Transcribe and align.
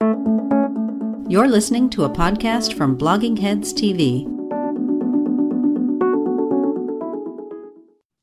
You're 0.00 1.48
listening 1.48 1.90
to 1.90 2.04
a 2.04 2.08
podcast 2.08 2.76
from 2.76 2.96
Bloggingheads 2.96 3.74
TV. 3.74 4.26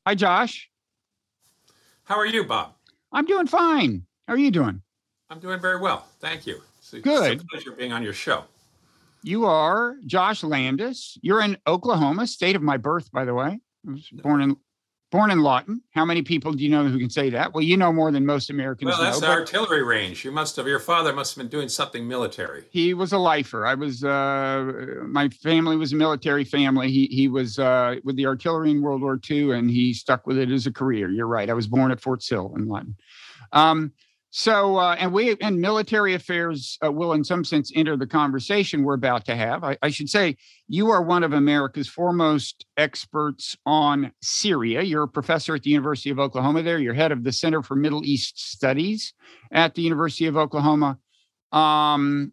Hi, 0.07 0.15
Josh. 0.15 0.69
How 2.05 2.15
are 2.17 2.25
you, 2.25 2.45
Bob? 2.45 2.75
I'm 3.11 3.25
doing 3.25 3.47
fine. 3.47 4.05
How 4.25 4.35
are 4.35 4.37
you 4.37 4.51
doing? 4.51 4.81
I'm 5.29 5.39
doing 5.39 5.59
very 5.59 5.81
well. 5.81 6.07
Thank 6.21 6.47
you. 6.47 6.61
It's 6.79 6.93
a, 6.93 7.01
Good. 7.01 7.33
It's 7.33 7.43
a 7.43 7.47
pleasure 7.47 7.71
being 7.71 7.91
on 7.91 8.03
your 8.03 8.13
show. 8.13 8.45
You 9.21 9.45
are 9.45 9.95
Josh 10.05 10.41
Landis. 10.41 11.17
You're 11.21 11.41
in 11.41 11.57
Oklahoma, 11.67 12.25
state 12.25 12.55
of 12.55 12.61
my 12.61 12.77
birth, 12.77 13.11
by 13.11 13.25
the 13.25 13.33
way. 13.33 13.59
I 13.87 13.91
was 13.91 14.07
born 14.11 14.41
in 14.41 14.55
born 15.13 15.29
in 15.29 15.41
Lawton. 15.41 15.79
How 15.91 16.05
many 16.05 16.23
people 16.23 16.51
do 16.53 16.63
you 16.63 16.71
know 16.71 16.85
who 16.87 16.97
can 16.97 17.09
say 17.09 17.29
that? 17.29 17.53
Well, 17.53 17.63
you 17.63 17.77
know 17.77 17.93
more 17.93 18.11
than 18.11 18.25
most 18.25 18.49
Americans 18.49 18.89
Well, 18.89 18.99
that's 18.99 19.21
know. 19.21 19.27
the 19.27 19.33
artillery 19.33 19.83
range. 19.83 20.25
You 20.25 20.31
must 20.31 20.55
have. 20.55 20.67
Your 20.67 20.79
father 20.79 21.13
must 21.13 21.35
have 21.35 21.43
been 21.43 21.51
doing 21.51 21.69
something 21.69 22.07
military. 22.07 22.63
He 22.71 22.95
was 22.95 23.13
a 23.13 23.19
lifer. 23.19 23.67
I 23.67 23.75
was. 23.75 24.03
Uh, 24.03 25.03
my 25.05 25.29
family 25.29 25.77
was 25.77 25.93
a 25.93 25.95
military 25.95 26.43
family. 26.43 26.89
He 26.91 27.05
he 27.05 27.27
was 27.27 27.59
uh, 27.59 27.97
with 28.03 28.15
the 28.15 28.25
artillery 28.25 28.71
in 28.71 28.81
World 28.81 29.01
War 29.01 29.19
II, 29.29 29.51
and 29.51 29.69
he 29.69 29.93
stuck 29.93 30.25
with 30.25 30.39
it 30.39 30.49
as 30.49 30.65
a 30.65 30.71
career. 30.71 31.11
You're 31.11 31.27
right. 31.27 31.47
I 31.47 31.53
was 31.53 31.67
born 31.67 31.91
at 31.91 32.01
Fort 32.01 32.23
Sill 32.23 32.51
in 32.57 32.67
Lawton. 32.67 32.95
Um, 33.51 33.93
so, 34.35 34.77
uh, 34.77 34.95
and 34.97 35.13
we 35.13 35.37
and 35.41 35.61
military 35.61 36.15
affairs 36.15 36.79
uh, 36.83 36.91
will, 36.91 37.13
in 37.13 37.23
some 37.23 37.45
sense, 37.45 37.71
enter 37.75 37.95
the 37.95 38.07
conversation 38.07 38.81
we're 38.81 38.95
about 38.95 39.25
to 39.25 39.35
have. 39.35 39.63
I, 39.63 39.77
I 39.83 39.91
should 39.91 40.09
say 40.09 40.37
you 40.67 40.89
are 40.89 41.03
one 41.03 41.21
of 41.21 41.33
America's 41.33 41.87
foremost 41.87 42.65
experts 42.75 43.55
on 43.67 44.11
Syria. 44.23 44.81
You're 44.81 45.03
a 45.03 45.07
professor 45.07 45.53
at 45.53 45.61
the 45.61 45.69
University 45.69 46.09
of 46.09 46.17
Oklahoma. 46.17 46.63
There, 46.63 46.79
you're 46.79 46.95
head 46.95 47.11
of 47.11 47.23
the 47.23 47.31
Center 47.31 47.61
for 47.61 47.75
Middle 47.75 48.03
East 48.03 48.39
Studies 48.39 49.13
at 49.51 49.75
the 49.75 49.83
University 49.83 50.25
of 50.25 50.35
Oklahoma. 50.35 50.97
Um, 51.51 52.31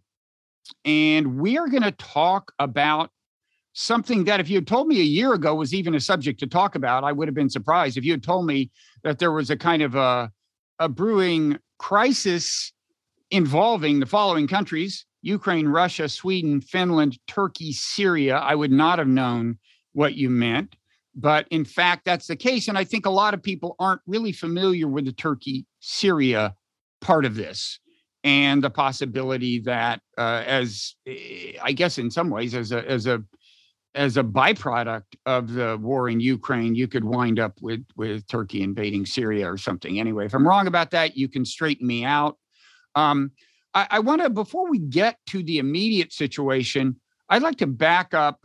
and 0.86 1.38
we 1.38 1.58
are 1.58 1.68
going 1.68 1.82
to 1.82 1.92
talk 1.92 2.50
about 2.58 3.10
something 3.74 4.24
that 4.24 4.40
if 4.40 4.48
you 4.48 4.56
had 4.56 4.66
told 4.66 4.88
me 4.88 5.00
a 5.00 5.04
year 5.04 5.34
ago 5.34 5.54
was 5.54 5.74
even 5.74 5.94
a 5.94 6.00
subject 6.00 6.40
to 6.40 6.46
talk 6.46 6.76
about, 6.76 7.04
I 7.04 7.12
would 7.12 7.28
have 7.28 7.34
been 7.34 7.50
surprised. 7.50 7.98
If 7.98 8.06
you 8.06 8.12
had 8.12 8.22
told 8.22 8.46
me 8.46 8.70
that 9.04 9.18
there 9.18 9.32
was 9.32 9.50
a 9.50 9.56
kind 9.58 9.82
of 9.82 9.94
a, 9.96 10.32
a 10.78 10.88
brewing 10.88 11.58
crisis 11.80 12.74
involving 13.30 14.00
the 14.00 14.06
following 14.06 14.46
countries 14.46 15.06
Ukraine, 15.22 15.66
Russia, 15.66 16.08
Sweden, 16.08 16.60
Finland, 16.60 17.18
Turkey, 17.26 17.72
Syria, 17.72 18.36
I 18.36 18.54
would 18.54 18.70
not 18.70 18.98
have 18.98 19.08
known 19.08 19.58
what 19.92 20.14
you 20.14 20.30
meant. 20.30 20.76
But 21.14 21.46
in 21.50 21.64
fact, 21.64 22.04
that's 22.04 22.26
the 22.26 22.36
case. 22.36 22.68
And 22.68 22.78
I 22.78 22.84
think 22.84 23.04
a 23.04 23.10
lot 23.10 23.34
of 23.34 23.42
people 23.42 23.76
aren't 23.78 24.00
really 24.06 24.32
familiar 24.32 24.88
with 24.88 25.06
the 25.06 25.12
Turkey 25.12 25.66
Syria 25.80 26.54
part 27.00 27.24
of 27.24 27.34
this 27.34 27.80
and 28.24 28.62
the 28.62 28.70
possibility 28.70 29.58
that, 29.60 30.00
uh, 30.16 30.42
as 30.46 30.94
eh, 31.06 31.52
I 31.62 31.72
guess 31.72 31.98
in 31.98 32.10
some 32.10 32.30
ways, 32.30 32.54
as 32.54 32.72
a, 32.72 32.88
as 32.88 33.06
a 33.06 33.22
as 33.94 34.16
a 34.16 34.22
byproduct 34.22 35.16
of 35.26 35.52
the 35.52 35.76
war 35.80 36.08
in 36.08 36.20
Ukraine, 36.20 36.74
you 36.74 36.86
could 36.86 37.04
wind 37.04 37.40
up 37.40 37.54
with 37.60 37.84
with 37.96 38.26
Turkey 38.28 38.62
invading 38.62 39.06
Syria 39.06 39.50
or 39.50 39.56
something. 39.56 39.98
Anyway, 39.98 40.26
if 40.26 40.34
I'm 40.34 40.46
wrong 40.46 40.66
about 40.66 40.92
that, 40.92 41.16
you 41.16 41.28
can 41.28 41.44
straighten 41.44 41.86
me 41.86 42.04
out. 42.04 42.38
Um, 42.94 43.32
I, 43.74 43.86
I 43.90 43.98
want 44.00 44.22
to 44.22 44.30
before 44.30 44.70
we 44.70 44.78
get 44.78 45.16
to 45.28 45.42
the 45.42 45.58
immediate 45.58 46.12
situation, 46.12 46.96
I'd 47.28 47.42
like 47.42 47.58
to 47.58 47.66
back 47.66 48.14
up 48.14 48.40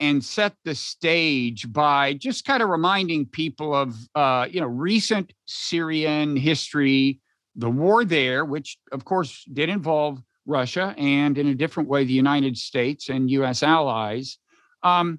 and 0.00 0.22
set 0.22 0.54
the 0.64 0.74
stage 0.74 1.72
by 1.72 2.12
just 2.14 2.44
kind 2.44 2.62
of 2.62 2.68
reminding 2.68 3.26
people 3.26 3.74
of 3.74 3.94
uh, 4.14 4.46
you 4.50 4.60
know 4.60 4.66
recent 4.66 5.32
Syrian 5.46 6.36
history, 6.36 7.20
the 7.54 7.70
war 7.70 8.04
there, 8.04 8.44
which 8.44 8.78
of 8.92 9.04
course 9.04 9.44
did 9.52 9.68
involve 9.68 10.22
Russia 10.46 10.94
and 10.96 11.36
in 11.38 11.48
a 11.48 11.54
different 11.54 11.88
way 11.88 12.04
the 12.04 12.12
United 12.12 12.56
States 12.56 13.08
and 13.08 13.30
U.S. 13.30 13.62
allies. 13.62 14.38
Um, 14.82 15.18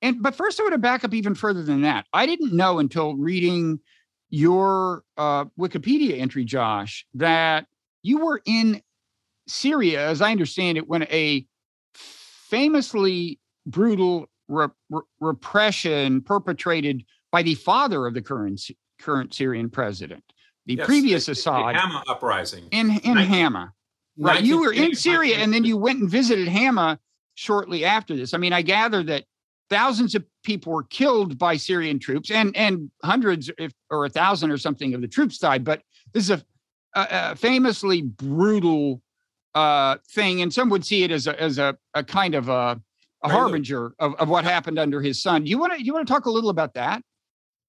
and 0.00 0.22
but 0.22 0.34
first, 0.34 0.58
I 0.60 0.64
want 0.64 0.72
to 0.74 0.78
back 0.78 1.04
up 1.04 1.14
even 1.14 1.34
further 1.34 1.62
than 1.62 1.82
that. 1.82 2.06
I 2.12 2.26
didn't 2.26 2.52
know 2.52 2.78
until 2.78 3.16
reading 3.16 3.80
your 4.30 5.04
uh, 5.16 5.44
Wikipedia 5.58 6.18
entry, 6.20 6.44
Josh, 6.44 7.06
that 7.14 7.66
you 8.02 8.18
were 8.24 8.40
in 8.44 8.82
Syria, 9.46 10.08
as 10.08 10.20
I 10.22 10.30
understand 10.32 10.78
it, 10.78 10.88
when 10.88 11.02
a 11.04 11.46
famously 11.94 13.38
brutal 13.66 14.26
re- 14.48 14.68
re- 14.90 15.02
repression 15.20 16.20
perpetrated 16.20 17.04
by 17.30 17.42
the 17.42 17.54
father 17.54 18.06
of 18.06 18.14
the 18.14 18.22
current 18.22 18.60
current 19.00 19.34
Syrian 19.34 19.68
president, 19.70 20.22
the 20.66 20.74
Yes, 20.76 20.86
previous 20.86 21.26
the- 21.26 21.32
the 21.32 21.38
Assad, 21.38 21.76
Hama 21.76 22.04
uprising. 22.08 22.68
in 22.70 22.90
in 23.00 23.14
Nineteen- 23.14 23.26
Hama. 23.26 23.72
Right. 24.18 24.42
You 24.44 24.60
were 24.60 24.72
in 24.72 24.90
19- 24.92 24.96
Syria 24.96 25.36
and 25.38 25.54
then 25.54 25.64
you 25.64 25.76
went 25.78 26.00
and 26.00 26.10
visited 26.10 26.46
Hama 26.48 26.98
shortly 27.34 27.84
after 27.84 28.16
this. 28.16 28.34
I 28.34 28.38
mean, 28.38 28.52
I 28.52 28.62
gather 28.62 29.02
that 29.04 29.24
thousands 29.70 30.14
of 30.14 30.24
people 30.44 30.72
were 30.72 30.82
killed 30.84 31.38
by 31.38 31.56
Syrian 31.56 31.98
troops 31.98 32.30
and 32.30 32.54
and 32.56 32.90
hundreds 33.02 33.50
if 33.58 33.72
or 33.90 34.04
a 34.04 34.10
thousand 34.10 34.50
or 34.50 34.58
something 34.58 34.94
of 34.94 35.00
the 35.00 35.08
troops 35.08 35.38
died, 35.38 35.64
but 35.64 35.82
this 36.12 36.24
is 36.24 36.30
a, 36.30 36.44
a, 36.94 37.06
a 37.32 37.36
famously 37.36 38.02
brutal 38.02 39.02
uh, 39.54 39.96
thing, 40.10 40.42
and 40.42 40.52
some 40.52 40.68
would 40.70 40.84
see 40.84 41.04
it 41.04 41.10
as 41.10 41.26
a 41.26 41.40
as 41.40 41.58
a, 41.58 41.76
a 41.94 42.04
kind 42.04 42.34
of 42.34 42.48
a, 42.48 42.80
a 43.22 43.28
harbinger 43.28 43.94
of, 43.98 44.14
of 44.16 44.28
what 44.28 44.44
happened 44.44 44.78
under 44.78 45.00
his 45.00 45.22
son. 45.22 45.44
Do 45.44 45.50
you 45.50 45.58
want 45.58 45.72
to 45.74 45.82
you 45.82 45.94
want 45.94 46.06
to 46.06 46.12
talk 46.12 46.26
a 46.26 46.30
little 46.30 46.50
about 46.50 46.74
that? 46.74 47.02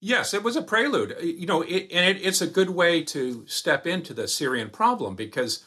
Yes, 0.01 0.33
it 0.33 0.43
was 0.43 0.57
a 0.57 0.61
prelude. 0.61 1.13
Uh, 1.13 1.21
You 1.21 1.45
know, 1.45 1.61
it, 1.61 1.87
and 1.89 2.05
it, 2.05 2.21
it's 2.21 2.41
a 2.41 2.47
good 2.47 2.69
way 2.69 3.03
to 3.03 3.45
step 3.47 3.87
into 3.87 4.13
the 4.13 4.27
Syrian 4.27 4.69
problem 4.69 5.15
because 5.15 5.63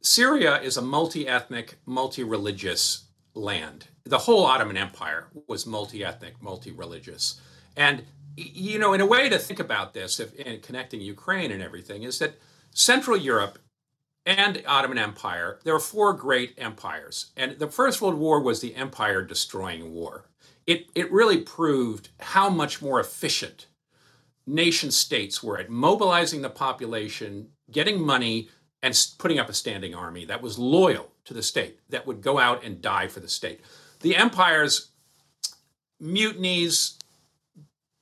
Syria 0.00 0.60
is 0.60 0.76
a 0.76 0.82
multi-ethnic, 0.82 1.78
multi-religious 1.86 3.09
land. 3.34 3.88
The 4.04 4.18
whole 4.18 4.44
Ottoman 4.44 4.76
Empire 4.76 5.26
was 5.46 5.66
multi-ethnic, 5.66 6.42
multi-religious, 6.42 7.40
and 7.76 8.04
you 8.36 8.78
know, 8.78 8.92
in 8.92 9.00
a 9.00 9.06
way 9.06 9.28
to 9.28 9.38
think 9.38 9.60
about 9.60 9.92
this, 9.92 10.20
if, 10.20 10.34
in 10.34 10.60
connecting 10.60 11.00
Ukraine 11.00 11.50
and 11.50 11.62
everything, 11.62 12.04
is 12.04 12.18
that 12.20 12.38
Central 12.70 13.16
Europe 13.16 13.58
and 14.24 14.62
Ottoman 14.66 14.98
Empire, 14.98 15.58
there 15.64 15.74
were 15.74 15.80
four 15.80 16.12
great 16.12 16.54
empires. 16.56 17.32
And 17.36 17.58
the 17.58 17.68
First 17.68 18.00
World 18.00 18.16
War 18.16 18.40
was 18.40 18.60
the 18.60 18.74
empire 18.76 19.22
destroying 19.22 19.92
war. 19.92 20.26
It, 20.66 20.86
it 20.94 21.10
really 21.10 21.38
proved 21.38 22.10
how 22.20 22.48
much 22.48 22.80
more 22.80 23.00
efficient 23.00 23.66
nation 24.46 24.90
states 24.90 25.42
were 25.42 25.58
at 25.58 25.70
mobilizing 25.70 26.42
the 26.42 26.50
population, 26.50 27.48
getting 27.70 28.00
money, 28.00 28.48
and 28.82 28.98
putting 29.18 29.38
up 29.38 29.48
a 29.48 29.54
standing 29.54 29.94
army 29.94 30.24
that 30.24 30.42
was 30.42 30.58
loyal 30.58 31.12
to 31.30 31.34
the 31.34 31.42
state, 31.44 31.78
that 31.88 32.08
would 32.08 32.22
go 32.22 32.40
out 32.40 32.64
and 32.64 32.82
die 32.82 33.06
for 33.06 33.20
the 33.20 33.28
state. 33.28 33.60
The 34.00 34.16
empires, 34.16 34.88
mutinies, 36.00 36.98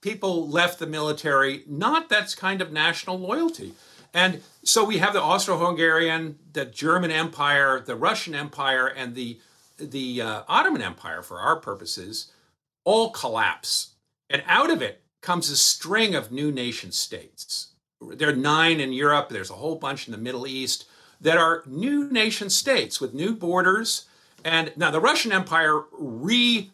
people 0.01 0.49
left 0.49 0.79
the 0.79 0.87
military, 0.87 1.63
not 1.67 2.09
that's 2.09 2.35
kind 2.35 2.63
of 2.63 2.73
national 2.73 3.19
loyalty. 3.19 3.75
And 4.15 4.41
so 4.65 4.83
we 4.83 4.97
have 4.97 5.13
the 5.13 5.21
Austro-Hungarian, 5.21 6.39
the 6.55 6.65
German 6.65 7.11
Empire, 7.11 7.81
the 7.85 7.97
Russian 7.97 8.35
Empire, 8.35 8.87
and 8.87 9.15
the 9.15 9.39
the 9.79 10.23
uh, 10.23 10.43
Ottoman 10.49 10.83
Empire, 10.83 11.23
for 11.23 11.39
our 11.39 11.57
purposes, 11.57 12.33
all 12.85 13.11
collapse. 13.11 13.91
And 14.31 14.43
out 14.47 14.71
of 14.71 14.81
it 14.83 15.03
comes 15.21 15.51
a 15.51 15.57
string 15.57 16.15
of 16.15 16.33
new 16.33 16.51
nation 16.51 16.93
states. 16.93 17.75
There 18.01 18.31
are 18.31 18.35
nine 18.35 18.81
in 18.81 18.93
Europe. 18.93 19.29
There's 19.29 19.51
a 19.51 19.55
whole 19.55 19.77
bunch 19.77 20.09
in 20.09 20.13
the 20.13 20.19
Middle 20.19 20.47
East 20.47 20.87
that 21.21 21.37
are 21.37 21.63
new 21.67 22.11
nation 22.11 22.51
states 22.51 23.01
with 23.01 23.15
new 23.15 23.35
borders. 23.35 24.07
And 24.45 24.73
now 24.77 24.91
the 24.91 25.01
Russian 25.01 25.33
Empire 25.33 25.83
re 25.93 26.71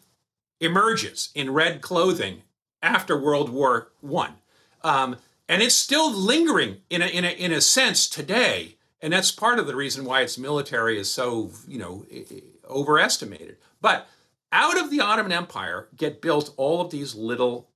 emerges 0.59 1.29
in 1.35 1.51
red 1.51 1.81
clothing 1.81 2.43
after 2.81 3.19
World 3.19 3.49
War 3.49 3.89
One, 4.01 4.35
um, 4.83 5.17
and 5.49 5.61
it's 5.61 5.75
still 5.75 6.11
lingering 6.11 6.77
in 6.89 7.01
a, 7.01 7.07
in 7.07 7.25
a 7.25 7.29
in 7.29 7.51
a 7.51 7.61
sense 7.61 8.07
today. 8.07 8.75
And 9.01 9.11
that's 9.13 9.31
part 9.31 9.59
of 9.59 9.67
the 9.67 9.75
reason 9.75 10.05
why 10.05 10.21
its 10.21 10.37
military 10.37 10.97
is 10.97 11.11
so 11.11 11.51
you 11.67 11.77
know 11.79 12.05
i- 12.11 12.25
i- 12.31 12.41
overestimated. 12.69 13.57
But 13.81 14.07
out 14.51 14.79
of 14.79 14.89
the 14.91 15.01
Ottoman 15.01 15.31
Empire 15.31 15.89
get 15.97 16.21
built 16.21 16.53
all 16.57 16.81
of 16.81 16.91
these 16.91 17.15
little 17.15 17.69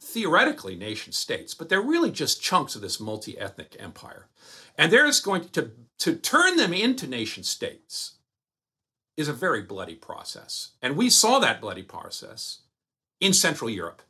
theoretically 0.00 0.76
nation 0.76 1.12
states, 1.12 1.54
but 1.54 1.68
they're 1.68 1.80
really 1.80 2.10
just 2.10 2.42
chunks 2.42 2.74
of 2.76 2.82
this 2.82 3.00
multi-ethnic 3.00 3.76
empire. 3.78 4.26
And 4.78 4.92
there's 4.92 5.20
going 5.20 5.48
to 5.50 5.72
to 5.98 6.14
turn 6.14 6.56
them 6.56 6.72
into 6.72 7.06
nation 7.06 7.42
states 7.42 8.16
is 9.16 9.28
a 9.28 9.32
very 9.32 9.62
bloody 9.62 9.94
process. 9.94 10.72
And 10.82 10.96
we 10.96 11.08
saw 11.08 11.38
that 11.38 11.60
bloody 11.60 11.82
process 11.82 12.60
in 13.20 13.32
Central 13.32 13.70
Europe, 13.70 14.02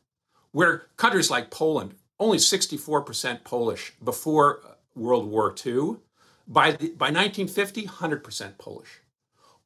where 0.51 0.87
countries 0.97 1.31
like 1.31 1.49
Poland, 1.49 1.95
only 2.19 2.37
64% 2.37 3.43
Polish 3.43 3.93
before 4.03 4.61
World 4.95 5.29
War 5.29 5.55
II, 5.65 5.97
by, 6.47 6.71
the, 6.71 6.89
by 6.89 7.09
1950, 7.11 7.83
100% 7.83 8.57
Polish. 8.57 9.01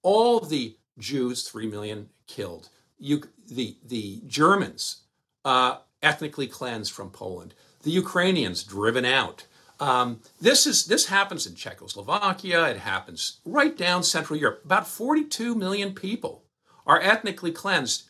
All 0.03 0.39
the 0.39 0.77
Jews, 0.99 1.47
3 1.47 1.67
million 1.67 2.09
killed. 2.27 2.69
You, 2.99 3.23
the, 3.47 3.77
the 3.83 4.21
Germans, 4.27 5.01
uh, 5.43 5.77
ethnically 6.03 6.47
cleansed 6.47 6.91
from 6.91 7.09
Poland. 7.09 7.53
The 7.83 7.91
Ukrainians 7.91 8.63
driven 8.63 9.05
out. 9.05 9.45
Um, 9.81 10.19
this 10.39 10.67
is 10.67 10.85
this 10.85 11.07
happens 11.07 11.47
in 11.47 11.55
Czechoslovakia. 11.55 12.69
It 12.69 12.77
happens 12.77 13.39
right 13.43 13.75
down 13.75 14.03
Central 14.03 14.37
Europe. 14.37 14.61
About 14.63 14.87
42 14.87 15.55
million 15.55 15.93
people 15.93 16.43
are 16.85 17.01
ethnically 17.01 17.51
cleansed 17.51 18.03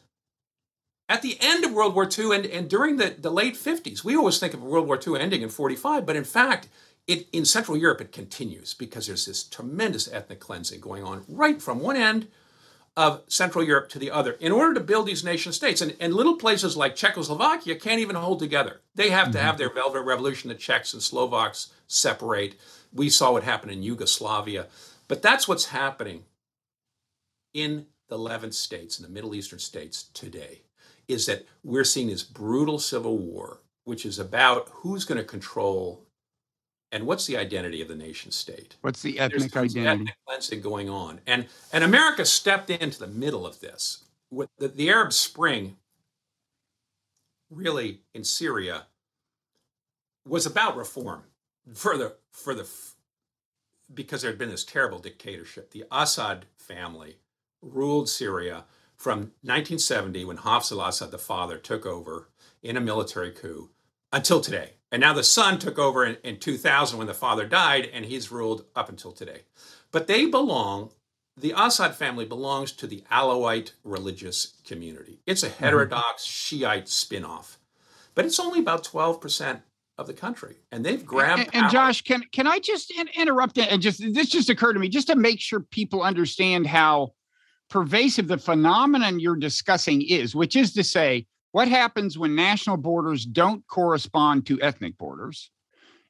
at 1.08 1.22
the 1.22 1.38
end 1.40 1.64
of 1.64 1.72
World 1.72 1.96
War 1.96 2.08
II 2.08 2.36
and, 2.36 2.46
and 2.46 2.70
during 2.70 2.98
the, 2.98 3.16
the 3.18 3.32
late 3.32 3.56
50s. 3.56 4.04
We 4.04 4.18
always 4.18 4.38
think 4.38 4.54
of 4.54 4.62
World 4.62 4.86
War 4.86 5.00
II 5.06 5.18
ending 5.18 5.42
in 5.42 5.50
45, 5.50 6.06
but 6.06 6.18
in 6.18 6.26
fact, 6.26 6.68
it, 7.08 7.28
in 7.32 7.46
Central 7.46 7.78
Europe, 7.78 8.02
it 8.02 8.12
continues 8.12 8.74
because 8.74 9.08
there's 9.08 9.26
this 9.26 9.44
tremendous 9.44 10.12
ethnic 10.12 10.42
cleansing 10.42 10.82
going 10.82 11.04
on 11.06 11.24
right 11.30 11.62
from 11.62 11.80
one 11.80 11.96
end 11.96 12.28
of 12.98 13.22
Central 13.28 13.64
Europe 13.64 13.90
to 13.90 14.00
the 14.00 14.12
other 14.12 14.34
in 14.34 14.52
order 14.52 14.74
to 14.74 14.80
build 14.80 15.06
these 15.06 15.24
nation 15.24 15.54
states. 15.54 15.82
And, 15.82 15.96
and 16.00 16.14
little 16.14 16.36
places 16.36 16.76
like 16.76 16.96
Czechoslovakia 16.96 17.76
can't 17.76 18.02
even 18.02 18.16
hold 18.16 18.40
together. 18.40 18.82
They 18.96 19.10
have 19.10 19.28
mm-hmm. 19.28 19.34
to 19.34 19.40
have 19.40 19.58
their 19.58 19.74
Velvet 19.74 20.02
Revolution. 20.02 20.50
The 20.50 20.56
Czechs 20.56 20.94
and 20.94 21.02
Slovaks 21.02 21.72
separate. 21.88 22.56
We 22.94 23.10
saw 23.10 23.32
what 23.32 23.44
happened 23.44 23.72
in 23.72 23.84
Yugoslavia. 23.84 24.68
But 25.08 25.22
that's 25.22 25.48
what's 25.48 25.66
happening 25.66 26.24
in 27.54 27.88
the 28.10 28.16
11 28.16 28.52
states, 28.52 29.00
in 29.00 29.04
the 29.04 29.12
Middle 29.12 29.36
Eastern 29.36 29.60
states 29.60 30.04
today, 30.14 30.62
is 31.08 31.26
that 31.26 31.46
we're 31.64 31.84
seeing 31.84 32.08
this 32.08 32.24
brutal 32.24 32.80
civil 32.80 33.18
war, 33.18 33.60
which 33.86 34.06
is 34.06 34.20
about 34.20 34.70
who's 34.72 35.06
going 35.06 35.18
to 35.18 35.24
control 35.24 36.06
and 36.92 37.06
what's 37.06 37.26
the 37.26 37.38
identity 37.38 37.82
of 37.82 37.88
the 37.88 37.96
nation 37.96 38.32
state? 38.32 38.76
What's 38.82 39.02
the 39.02 39.20
ethnic 39.20 39.52
There's 39.52 39.72
identity? 39.72 40.04
Ethnic 40.04 40.16
cleansing 40.28 40.62
going 40.62 40.90
on, 40.90 41.20
and 41.28 41.48
and 41.72 41.84
America 41.84 42.26
stepped 42.26 42.70
into 42.70 43.00
the 43.00 43.08
middle 43.08 43.46
of 43.46 43.60
this. 43.60 44.06
With 44.30 44.50
the, 44.58 44.70
the 44.70 44.90
Arab 44.90 45.14
Spring, 45.14 45.78
really 47.50 48.02
in 48.14 48.24
Syria, 48.24 48.88
was 50.28 50.46
about 50.46 50.76
reform 50.76 51.24
for 51.74 51.98
the 51.98 52.16
for 52.32 52.54
the 52.54 52.68
because 53.94 54.22
there 54.22 54.32
had 54.32 54.40
been 54.40 54.50
this 54.50 54.64
terrible 54.64 55.00
dictatorship. 55.00 55.72
The 55.72 55.86
Assad 55.92 56.46
family 56.58 57.18
ruled 57.62 58.10
Syria 58.10 58.66
from 58.96 59.32
1970 59.42 60.26
when 60.26 60.38
Hafez 60.38 60.72
al-Assad, 60.72 61.12
the 61.12 61.18
father, 61.18 61.58
took 61.58 61.86
over 61.86 62.30
in 62.62 62.78
a 62.78 62.82
military 62.82 63.32
coup 63.32 63.70
until 64.14 64.42
today. 64.42 64.74
And 64.92 65.00
now 65.00 65.14
the 65.14 65.24
son 65.24 65.58
took 65.58 65.80
over 65.80 66.06
in, 66.06 66.18
in 66.24 66.38
2000 66.38 66.98
when 66.98 67.08
the 67.08 67.14
father 67.14 67.48
died, 67.48 67.90
and 67.94 68.06
he's 68.06 68.32
ruled 68.32 68.66
up 68.76 68.90
until 68.90 69.12
today. 69.12 69.42
But 69.92 70.08
they 70.08 70.26
belong, 70.26 70.92
the 71.38 71.54
Assad 71.56 71.96
family 71.96 72.26
belongs 72.26 72.72
to 72.74 72.88
the 72.88 73.04
Alawite 73.12 73.72
religious 73.84 74.58
community. 74.66 75.20
It's 75.26 75.44
a 75.44 75.50
mm-hmm. 75.50 75.64
heterodox 75.64 76.24
Shiite 76.26 76.90
spin 76.90 77.24
off, 77.24 77.58
but 78.16 78.26
it's 78.26 78.40
only 78.40 78.60
about 78.60 78.84
12% 78.84 79.62
of 79.98 80.08
the 80.08 80.14
country 80.14 80.56
and 80.72 80.84
they've 80.84 81.06
grabbed 81.06 81.44
and, 81.54 81.56
and 81.64 81.72
josh 81.72 82.02
can 82.02 82.24
can 82.32 82.48
i 82.48 82.58
just 82.60 82.92
in, 82.92 83.08
interrupt 83.16 83.58
and 83.58 83.82
just 83.82 84.00
this 84.14 84.30
just 84.30 84.50
occurred 84.50 84.74
to 84.74 84.80
me 84.80 84.90
just 84.90 85.08
to 85.08 85.16
make 85.16 85.40
sure 85.40 85.60
people 85.60 86.02
understand 86.02 86.66
how 86.66 87.14
pervasive 87.70 88.28
the 88.28 88.38
phenomenon 88.38 89.20
you're 89.20 89.36
discussing 89.36 90.02
is 90.02 90.34
which 90.34 90.56
is 90.56 90.74
to 90.74 90.84
say 90.84 91.28
what 91.52 91.68
happens 91.68 92.18
when 92.18 92.36
national 92.36 92.78
borders 92.78 93.26
don't 93.26 93.66
correspond 93.68 94.46
to 94.48 94.62
ethnic 94.62 94.98
borders? 94.98 95.52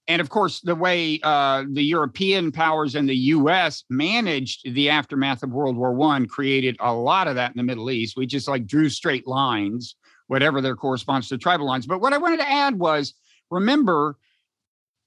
And 0.07 0.19
of 0.19 0.29
course, 0.29 0.61
the 0.61 0.75
way 0.75 1.19
uh, 1.23 1.63
the 1.71 1.83
European 1.83 2.51
powers 2.51 2.95
and 2.95 3.07
the 3.07 3.15
U.S. 3.15 3.83
managed 3.89 4.73
the 4.73 4.89
aftermath 4.89 5.43
of 5.43 5.51
World 5.51 5.77
War 5.77 5.93
One 5.93 6.27
created 6.27 6.75
a 6.79 6.93
lot 6.93 7.27
of 7.27 7.35
that 7.35 7.51
in 7.51 7.57
the 7.57 7.63
Middle 7.63 7.89
East. 7.91 8.17
We 8.17 8.25
just 8.25 8.47
like 8.47 8.65
drew 8.65 8.89
straight 8.89 9.27
lines, 9.27 9.95
whatever 10.27 10.59
their 10.59 10.75
corresponds 10.75 11.29
to 11.29 11.38
tribal 11.38 11.67
lines. 11.67 11.85
But 11.85 12.01
what 12.01 12.13
I 12.13 12.17
wanted 12.17 12.37
to 12.37 12.49
add 12.49 12.79
was, 12.79 13.13
remember, 13.51 14.17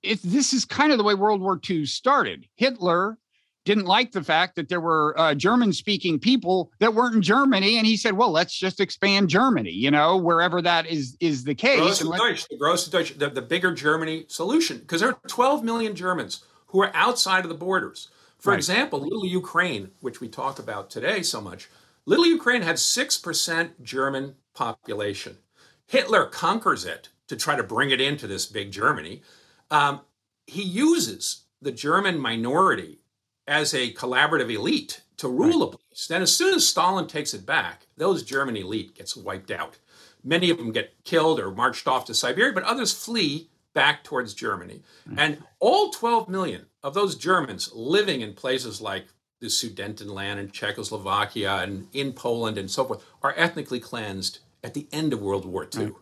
if 0.02 0.22
this 0.22 0.52
is 0.52 0.64
kind 0.64 0.92
of 0.92 0.98
the 0.98 1.04
way 1.04 1.14
World 1.14 1.40
War 1.40 1.60
II 1.69 1.87
started. 1.87 2.46
Hitler 2.56 3.19
didn't 3.64 3.87
like 3.87 4.12
the 4.12 4.22
fact 4.22 4.56
that 4.56 4.69
there 4.69 4.81
were 4.81 5.19
uh, 5.19 5.34
German 5.34 5.72
speaking 5.72 6.19
people 6.19 6.70
that 6.78 6.94
weren't 6.94 7.14
in 7.14 7.22
Germany. 7.22 7.78
And 7.78 7.87
he 7.87 7.96
said, 7.96 8.14
well, 8.14 8.31
let's 8.31 8.56
just 8.56 8.81
expand 8.81 9.28
Germany, 9.28 9.70
you 9.70 9.90
know, 9.90 10.16
wherever 10.16 10.61
that 10.62 10.87
is 10.87 11.16
is 11.20 11.44
the 11.44 11.55
case. 11.55 12.02
Gross 12.02 12.19
Deutsch, 12.19 12.49
the 12.49 12.56
gross 12.56 12.87
Deutsch, 12.87 13.19
the, 13.19 13.31
the 13.31 13.43
bigger 13.43 13.72
Germany 13.72 14.26
solution, 14.28 14.78
because 14.78 15.00
there 15.00 15.11
are 15.11 15.19
12 15.26 15.64
million 15.64 15.94
Germans 15.94 16.44
who 16.69 16.82
are 16.82 16.90
outside 16.94 17.44
of 17.44 17.49
the 17.49 17.55
borders. 17.55 18.08
For 18.38 18.50
right. 18.50 18.56
example, 18.56 19.00
little 19.00 19.25
Ukraine, 19.25 19.93
which 20.00 20.20
we 20.20 20.28
talk 20.28 20.58
about 20.58 20.90
today 20.90 21.22
so 21.22 21.40
much, 21.40 21.70
little 22.05 22.26
Ukraine 22.26 22.61
had 22.61 22.76
6% 22.76 23.70
German 23.82 24.34
population. 24.55 25.38
Hitler 25.87 26.26
conquers 26.26 26.84
it 26.84 27.08
to 27.28 27.37
try 27.37 27.56
to 27.56 27.62
bring 27.62 27.90
it 27.90 28.00
into 28.00 28.26
this 28.26 28.44
big 28.44 28.70
Germany. 28.70 29.22
Um, 29.70 30.02
he 30.46 30.62
uses 30.62 31.44
the 31.62 31.72
German 31.72 32.19
minority 32.19 32.99
as 33.46 33.75
a 33.75 33.93
collaborative 33.93 34.52
elite 34.52 35.02
to 35.19 35.29
rule 35.29 35.67
right. 35.67 35.75
a 35.75 35.79
place. 35.79 36.06
Then, 36.06 36.23
as 36.23 36.35
soon 36.35 36.55
as 36.55 36.67
Stalin 36.67 37.06
takes 37.06 37.35
it 37.35 37.46
back, 37.46 37.87
those 37.96 38.23
German 38.23 38.56
elite 38.56 38.94
gets 38.96 39.17
wiped 39.17 39.50
out. 39.50 39.79
Many 40.23 40.50
of 40.50 40.58
them 40.58 40.73
get 40.73 41.05
killed 41.05 41.38
or 41.38 41.50
marched 41.50 41.87
off 41.87 42.06
to 42.06 42.14
Siberia, 42.14 42.52
but 42.52 42.64
others 42.64 42.93
flee 42.93 43.50
back 43.75 44.05
towards 44.05 44.35
Germany. 44.35 44.82
Right. 45.06 45.19
And 45.19 45.43
all 45.61 45.91
12 45.91 46.29
million 46.29 46.67
of 46.82 46.94
those 46.94 47.17
Germans 47.17 47.70
living 47.75 48.23
in 48.23 48.32
places 48.32 48.81
like 48.81 49.06
the 49.41 49.49
Sudetenland 49.49 50.38
in 50.38 50.50
Czechoslovakia 50.50 51.56
and 51.56 51.88
in 51.93 52.12
Poland 52.12 52.56
and 52.56 52.70
so 52.70 52.85
forth 52.85 53.05
are 53.23 53.35
ethnically 53.37 53.81
cleansed 53.81 54.38
at 54.62 54.73
the 54.73 54.88
end 54.90 55.12
of 55.12 55.20
World 55.20 55.44
War 55.44 55.69
II 55.76 55.85
right. 55.85 55.94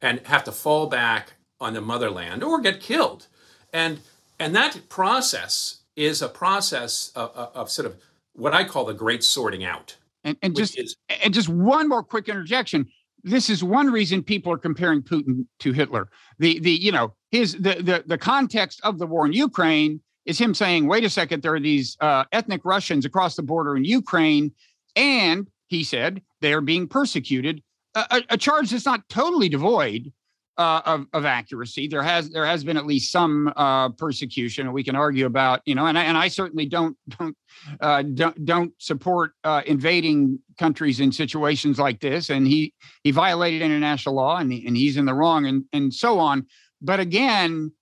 and 0.00 0.20
have 0.26 0.44
to 0.44 0.52
fall 0.52 0.86
back 0.86 1.34
on 1.60 1.74
the 1.74 1.80
motherland 1.80 2.42
or 2.42 2.60
get 2.60 2.80
killed. 2.80 3.26
And 3.72 4.00
and 4.40 4.54
that 4.54 4.88
process 4.88 5.77
is 5.98 6.22
a 6.22 6.28
process 6.28 7.10
of, 7.16 7.30
of, 7.34 7.70
sort 7.70 7.86
of 7.86 7.96
what 8.34 8.54
I 8.54 8.64
call 8.64 8.84
the 8.84 8.94
great 8.94 9.24
sorting 9.24 9.64
out. 9.64 9.96
And, 10.22 10.36
and 10.42 10.56
just 10.56 10.78
is, 10.78 10.96
and 11.22 11.34
just 11.34 11.48
one 11.48 11.88
more 11.88 12.02
quick 12.02 12.28
interjection. 12.28 12.86
This 13.24 13.50
is 13.50 13.64
one 13.64 13.90
reason 13.90 14.22
people 14.22 14.52
are 14.52 14.58
comparing 14.58 15.02
Putin 15.02 15.44
to 15.58 15.72
Hitler. 15.72 16.08
The 16.38 16.60
the 16.60 16.70
you 16.70 16.92
know 16.92 17.14
his 17.30 17.54
the 17.54 17.76
the 17.82 18.04
the 18.06 18.18
context 18.18 18.80
of 18.84 18.98
the 18.98 19.06
war 19.06 19.26
in 19.26 19.32
Ukraine 19.32 20.00
is 20.24 20.38
him 20.38 20.54
saying, 20.54 20.86
wait 20.86 21.04
a 21.04 21.10
second, 21.10 21.42
there 21.42 21.54
are 21.54 21.60
these 21.60 21.96
uh, 22.00 22.24
ethnic 22.32 22.64
Russians 22.64 23.04
across 23.04 23.34
the 23.34 23.42
border 23.42 23.76
in 23.76 23.84
Ukraine, 23.84 24.52
and 24.94 25.48
he 25.66 25.82
said 25.82 26.22
they 26.40 26.52
are 26.52 26.60
being 26.60 26.86
persecuted. 26.86 27.62
A, 27.94 28.22
a 28.30 28.36
charge 28.36 28.70
that's 28.70 28.84
not 28.84 29.08
totally 29.08 29.48
devoid 29.48 30.12
uh, 30.58 30.82
of, 30.84 31.06
of 31.12 31.24
accuracy. 31.24 31.86
There 31.86 32.02
has 32.02 32.30
there 32.30 32.44
has 32.44 32.64
been 32.64 32.76
at 32.76 32.84
least 32.84 33.12
some 33.12 33.52
uh, 33.56 33.90
persecution, 33.90 34.66
and 34.66 34.74
we 34.74 34.82
can 34.82 34.96
argue 34.96 35.24
about 35.24 35.62
you 35.64 35.74
know. 35.74 35.86
And 35.86 35.96
I, 35.96 36.04
and 36.04 36.18
I 36.18 36.28
certainly 36.28 36.66
don't 36.66 36.96
don't 37.18 37.36
uh, 37.80 38.02
don't, 38.02 38.44
don't 38.44 38.72
support 38.78 39.32
uh, 39.44 39.62
invading 39.66 40.40
countries 40.58 40.98
in 41.00 41.12
situations 41.12 41.78
like 41.78 42.00
this. 42.00 42.30
And 42.30 42.46
he 42.46 42.74
he 43.04 43.12
violated 43.12 43.62
international 43.62 44.16
law, 44.16 44.38
and 44.38 44.52
he, 44.52 44.66
and 44.66 44.76
he's 44.76 44.96
in 44.96 45.04
the 45.04 45.14
wrong, 45.14 45.46
and 45.46 45.64
and 45.72 45.94
so 45.94 46.18
on. 46.18 46.46
But 46.82 46.98
again, 46.98 47.72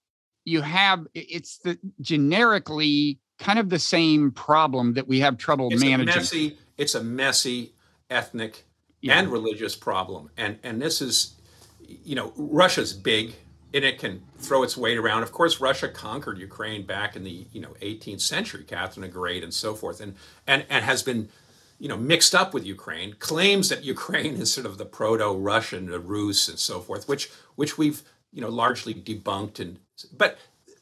you 0.45 0.61
have 0.61 1.06
it's 1.14 1.59
the 1.59 1.78
generically 2.02 3.18
kind 3.38 3.59
of 3.59 3.71
the 3.71 3.78
same 3.78 4.30
problem 4.33 4.95
that 4.95 5.09
we 5.09 5.21
have 5.21 5.38
trouble 5.38 5.68
it's 5.71 5.83
managing. 5.83 6.14
A 6.14 6.16
messy, 6.16 6.59
it's 6.76 6.95
a 6.95 7.02
messy 7.02 7.75
ethnic 8.11 8.64
yeah. 9.00 9.18
and 9.18 9.28
religious 9.28 9.75
problem, 9.75 10.30
and 10.37 10.59
and 10.62 10.80
this 10.80 11.00
is 11.00 11.36
you 11.87 12.14
know, 12.14 12.33
Russia's 12.37 12.93
big 12.93 13.35
and 13.76 13.85
it 13.85 13.99
can 13.99 14.23
throw 14.38 14.62
its 14.62 14.76
weight 14.76 14.97
around. 14.97 15.23
Of 15.23 15.33
course, 15.33 15.61
Russia 15.61 15.88
conquered 15.88 16.38
Ukraine 16.38 16.87
back 16.87 17.14
in 17.14 17.25
the 17.25 17.47
you 17.52 17.61
know 17.61 17.75
18th 17.83 18.23
century, 18.23 18.64
Catherine 18.64 19.02
the 19.02 19.09
Great, 19.09 19.45
and 19.45 19.52
so 19.52 19.75
forth, 19.75 20.00
and 20.00 20.14
and 20.47 20.64
and 20.71 20.85
has 20.85 21.02
been 21.02 21.28
you 21.78 21.88
know 21.88 21.97
mixed 21.97 22.35
up 22.35 22.55
with 22.55 22.64
Ukraine. 22.64 23.14
Claims 23.19 23.69
that 23.69 23.85
Ukraine 23.95 24.37
is 24.37 24.52
sort 24.52 24.66
of 24.66 24.78
the 24.78 24.87
proto-Russian, 24.87 25.87
the 25.87 26.00
Rus, 26.00 26.49
and 26.49 26.59
so 26.59 26.81
forth, 26.81 27.09
which 27.09 27.31
which 27.57 27.76
we've 27.76 28.02
you 28.33 28.40
know 28.40 28.49
largely 28.49 28.95
debunked. 28.95 29.61
And 29.61 29.78
but 30.16 30.38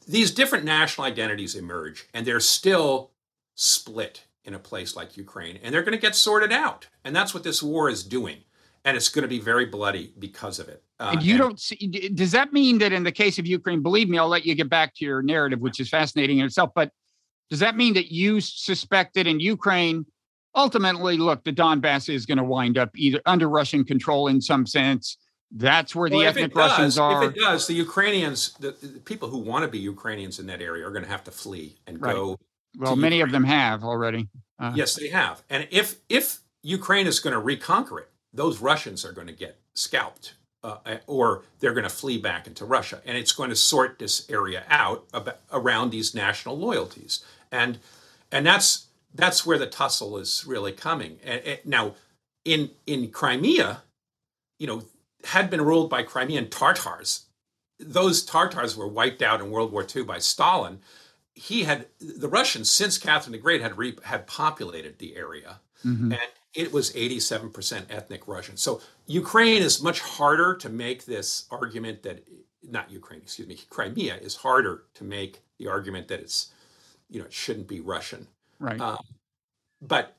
these 0.07 0.31
different 0.31 0.63
national 0.63 1.05
identities 1.05 1.55
emerge, 1.55 2.07
and 2.13 2.25
they're 2.25 2.39
still 2.39 3.11
split 3.55 4.23
in 4.45 4.53
a 4.53 4.59
place 4.59 4.95
like 4.95 5.17
Ukraine, 5.17 5.59
and 5.61 5.73
they're 5.73 5.81
going 5.81 5.91
to 5.97 6.07
get 6.07 6.15
sorted 6.15 6.53
out, 6.53 6.87
and 7.03 7.13
that's 7.13 7.33
what 7.33 7.43
this 7.43 7.61
war 7.61 7.89
is 7.89 8.03
doing 8.03 8.44
and 8.85 8.95
it's 8.95 9.09
going 9.09 9.23
to 9.23 9.27
be 9.27 9.39
very 9.39 9.65
bloody 9.65 10.13
because 10.19 10.59
of 10.59 10.69
it. 10.69 10.83
Uh, 10.99 11.11
and 11.13 11.23
you 11.23 11.33
and, 11.33 11.39
don't 11.41 11.59
see, 11.59 11.87
does 12.13 12.31
that 12.31 12.53
mean 12.53 12.77
that 12.77 12.93
in 12.93 13.03
the 13.03 13.11
case 13.11 13.39
of 13.39 13.47
Ukraine, 13.47 13.81
believe 13.81 14.07
me, 14.07 14.17
I'll 14.17 14.29
let 14.29 14.45
you 14.45 14.53
get 14.53 14.69
back 14.69 14.95
to 14.95 15.05
your 15.05 15.23
narrative, 15.23 15.59
which 15.59 15.79
is 15.79 15.89
fascinating 15.89 16.39
in 16.39 16.45
itself. 16.45 16.69
But 16.73 16.91
does 17.49 17.59
that 17.59 17.75
mean 17.75 17.95
that 17.95 18.11
you 18.11 18.39
suspect 18.39 19.15
that 19.15 19.25
in 19.25 19.39
Ukraine, 19.39 20.05
ultimately, 20.55 21.17
look, 21.17 21.43
the 21.43 21.51
Donbass 21.51 22.13
is 22.13 22.27
going 22.27 22.37
to 22.37 22.43
wind 22.43 22.77
up 22.77 22.91
either 22.95 23.19
under 23.25 23.49
Russian 23.49 23.83
control 23.83 24.27
in 24.27 24.39
some 24.39 24.67
sense? 24.67 25.17
That's 25.51 25.95
where 25.95 26.09
the 26.09 26.23
ethnic 26.25 26.53
does, 26.53 26.71
Russians 26.71 26.97
are. 26.97 27.23
If 27.25 27.35
it 27.35 27.39
does, 27.39 27.67
the 27.67 27.73
Ukrainians, 27.73 28.53
the, 28.59 28.71
the, 28.71 28.99
people 28.99 29.29
who 29.29 29.37
want 29.37 29.63
to 29.63 29.67
be 29.67 29.79
Ukrainians 29.79 30.39
in 30.39 30.47
that 30.47 30.61
area 30.61 30.85
are 30.85 30.91
going 30.91 31.03
to 31.03 31.09
have 31.09 31.23
to 31.25 31.31
flee 31.31 31.77
and 31.87 32.01
right. 32.01 32.13
go. 32.13 32.39
Well, 32.77 32.95
many 32.95 33.17
Ukraine. 33.17 33.29
of 33.29 33.31
them 33.31 33.43
have 33.45 33.83
already. 33.83 34.27
Uh, 34.59 34.73
yes, 34.75 34.95
they 34.95 35.09
have. 35.09 35.43
And 35.49 35.67
if 35.71 35.95
if 36.09 36.39
Ukraine 36.61 37.07
is 37.07 37.19
going 37.19 37.33
to 37.33 37.39
reconquer 37.39 37.99
it, 37.99 38.09
those 38.35 38.61
Russians 38.61 39.05
are 39.05 39.11
going 39.11 39.27
to 39.27 39.33
get 39.33 39.59
scalped 39.73 40.35
uh, 40.65 40.97
or 41.05 41.43
they're 41.59 41.73
going 41.73 41.83
to 41.83 41.89
flee 41.89 42.17
back 42.17 42.47
into 42.47 42.65
Russia. 42.65 43.01
And 43.05 43.17
it's 43.17 43.31
going 43.31 43.49
to 43.49 43.55
sort 43.55 43.99
this 43.99 44.29
area 44.29 44.63
out 44.69 45.05
about, 45.13 45.39
around 45.51 45.91
these 45.91 46.15
national 46.15 46.57
loyalties. 46.57 47.23
And 47.51 47.77
and 48.31 48.45
that's 48.45 48.87
that's 49.13 49.45
where 49.45 49.59
the 49.59 49.67
tussle 49.67 50.17
is 50.17 50.43
really 50.45 50.71
coming. 50.71 51.19
And, 51.23 51.41
and 51.41 51.59
now, 51.65 51.95
in 52.43 52.71
in 52.87 53.11
Crimea, 53.11 53.83
you 54.57 54.67
know, 54.67 54.83
had 55.23 55.49
been 55.49 55.61
ruled 55.61 55.89
by 55.89 56.03
Crimean 56.03 56.49
Tartars. 56.49 57.25
Those 57.79 58.23
Tartars 58.23 58.75
were 58.75 58.87
wiped 58.87 59.21
out 59.21 59.41
in 59.41 59.51
World 59.51 59.71
War 59.71 59.85
II 59.93 60.03
by 60.03 60.17
Stalin. 60.17 60.79
He 61.33 61.63
had 61.63 61.87
the 61.99 62.29
Russians 62.29 62.71
since 62.71 62.97
Catherine 62.97 63.33
the 63.33 63.37
Great 63.37 63.61
had 63.61 63.77
re, 63.77 63.95
had 64.03 64.25
populated 64.25 64.97
the 64.97 65.15
area, 65.15 65.59
mm-hmm. 65.85 66.13
and 66.13 66.21
it 66.55 66.71
was 66.71 66.93
87% 66.93 67.85
ethnic 67.89 68.27
Russian. 68.27 68.57
So 68.57 68.81
Ukraine 69.07 69.61
is 69.61 69.81
much 69.81 69.99
harder 69.99 70.55
to 70.55 70.69
make 70.69 71.05
this 71.05 71.45
argument 71.51 72.03
that 72.03 72.23
not 72.63 72.89
Ukraine, 72.89 73.21
excuse 73.21 73.47
me, 73.47 73.59
Crimea 73.69 74.15
is 74.15 74.35
harder 74.35 74.83
to 74.95 75.03
make 75.03 75.41
the 75.59 75.67
argument 75.67 76.07
that 76.07 76.19
it's 76.19 76.51
you 77.09 77.19
know 77.19 77.25
it 77.25 77.33
shouldn't 77.33 77.67
be 77.67 77.79
Russian. 77.79 78.27
Right. 78.59 78.79
Um, 78.79 78.97
but 79.81 80.15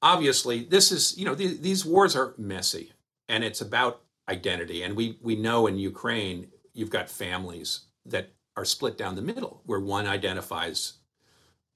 obviously, 0.00 0.64
this 0.64 0.92
is 0.92 1.18
you 1.18 1.24
know 1.24 1.34
th- 1.34 1.60
these 1.60 1.84
wars 1.84 2.14
are 2.14 2.34
messy, 2.38 2.92
and 3.28 3.42
it's 3.42 3.60
about 3.60 4.02
identity. 4.28 4.82
And 4.82 4.96
we 4.96 5.18
we 5.20 5.36
know 5.36 5.66
in 5.66 5.78
Ukraine 5.78 6.48
you've 6.72 6.90
got 6.90 7.08
families 7.10 7.80
that 8.06 8.30
are 8.56 8.64
split 8.64 8.96
down 8.96 9.16
the 9.16 9.22
middle, 9.22 9.62
where 9.66 9.80
one 9.80 10.06
identifies 10.06 10.94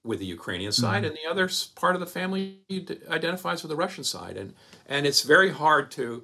with 0.03 0.19
the 0.19 0.25
Ukrainian 0.25 0.71
side, 0.71 1.03
mm-hmm. 1.03 1.05
and 1.05 1.15
the 1.15 1.29
other 1.29 1.49
part 1.75 1.95
of 1.95 1.99
the 1.99 2.07
family 2.07 2.59
identifies 3.09 3.61
with 3.61 3.69
the 3.69 3.75
Russian 3.75 4.03
side, 4.03 4.37
and 4.37 4.53
and 4.85 5.05
it's 5.05 5.23
very 5.23 5.51
hard 5.51 5.91
to 5.91 6.23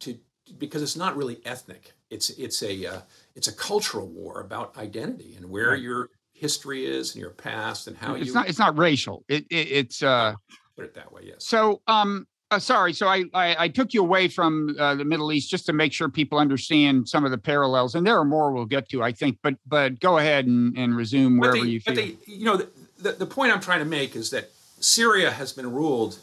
to 0.00 0.18
because 0.58 0.82
it's 0.82 0.96
not 0.96 1.16
really 1.16 1.40
ethnic. 1.44 1.92
It's 2.10 2.30
it's 2.30 2.62
a 2.62 2.86
uh, 2.86 3.00
it's 3.34 3.48
a 3.48 3.52
cultural 3.52 4.06
war 4.06 4.40
about 4.40 4.76
identity 4.76 5.34
and 5.36 5.50
where 5.50 5.70
right. 5.70 5.80
your 5.80 6.10
history 6.32 6.84
is 6.84 7.14
and 7.14 7.20
your 7.20 7.30
past 7.30 7.86
and 7.86 7.96
how 7.96 8.14
it's 8.14 8.26
you. 8.26 8.34
not 8.34 8.48
it's 8.48 8.58
not 8.58 8.76
racial. 8.78 9.24
It, 9.28 9.44
it 9.50 9.68
it's 9.70 10.02
uh. 10.02 10.34
Put 10.76 10.86
it 10.86 10.94
that 10.94 11.12
way, 11.12 11.22
yes. 11.24 11.46
So 11.46 11.82
um. 11.86 12.26
Uh, 12.50 12.58
sorry, 12.58 12.92
so 12.92 13.08
I, 13.08 13.24
I, 13.32 13.56
I 13.64 13.68
took 13.68 13.94
you 13.94 14.02
away 14.02 14.28
from 14.28 14.76
uh, 14.78 14.94
the 14.94 15.04
Middle 15.04 15.32
East 15.32 15.50
just 15.50 15.64
to 15.66 15.72
make 15.72 15.92
sure 15.92 16.08
people 16.08 16.38
understand 16.38 17.08
some 17.08 17.24
of 17.24 17.30
the 17.32 17.38
parallels, 17.38 17.94
and 17.94 18.06
there 18.06 18.16
are 18.16 18.24
more 18.24 18.52
we'll 18.52 18.66
get 18.66 18.88
to, 18.90 19.02
I 19.02 19.12
think. 19.12 19.38
But 19.42 19.54
but 19.66 19.98
go 19.98 20.18
ahead 20.18 20.46
and, 20.46 20.76
and 20.76 20.94
resume 20.94 21.38
wherever 21.38 21.64
they, 21.64 21.70
you 21.70 21.80
feel. 21.80 21.94
They, 21.94 22.16
you 22.26 22.44
know, 22.44 22.60
the, 22.98 23.12
the, 23.12 23.26
point 23.26 23.52
I'm 23.52 23.60
trying 23.60 23.80
to 23.80 23.84
make 23.84 24.16
is 24.16 24.30
that 24.30 24.50
Syria 24.80 25.30
has 25.30 25.52
been 25.52 25.72
ruled 25.72 26.18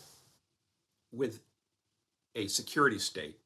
with 1.12 1.40
a 2.36 2.48
security 2.48 3.00
state 3.00 3.38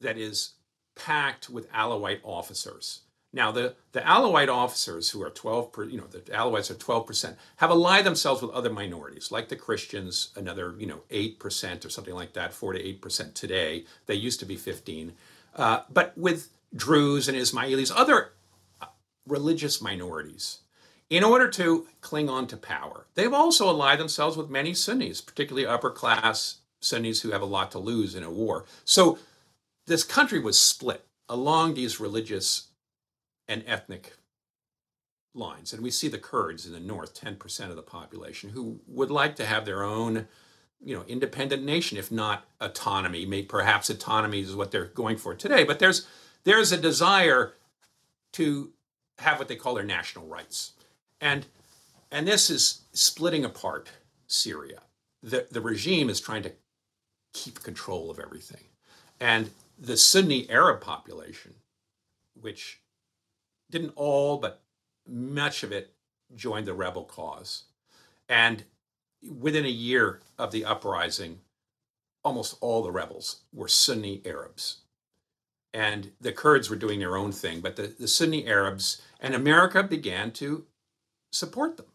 that 0.00 0.18
is 0.18 0.52
packed 0.94 1.48
with 1.48 1.70
Alawite 1.72 2.20
officers. 2.22 3.00
Now, 3.32 3.52
the, 3.52 3.74
the 3.92 4.00
Alawite 4.00 4.48
officers, 4.48 5.10
who 5.10 5.22
are 5.22 5.30
12, 5.30 5.72
per, 5.72 5.84
you 5.84 5.98
know, 5.98 6.06
the 6.06 6.20
Alawites 6.20 6.70
are 6.70 6.74
12%, 6.74 7.36
have 7.56 7.70
allied 7.70 8.04
themselves 8.04 8.40
with 8.40 8.50
other 8.52 8.70
minorities, 8.70 9.30
like 9.30 9.48
the 9.48 9.56
Christians, 9.56 10.30
another, 10.34 10.74
you 10.78 10.86
know, 10.86 11.02
8% 11.10 11.84
or 11.84 11.90
something 11.90 12.14
like 12.14 12.32
that, 12.32 12.54
4 12.54 12.72
to 12.74 12.94
8% 12.94 13.34
today. 13.34 13.84
They 14.06 14.14
used 14.14 14.40
to 14.40 14.46
be 14.46 14.56
15. 14.56 15.12
Uh, 15.54 15.82
but 15.92 16.16
with 16.16 16.48
Druze 16.74 17.28
and 17.28 17.36
Ismailis, 17.36 17.92
other 17.94 18.32
religious 19.26 19.82
minorities 19.82 20.60
in 21.10 21.24
order 21.24 21.48
to 21.48 21.86
cling 22.00 22.28
on 22.28 22.46
to 22.46 22.56
power. 22.56 23.06
They've 23.14 23.32
also 23.32 23.68
allied 23.68 23.98
themselves 23.98 24.36
with 24.36 24.50
many 24.50 24.74
Sunnis, 24.74 25.20
particularly 25.20 25.66
upper 25.66 25.90
class 25.90 26.58
Sunnis 26.80 27.22
who 27.22 27.30
have 27.30 27.42
a 27.42 27.46
lot 27.46 27.70
to 27.72 27.78
lose 27.78 28.14
in 28.14 28.22
a 28.22 28.30
war. 28.30 28.64
So 28.84 29.18
this 29.86 30.04
country 30.04 30.38
was 30.38 30.60
split 30.60 31.04
along 31.28 31.74
these 31.74 31.98
religious 31.98 32.68
and 33.48 33.64
ethnic 33.66 34.12
lines. 35.34 35.72
And 35.72 35.82
we 35.82 35.90
see 35.90 36.08
the 36.08 36.18
Kurds 36.18 36.66
in 36.66 36.72
the 36.72 36.80
north, 36.80 37.18
10% 37.18 37.70
of 37.70 37.76
the 37.76 37.82
population, 37.82 38.50
who 38.50 38.80
would 38.86 39.10
like 39.10 39.36
to 39.36 39.46
have 39.46 39.64
their 39.64 39.82
own 39.82 40.28
you 40.80 40.94
know 40.94 41.04
independent 41.08 41.64
nation 41.64 41.98
if 41.98 42.12
not 42.12 42.44
autonomy 42.60 43.26
maybe 43.26 43.46
perhaps 43.46 43.90
autonomy 43.90 44.40
is 44.40 44.54
what 44.54 44.70
they're 44.70 44.84
going 44.84 45.16
for 45.16 45.34
today 45.34 45.64
but 45.64 45.78
there's 45.78 46.06
there's 46.44 46.70
a 46.70 46.76
desire 46.76 47.54
to 48.32 48.70
have 49.18 49.38
what 49.38 49.48
they 49.48 49.56
call 49.56 49.74
their 49.74 49.84
national 49.84 50.26
rights 50.26 50.74
and 51.20 51.46
and 52.10 52.26
this 52.26 52.50
is 52.50 52.82
splitting 52.92 53.44
apart 53.44 53.90
Syria. 54.26 54.80
The 55.22 55.46
the 55.50 55.60
regime 55.60 56.10
is 56.10 56.20
trying 56.20 56.42
to 56.44 56.52
keep 57.32 57.62
control 57.62 58.10
of 58.10 58.18
everything. 58.18 58.64
And 59.20 59.50
the 59.78 59.96
Sunni 59.96 60.48
Arab 60.50 60.80
population, 60.80 61.54
which 62.40 62.80
didn't 63.70 63.92
all, 63.96 64.38
but 64.38 64.62
much 65.06 65.62
of 65.62 65.72
it 65.72 65.94
joined 66.34 66.66
the 66.66 66.74
rebel 66.74 67.04
cause. 67.04 67.64
And 68.28 68.64
within 69.22 69.64
a 69.64 69.68
year 69.68 70.20
of 70.38 70.52
the 70.52 70.64
uprising, 70.64 71.40
almost 72.24 72.56
all 72.60 72.82
the 72.82 72.92
rebels 72.92 73.40
were 73.52 73.68
Sunni 73.68 74.22
Arabs. 74.24 74.78
And 75.74 76.12
the 76.20 76.32
Kurds 76.32 76.70
were 76.70 76.76
doing 76.76 76.98
their 76.98 77.16
own 77.16 77.32
thing, 77.32 77.60
but 77.60 77.76
the, 77.76 77.94
the 77.98 78.08
Sunni 78.08 78.46
Arabs 78.46 79.02
and 79.20 79.34
America 79.34 79.82
began 79.82 80.30
to 80.32 80.64
support 81.32 81.76
them 81.76 81.86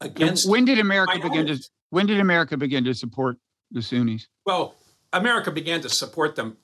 against. 0.00 0.48
when 0.48 0.64
did 0.64 0.78
America 0.78 1.18
begin 1.18 1.46
to? 1.46 1.58
When 1.90 2.06
did 2.06 2.20
America 2.20 2.56
begin 2.56 2.84
to 2.84 2.94
support 2.94 3.36
the 3.70 3.82
Sunnis? 3.82 4.28
Well, 4.46 4.76
America 5.12 5.50
began 5.50 5.80
to 5.82 5.88
support 5.88 6.36
them 6.36 6.56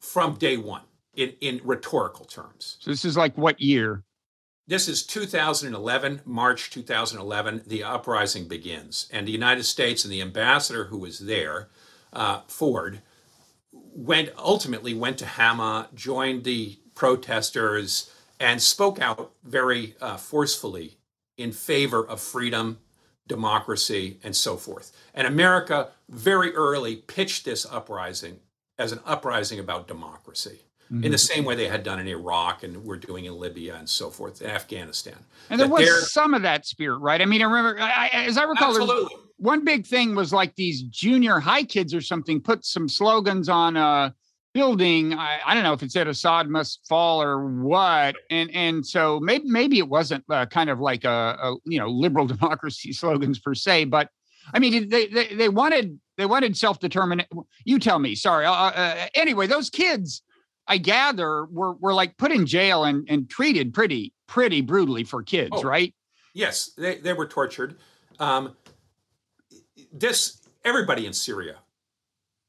from 0.00 0.34
day 0.34 0.56
one 0.56 0.82
in, 1.14 1.34
in 1.40 1.60
rhetorical 1.64 2.24
terms. 2.24 2.76
So 2.80 2.90
this 2.90 3.04
is 3.04 3.16
like 3.16 3.36
what 3.36 3.60
year? 3.60 4.04
This 4.66 4.88
is 4.88 5.04
2011, 5.04 6.22
March 6.24 6.70
2011. 6.70 7.64
The 7.66 7.84
uprising 7.84 8.48
begins, 8.48 9.08
and 9.12 9.28
the 9.28 9.32
United 9.32 9.64
States 9.64 10.04
and 10.04 10.12
the 10.12 10.22
ambassador 10.22 10.84
who 10.84 10.98
was 10.98 11.18
there, 11.18 11.68
uh, 12.14 12.40
Ford, 12.46 13.02
went 13.72 14.30
ultimately 14.38 14.94
went 14.94 15.18
to 15.18 15.26
Hama, 15.26 15.88
joined 15.94 16.44
the 16.44 16.78
protesters, 16.94 18.10
and 18.40 18.62
spoke 18.62 19.00
out 19.00 19.32
very 19.44 19.96
uh, 20.00 20.16
forcefully 20.16 20.96
in 21.36 21.52
favor 21.52 22.06
of 22.06 22.20
freedom, 22.20 22.78
democracy, 23.26 24.18
and 24.22 24.34
so 24.34 24.56
forth. 24.56 24.92
And 25.14 25.26
America 25.26 25.88
very 26.08 26.54
early 26.54 26.96
pitched 26.96 27.44
this 27.44 27.66
uprising 27.66 28.38
as 28.78 28.92
an 28.92 29.00
uprising 29.04 29.58
about 29.58 29.88
democracy. 29.88 30.60
Mm-hmm. 30.86 31.04
In 31.04 31.10
the 31.12 31.16
mm-hmm. 31.16 31.34
same 31.34 31.44
way 31.44 31.54
they 31.54 31.68
had 31.68 31.82
done 31.82 31.98
in 31.98 32.06
Iraq 32.06 32.62
and 32.62 32.84
were 32.84 32.98
doing 32.98 33.24
in 33.24 33.38
Libya 33.38 33.76
and 33.76 33.88
so 33.88 34.10
forth, 34.10 34.42
in 34.42 34.50
Afghanistan. 34.50 35.16
And 35.48 35.58
there 35.58 35.68
was 35.68 36.12
some 36.12 36.34
of 36.34 36.42
that 36.42 36.66
spirit, 36.66 36.98
right? 36.98 37.22
I 37.22 37.24
mean, 37.24 37.40
I 37.40 37.46
remember, 37.46 37.80
I, 37.80 38.08
as 38.12 38.36
I 38.36 38.44
recall, 38.44 39.08
one 39.38 39.64
big 39.64 39.86
thing 39.86 40.14
was 40.14 40.32
like 40.32 40.54
these 40.56 40.82
junior 40.82 41.40
high 41.40 41.64
kids 41.64 41.94
or 41.94 42.02
something 42.02 42.40
put 42.40 42.66
some 42.66 42.88
slogans 42.88 43.48
on 43.48 43.78
uh, 43.78 44.10
building. 44.54 45.12
I, 45.12 45.40
I, 45.44 45.52
don't 45.52 45.64
know 45.64 45.74
if 45.74 45.82
it 45.82 45.92
said 45.92 46.06
Assad 46.06 46.48
must 46.48 46.86
fall 46.86 47.20
or 47.20 47.46
what, 47.46 48.14
and 48.30 48.50
and 48.54 48.86
so 48.86 49.20
maybe 49.20 49.44
maybe 49.46 49.78
it 49.78 49.88
wasn't 49.88 50.24
uh, 50.30 50.46
kind 50.46 50.70
of 50.70 50.80
like 50.80 51.04
a, 51.04 51.36
a, 51.42 51.56
you 51.66 51.78
know 51.78 51.88
liberal 51.88 52.26
democracy 52.34 52.92
slogans 52.92 53.38
per 53.38 53.54
se, 53.54 53.86
but 53.86 54.08
I 54.54 54.60
mean 54.60 54.88
they 54.88 55.08
they, 55.08 55.34
they 55.34 55.48
wanted 55.50 55.98
they 56.16 56.24
wanted 56.24 56.56
self 56.56 56.78
determination. 56.78 57.28
You 57.64 57.78
tell 57.78 57.98
me. 57.98 58.14
Sorry. 58.14 58.46
Uh, 58.46 58.52
uh, 58.52 59.06
anyway, 59.14 59.46
those 59.46 59.68
kids. 59.68 60.22
I 60.66 60.78
gather 60.78 61.44
were 61.44 61.74
were 61.74 61.92
like 61.92 62.16
put 62.16 62.32
in 62.32 62.46
jail 62.46 62.84
and 62.84 63.06
and 63.10 63.28
treated 63.28 63.74
pretty 63.74 64.14
pretty 64.26 64.62
brutally 64.62 65.04
for 65.04 65.22
kids, 65.22 65.50
oh, 65.52 65.62
right? 65.62 65.94
Yes, 66.32 66.70
they 66.78 66.96
they 66.96 67.12
were 67.12 67.26
tortured. 67.26 67.76
Um, 68.18 68.56
this 69.92 70.40
everybody 70.64 71.06
in 71.06 71.12
Syria 71.12 71.56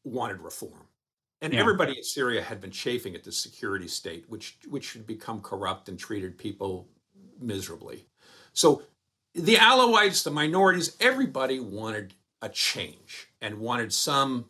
wanted 0.05 0.39
reform 0.39 0.84
and 1.41 1.53
yeah. 1.53 1.59
everybody 1.59 1.97
in 1.97 2.03
Syria 2.03 2.41
had 2.41 2.61
been 2.61 2.71
chafing 2.71 3.15
at 3.15 3.23
the 3.23 3.31
security 3.31 3.87
state, 3.87 4.25
which 4.29 4.57
which 4.69 4.93
had 4.93 5.05
become 5.05 5.41
corrupt 5.41 5.89
and 5.89 5.99
treated 5.99 6.37
people 6.37 6.87
miserably. 7.39 8.05
So 8.53 8.83
the 9.33 9.55
Alawites, 9.55 10.23
the 10.23 10.31
minorities, 10.31 10.95
everybody 10.99 11.59
wanted 11.59 12.13
a 12.41 12.49
change 12.49 13.27
and 13.41 13.59
wanted 13.59 13.93
some. 13.93 14.45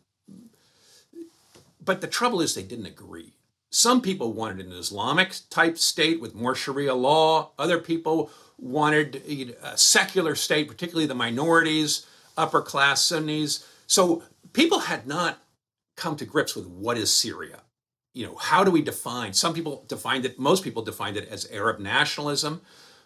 But 1.84 2.00
the 2.00 2.06
trouble 2.06 2.40
is, 2.40 2.54
they 2.54 2.62
didn't 2.62 2.86
agree. 2.86 3.34
Some 3.70 4.00
people 4.00 4.32
wanted 4.32 4.64
an 4.64 4.72
Islamic 4.72 5.34
type 5.50 5.76
state 5.76 6.20
with 6.20 6.34
more 6.34 6.54
Sharia 6.54 6.94
law. 6.94 7.50
Other 7.58 7.78
people 7.78 8.30
wanted 8.58 9.22
a 9.62 9.76
secular 9.76 10.34
state, 10.34 10.68
particularly 10.68 11.06
the 11.06 11.14
minorities, 11.14 12.06
upper 12.36 12.62
class 12.62 13.02
Sunnis. 13.02 13.66
So 13.86 14.22
people 14.52 14.80
had 14.80 15.06
not 15.06 15.38
come 15.96 16.16
to 16.16 16.24
grips 16.24 16.54
with 16.54 16.66
what 16.66 16.98
is 16.98 17.14
Syria. 17.14 17.60
You 18.14 18.26
know, 18.26 18.36
how 18.36 18.64
do 18.64 18.70
we 18.70 18.82
define? 18.82 19.32
Some 19.32 19.54
people 19.54 19.84
defined 19.88 20.24
it, 20.24 20.38
most 20.38 20.64
people 20.64 20.82
defined 20.82 21.16
it 21.16 21.28
as 21.28 21.50
Arab 21.50 21.80
nationalism, 21.80 22.62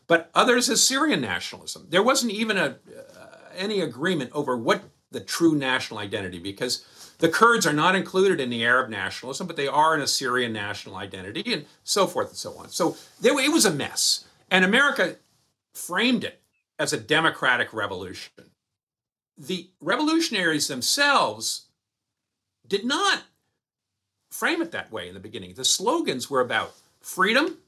but 0.06 0.30
others 0.34 0.68
as 0.68 0.82
Syrian 0.82 1.20
nationalism. 1.20 1.86
There 1.88 2.02
wasn't 2.02 2.32
even 2.32 2.56
a, 2.56 2.64
uh, 2.64 3.26
any 3.56 3.80
agreement 3.80 4.30
over 4.32 4.56
what 4.56 4.82
the 5.10 5.20
true 5.20 5.54
national 5.54 5.98
identity 5.98 6.38
because 6.38 6.84
the 7.18 7.28
Kurds 7.28 7.66
are 7.66 7.72
not 7.72 7.96
included 7.96 8.40
in 8.40 8.50
the 8.50 8.64
Arab 8.64 8.88
nationalism, 8.88 9.46
but 9.46 9.56
they 9.56 9.68
are 9.68 9.94
in 9.94 10.00
a 10.00 10.06
Syrian 10.06 10.52
national 10.52 10.96
identity 10.96 11.52
and 11.52 11.66
so 11.84 12.06
forth 12.06 12.28
and 12.28 12.36
so 12.36 12.54
on. 12.54 12.68
So 12.70 12.96
it 13.22 13.52
was 13.52 13.66
a 13.66 13.72
mess. 13.72 14.24
And 14.50 14.64
America 14.64 15.16
framed 15.74 16.24
it 16.24 16.40
as 16.78 16.92
a 16.92 16.98
democratic 16.98 17.72
revolution. 17.72 18.32
The 19.36 19.70
revolutionaries 19.80 20.68
themselves 20.68 21.66
did 22.70 22.86
not 22.86 23.24
frame 24.30 24.62
it 24.62 24.70
that 24.70 24.90
way 24.90 25.08
in 25.08 25.14
the 25.14 25.20
beginning. 25.20 25.52
The 25.54 25.64
slogans 25.64 26.30
were 26.30 26.40
about 26.40 26.72
freedom, 27.02 27.58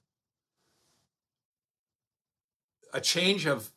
a 2.95 3.01
change 3.01 3.47
of 3.47 3.71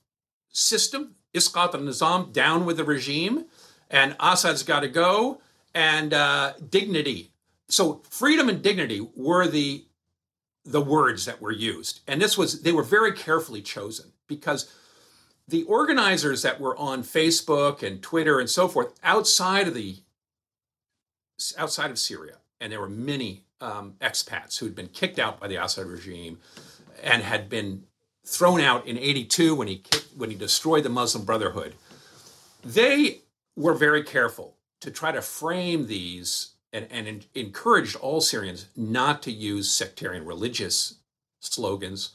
system, 0.53 1.15
Isqat 1.33 1.73
al-Nizam, 1.73 2.31
down 2.31 2.65
with 2.65 2.77
the 2.77 2.83
regime, 2.85 3.45
and 3.89 4.15
Assad's 4.19 4.63
got 4.63 4.81
to 4.81 4.87
go, 4.87 5.41
and 5.73 6.13
uh, 6.13 6.53
dignity. 6.69 7.31
So 7.67 8.01
freedom 8.09 8.47
and 8.47 8.61
dignity 8.61 9.05
were 9.15 9.47
the 9.47 9.85
the 10.67 10.81
words 10.81 11.25
that 11.25 11.41
were 11.41 11.51
used, 11.51 11.99
and 12.07 12.21
this 12.21 12.37
was 12.37 12.61
they 12.61 12.71
were 12.71 12.83
very 12.83 13.13
carefully 13.13 13.61
chosen 13.61 14.13
because 14.27 14.71
the 15.47 15.63
organizers 15.63 16.41
that 16.41 16.59
were 16.59 16.75
on 16.77 17.03
Facebook 17.03 17.83
and 17.83 18.01
Twitter 18.01 18.39
and 18.39 18.49
so 18.49 18.67
forth 18.67 18.93
outside 19.03 19.67
of 19.67 19.75
the 19.75 19.97
outside 21.57 21.91
of 21.91 21.99
Syria, 21.99 22.37
and 22.59 22.71
there 22.71 22.81
were 22.81 22.89
many 22.89 23.43
um, 23.61 23.95
expats 24.01 24.59
who 24.59 24.65
had 24.65 24.75
been 24.75 24.87
kicked 24.87 25.19
out 25.19 25.39
by 25.39 25.47
the 25.47 25.55
Assad 25.63 25.87
regime 25.87 26.39
and 27.03 27.23
had 27.23 27.49
been 27.49 27.83
thrown 28.25 28.59
out 28.59 28.87
in 28.87 28.97
82 28.97 29.55
when 29.55 29.67
he 29.67 29.77
kicked, 29.77 30.07
when 30.17 30.29
he 30.29 30.35
destroyed 30.35 30.83
the 30.83 30.89
Muslim 30.89 31.25
Brotherhood. 31.25 31.75
They 32.63 33.21
were 33.55 33.73
very 33.73 34.03
careful 34.03 34.55
to 34.81 34.91
try 34.91 35.11
to 35.11 35.21
frame 35.21 35.87
these 35.87 36.53
and, 36.73 36.87
and 36.91 37.25
encouraged 37.33 37.95
all 37.95 38.21
Syrians 38.21 38.67
not 38.75 39.21
to 39.23 39.31
use 39.31 39.71
sectarian 39.71 40.25
religious 40.25 40.95
slogans 41.39 42.11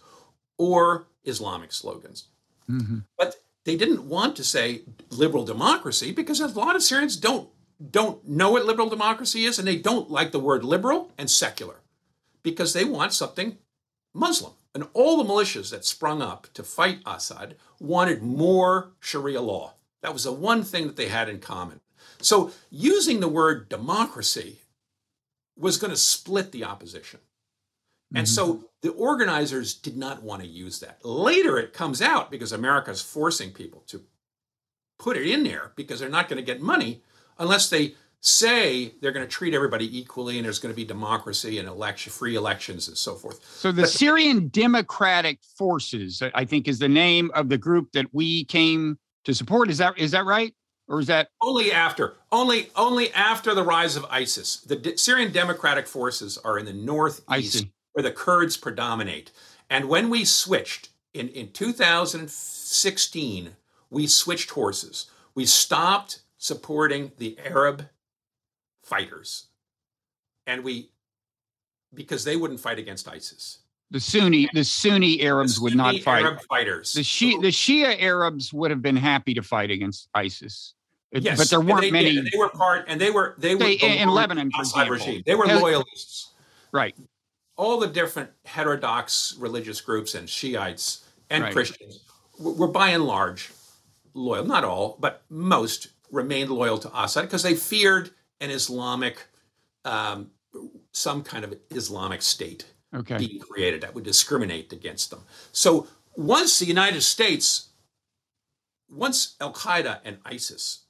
or 0.59 1.07
Islamic 1.25 1.73
slogans. 1.73 2.27
Mm-hmm. 2.69 2.99
But 3.17 3.37
they 3.65 3.77
didn't 3.77 4.09
want 4.09 4.37
to 4.37 4.45
say 4.45 4.83
liberal 5.11 5.45
democracy 5.45 6.13
because 6.13 6.41
a 6.41 6.49
lot 6.49 6.77
of 6.77 6.83
Syrians 6.83 7.17
don't 7.17 7.49
don't 7.91 8.27
know 8.29 8.53
what 8.53 8.67
liberal 8.67 8.89
democracy 8.89 9.45
is 9.45 9.59
and 9.59 9.67
they 9.67 9.77
don't 9.77 10.11
like 10.11 10.33
the 10.33 10.41
word 10.41 10.65
liberal 10.65 11.13
and 11.17 11.31
secular 11.31 11.77
because 12.43 12.73
they 12.73 12.85
want 12.85 13.13
something 13.13 13.59
Muslim. 14.13 14.53
And 14.75 14.87
all 14.93 15.17
the 15.23 15.29
militias 15.29 15.71
that 15.71 15.85
sprung 15.85 16.23
up 16.23 16.47
to 16.55 16.63
fight 16.63 17.01
Assad 17.07 17.57
wanted 17.81 18.23
more 18.23 18.93
Sharia 19.01 19.41
law. 19.41 19.75
That 20.03 20.13
was 20.13 20.25
the 20.25 20.33
one 20.33 20.63
thing 20.63 20.87
that 20.87 20.97
they 20.97 21.09
had 21.09 21.29
in 21.29 21.41
common. 21.41 21.81
So 22.21 22.53
using 22.71 23.21
the 23.21 23.29
word 23.29 23.69
democracy 23.69 24.61
was 25.59 25.77
going 25.77 25.91
to 25.91 25.97
split 25.97 26.53
the 26.53 26.65
opposition. 26.65 27.21
And 28.15 28.27
mm-hmm. 28.27 28.35
so 28.35 28.65
the 28.83 28.93
organizers 28.93 29.75
did 29.75 29.97
not 29.97 30.23
want 30.23 30.43
to 30.43 30.49
use 30.49 30.81
that. 30.81 31.05
Later, 31.05 31.59
it 31.59 31.73
comes 31.73 32.03
out 32.03 32.31
because 32.31 32.53
America 32.53 32.91
is 32.91 33.03
forcing 33.03 33.53
people 33.53 33.83
to 33.89 34.03
put 34.99 35.17
it 35.17 35.27
in 35.27 35.45
there 35.45 35.73
because 35.77 36.01
they're 36.01 36.09
not 36.09 36.29
going 36.29 36.39
to 36.39 36.43
get 36.43 36.61
money 36.61 37.03
unless 37.41 37.69
they 37.69 37.95
say 38.21 38.93
they're 39.01 39.13
going 39.13 39.27
to 39.27 39.31
treat 39.31 39.55
everybody 39.55 39.99
equally 39.99 40.37
and 40.37 40.45
there's 40.45 40.59
going 40.59 40.73
to 40.73 40.77
be 40.77 40.85
democracy 40.85 41.59
and 41.59 41.67
election 41.67 42.13
free 42.13 42.37
elections 42.37 42.87
and 42.87 42.97
so 42.97 43.15
forth. 43.15 43.45
So 43.57 43.73
the 43.73 43.83
but, 43.83 43.91
Syrian 43.91 44.49
Democratic 44.49 45.41
Forces, 45.57 46.23
I 46.35 46.45
think, 46.45 46.69
is 46.69 46.79
the 46.79 46.89
name 46.89 47.33
of 47.35 47.49
the 47.49 47.59
group 47.59 47.91
that 47.93 48.07
we 48.13 48.45
came 48.45 48.99
to 49.25 49.35
support. 49.35 49.71
Is 49.71 49.79
that 49.79 49.99
is 49.99 50.13
that 50.13 50.25
right? 50.25 50.55
or 50.91 51.01
is 51.01 51.07
that 51.07 51.29
only 51.41 51.73
after 51.73 52.17
only 52.33 52.69
only 52.77 53.13
after 53.13 53.55
the 53.55 53.63
rise 53.63 53.97
of 53.97 54.05
ISIS? 54.11 54.57
The 54.57 54.77
D- 54.77 54.97
Syrian 54.97 55.33
Democratic 55.33 55.87
Forces 55.87 56.37
are 56.39 56.59
in 56.59 56.67
the 56.67 56.73
northeast 56.73 57.67
where 57.93 58.03
the 58.03 58.11
Kurds 58.13 58.57
predominate, 58.57 59.31
and 59.71 59.89
when 59.89 60.11
we 60.11 60.25
switched 60.25 60.91
in 61.15 61.29
in 61.29 61.53
2016, 61.53 63.51
we 63.89 64.07
switched 64.09 64.51
horses. 64.51 65.07
We 65.35 65.47
stopped 65.47 66.23
supporting 66.41 67.13
the 67.19 67.39
Arab 67.45 67.87
fighters, 68.83 69.47
and 70.49 70.65
we 70.65 70.91
because 71.95 72.25
they 72.25 72.37
wouldn't 72.37 72.59
fight 72.59 72.79
against 72.79 73.07
ISIS. 73.09 73.59
The 73.93 74.01
Sunni, 74.01 74.49
the 74.55 74.65
Sunni 74.65 75.23
Arabs 75.23 75.57
the 75.57 75.63
would 75.65 75.77
not 75.77 75.97
fight. 76.01 76.25
Arab 76.25 76.41
fighters. 76.49 76.93
The 76.93 77.03
Shia, 77.03 77.41
the 77.41 77.49
Shia 77.49 78.01
Arabs 78.01 78.53
would 78.53 78.71
have 78.71 78.83
been 78.83 78.97
happy 78.97 79.35
to 79.35 79.43
fight 79.43 79.71
against 79.71 80.09
ISIS. 80.15 80.75
Yes, 81.13 81.37
but 81.39 81.51
there 81.51 81.61
weren't 81.61 81.83
they, 81.83 81.91
many. 81.91 82.21
They 82.21 82.39
were 82.39 82.49
part, 82.49 82.85
and 82.89 83.01
they 83.01 83.11
were 83.11 83.35
they 83.39 83.55
were 83.55 83.65
they, 83.65 83.75
in 83.75 84.09
Lebanon, 84.09 84.51
for 84.51 84.63
example. 84.63 84.95
Regime. 84.95 85.23
They 85.27 85.35
were 85.35 85.47
loyalists, 85.47 86.35
right? 86.73 86.95
All 87.57 87.79
the 87.79 87.89
different 87.89 88.31
heterodox 88.45 89.37
religious 89.39 89.81
groups 89.81 90.15
and 90.15 90.29
Shiites 90.29 91.05
and 91.29 91.45
right. 91.45 91.53
Christians 91.53 92.01
were 92.39 92.69
by 92.69 92.91
and 92.91 93.05
large 93.05 93.51
loyal. 94.15 94.45
Not 94.45 94.65
all, 94.65 94.97
but 95.01 95.23
most 95.29 95.89
remained 96.11 96.51
loyal 96.51 96.79
to 96.79 96.91
Assad 96.99 97.25
because 97.25 97.43
they 97.43 97.55
feared 97.55 98.11
an 98.41 98.51
Islamic, 98.51 99.27
um, 99.85 100.31
some 100.93 101.23
kind 101.23 101.45
of 101.45 101.55
Islamic 101.71 102.23
state 102.23 102.67
okay. 102.95 103.19
being 103.19 103.39
created 103.41 103.83
that 103.83 103.95
would 103.95 104.05
discriminate 104.05 104.73
against 104.73 105.11
them. 105.11 105.21
So 105.53 105.87
once 106.17 106.59
the 106.59 106.67
United 106.67 107.03
States, 107.03 107.69
once 108.91 109.37
Al 109.41 109.53
Qaeda 109.53 110.01
and 110.05 110.19
ISIS 110.25 110.85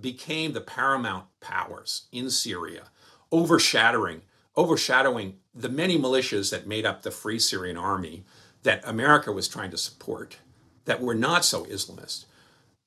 became 0.00 0.52
the 0.52 0.60
paramount 0.60 1.26
powers 1.40 2.06
in 2.10 2.30
Syria, 2.30 2.84
overshadowing 3.32 4.22
overshadowing 4.56 5.36
the 5.54 5.68
many 5.68 5.98
militias 5.98 6.50
that 6.50 6.66
made 6.66 6.86
up 6.86 7.02
the 7.02 7.10
Free 7.10 7.38
Syrian 7.38 7.76
Army 7.76 8.24
that 8.62 8.86
America 8.86 9.32
was 9.32 9.48
trying 9.48 9.70
to 9.70 9.76
support 9.76 10.38
that 10.84 11.00
were 11.00 11.14
not 11.14 11.44
so 11.44 11.64
Islamist. 11.64 12.26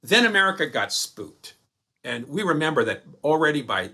Then 0.01 0.25
America 0.25 0.67
got 0.67 0.93
spooked. 0.93 1.55
And 2.07 2.25
we 2.29 2.41
remember 2.41 2.85
that 2.85 3.03
already 3.21 3.61
by 3.61 3.89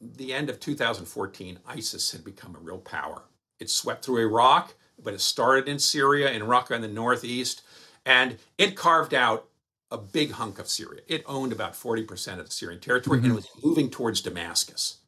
the 0.00 0.32
end 0.32 0.48
of 0.48 0.60
2014, 0.60 1.58
ISIS 1.66 2.12
had 2.12 2.24
become 2.24 2.54
a 2.54 2.60
real 2.60 2.78
power. 2.78 3.24
It 3.58 3.70
swept 3.70 4.04
through 4.04 4.18
Iraq, 4.18 4.74
but 5.02 5.14
it 5.14 5.20
started 5.20 5.68
in 5.68 5.80
Syria, 5.80 6.30
in 6.30 6.42
Raqqa 6.42 6.76
in 6.76 6.80
the 6.80 6.86
northeast, 6.86 7.62
and 8.04 8.38
it 8.56 8.76
carved 8.76 9.14
out 9.14 9.48
a 9.90 9.98
big 9.98 10.30
hunk 10.32 10.60
of 10.60 10.68
Syria. 10.68 11.00
It 11.08 11.24
owned 11.26 11.52
about 11.52 11.72
40% 11.72 12.38
of 12.38 12.46
the 12.46 12.52
Syrian 12.52 12.80
territory 12.80 13.18
mm-hmm. 13.18 13.26
and 13.26 13.34
was 13.34 13.48
moving 13.64 13.90
towards 13.90 14.20
Damascus. 14.20 14.98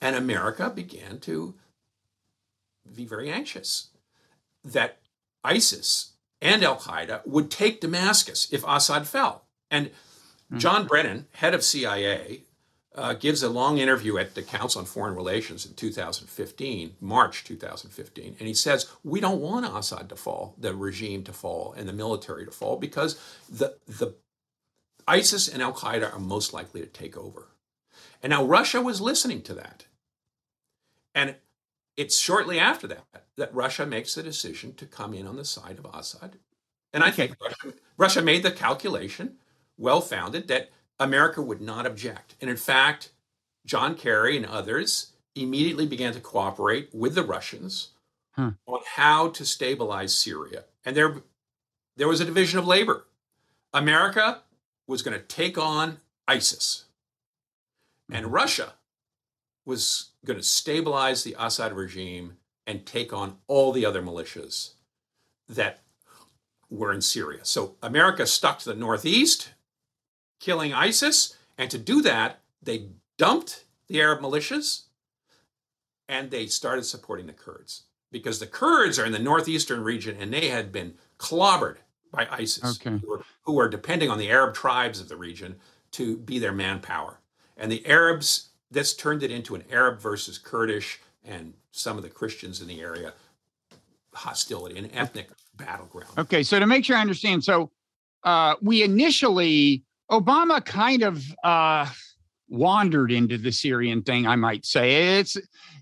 And 0.00 0.16
America 0.16 0.70
began 0.70 1.18
to 1.20 1.56
be 2.96 3.04
very 3.04 3.30
anxious 3.30 3.88
that 4.64 4.98
ISIS 5.44 6.12
and 6.40 6.64
Al 6.64 6.78
Qaeda 6.78 7.26
would 7.26 7.50
take 7.50 7.82
Damascus 7.82 8.50
if 8.50 8.64
Assad 8.66 9.06
fell. 9.06 9.44
And 9.70 9.90
mm-hmm. 10.50 10.58
John 10.58 10.86
Brennan, 10.86 11.26
head 11.32 11.54
of 11.54 11.64
CIA, 11.64 12.42
uh, 12.94 13.14
gives 13.14 13.42
a 13.42 13.48
long 13.48 13.78
interview 13.78 14.18
at 14.18 14.34
the 14.34 14.42
Council 14.42 14.80
on 14.80 14.84
Foreign 14.84 15.14
Relations 15.14 15.64
in 15.64 15.74
2015, 15.74 16.96
March 17.00 17.44
2015, 17.44 18.36
and 18.38 18.48
he 18.48 18.54
says, 18.54 18.90
We 19.04 19.20
don't 19.20 19.40
want 19.40 19.66
Assad 19.66 20.08
to 20.08 20.16
fall, 20.16 20.54
the 20.58 20.74
regime 20.74 21.22
to 21.24 21.32
fall, 21.32 21.74
and 21.76 21.88
the 21.88 21.92
military 21.92 22.44
to 22.44 22.50
fall 22.50 22.76
because 22.76 23.20
the, 23.48 23.76
the 23.86 24.14
ISIS 25.06 25.48
and 25.48 25.62
Al 25.62 25.72
Qaeda 25.72 26.12
are 26.12 26.18
most 26.18 26.52
likely 26.52 26.80
to 26.80 26.86
take 26.86 27.16
over. 27.16 27.48
And 28.22 28.30
now 28.30 28.44
Russia 28.44 28.80
was 28.80 29.00
listening 29.00 29.42
to 29.42 29.54
that. 29.54 29.86
And 31.14 31.36
it's 31.96 32.18
shortly 32.18 32.58
after 32.58 32.86
that 32.88 33.24
that 33.36 33.54
Russia 33.54 33.86
makes 33.86 34.14
the 34.14 34.22
decision 34.22 34.74
to 34.74 34.86
come 34.86 35.14
in 35.14 35.26
on 35.26 35.36
the 35.36 35.44
side 35.44 35.78
of 35.78 35.86
Assad. 35.94 36.36
And 36.92 37.04
I 37.04 37.10
think 37.10 37.36
Russia, 37.40 37.76
Russia 37.96 38.22
made 38.22 38.42
the 38.42 38.50
calculation, 38.50 39.36
well 39.78 40.00
founded, 40.00 40.48
that 40.48 40.70
America 40.98 41.40
would 41.40 41.60
not 41.60 41.86
object. 41.86 42.34
And 42.40 42.50
in 42.50 42.56
fact, 42.56 43.10
John 43.64 43.94
Kerry 43.94 44.36
and 44.36 44.46
others 44.46 45.12
immediately 45.34 45.86
began 45.86 46.12
to 46.14 46.20
cooperate 46.20 46.90
with 46.92 47.14
the 47.14 47.22
Russians 47.22 47.90
huh. 48.32 48.52
on 48.66 48.80
how 48.96 49.28
to 49.28 49.44
stabilize 49.44 50.14
Syria. 50.14 50.64
And 50.84 50.96
there, 50.96 51.22
there 51.96 52.08
was 52.08 52.20
a 52.20 52.24
division 52.24 52.58
of 52.58 52.66
labor. 52.66 53.04
America 53.72 54.42
was 54.86 55.02
going 55.02 55.18
to 55.18 55.24
take 55.24 55.58
on 55.58 55.98
ISIS, 56.26 56.86
and 58.10 58.24
mm-hmm. 58.24 58.34
Russia 58.34 58.72
was 59.66 60.10
going 60.24 60.38
to 60.38 60.42
stabilize 60.42 61.22
the 61.22 61.36
Assad 61.38 61.74
regime 61.74 62.38
and 62.66 62.86
take 62.86 63.12
on 63.12 63.36
all 63.46 63.72
the 63.72 63.84
other 63.84 64.02
militias 64.02 64.72
that 65.48 65.80
were 66.70 66.92
in 66.92 67.02
Syria. 67.02 67.40
So 67.42 67.76
America 67.82 68.26
stuck 68.26 68.58
to 68.60 68.70
the 68.70 68.74
northeast, 68.74 69.50
killing 70.40 70.72
ISIS. 70.72 71.36
And 71.56 71.70
to 71.70 71.78
do 71.78 72.02
that, 72.02 72.40
they 72.62 72.88
dumped 73.16 73.64
the 73.88 74.00
Arab 74.00 74.20
militias 74.20 74.82
and 76.08 76.30
they 76.30 76.46
started 76.46 76.84
supporting 76.84 77.26
the 77.26 77.32
Kurds 77.32 77.84
because 78.10 78.38
the 78.38 78.46
Kurds 78.46 78.98
are 78.98 79.04
in 79.04 79.12
the 79.12 79.18
northeastern 79.18 79.82
region 79.82 80.16
and 80.18 80.32
they 80.32 80.48
had 80.48 80.72
been 80.72 80.94
clobbered 81.18 81.76
by 82.10 82.26
ISIS, 82.30 82.80
okay. 82.80 82.98
who, 82.98 83.10
were, 83.10 83.22
who, 83.42 83.68
depending 83.68 84.10
on 84.10 84.18
the 84.18 84.30
Arab 84.30 84.54
tribes 84.54 85.00
of 85.00 85.08
the 85.08 85.16
region 85.16 85.56
to 85.92 86.16
be 86.16 86.38
their 86.38 86.52
manpower. 86.52 87.20
And 87.56 87.70
the 87.70 87.84
Arabs, 87.86 88.50
this 88.70 88.94
turned 88.94 89.22
it 89.22 89.30
into 89.30 89.54
an 89.54 89.64
Arab 89.70 90.00
versus 90.00 90.38
Kurdish 90.38 91.00
and 91.24 91.52
some 91.70 91.96
of 91.96 92.02
the 92.02 92.08
Christians 92.08 92.60
in 92.60 92.68
the 92.68 92.80
area 92.80 93.12
hostility, 94.14 94.78
an 94.78 94.90
ethnic 94.92 95.28
battleground. 95.56 96.10
Okay, 96.18 96.42
so 96.42 96.58
to 96.58 96.66
make 96.66 96.84
sure 96.84 96.96
I 96.96 97.00
understand, 97.00 97.44
so 97.44 97.70
uh, 98.24 98.54
we 98.60 98.82
initially 98.82 99.84
Obama 100.10 100.64
kind 100.64 101.02
of 101.02 101.22
uh, 101.44 101.86
wandered 102.48 103.12
into 103.12 103.38
the 103.38 103.52
Syrian 103.52 104.02
thing, 104.02 104.26
I 104.26 104.36
might 104.36 104.64
say. 104.64 105.18
It's 105.18 105.36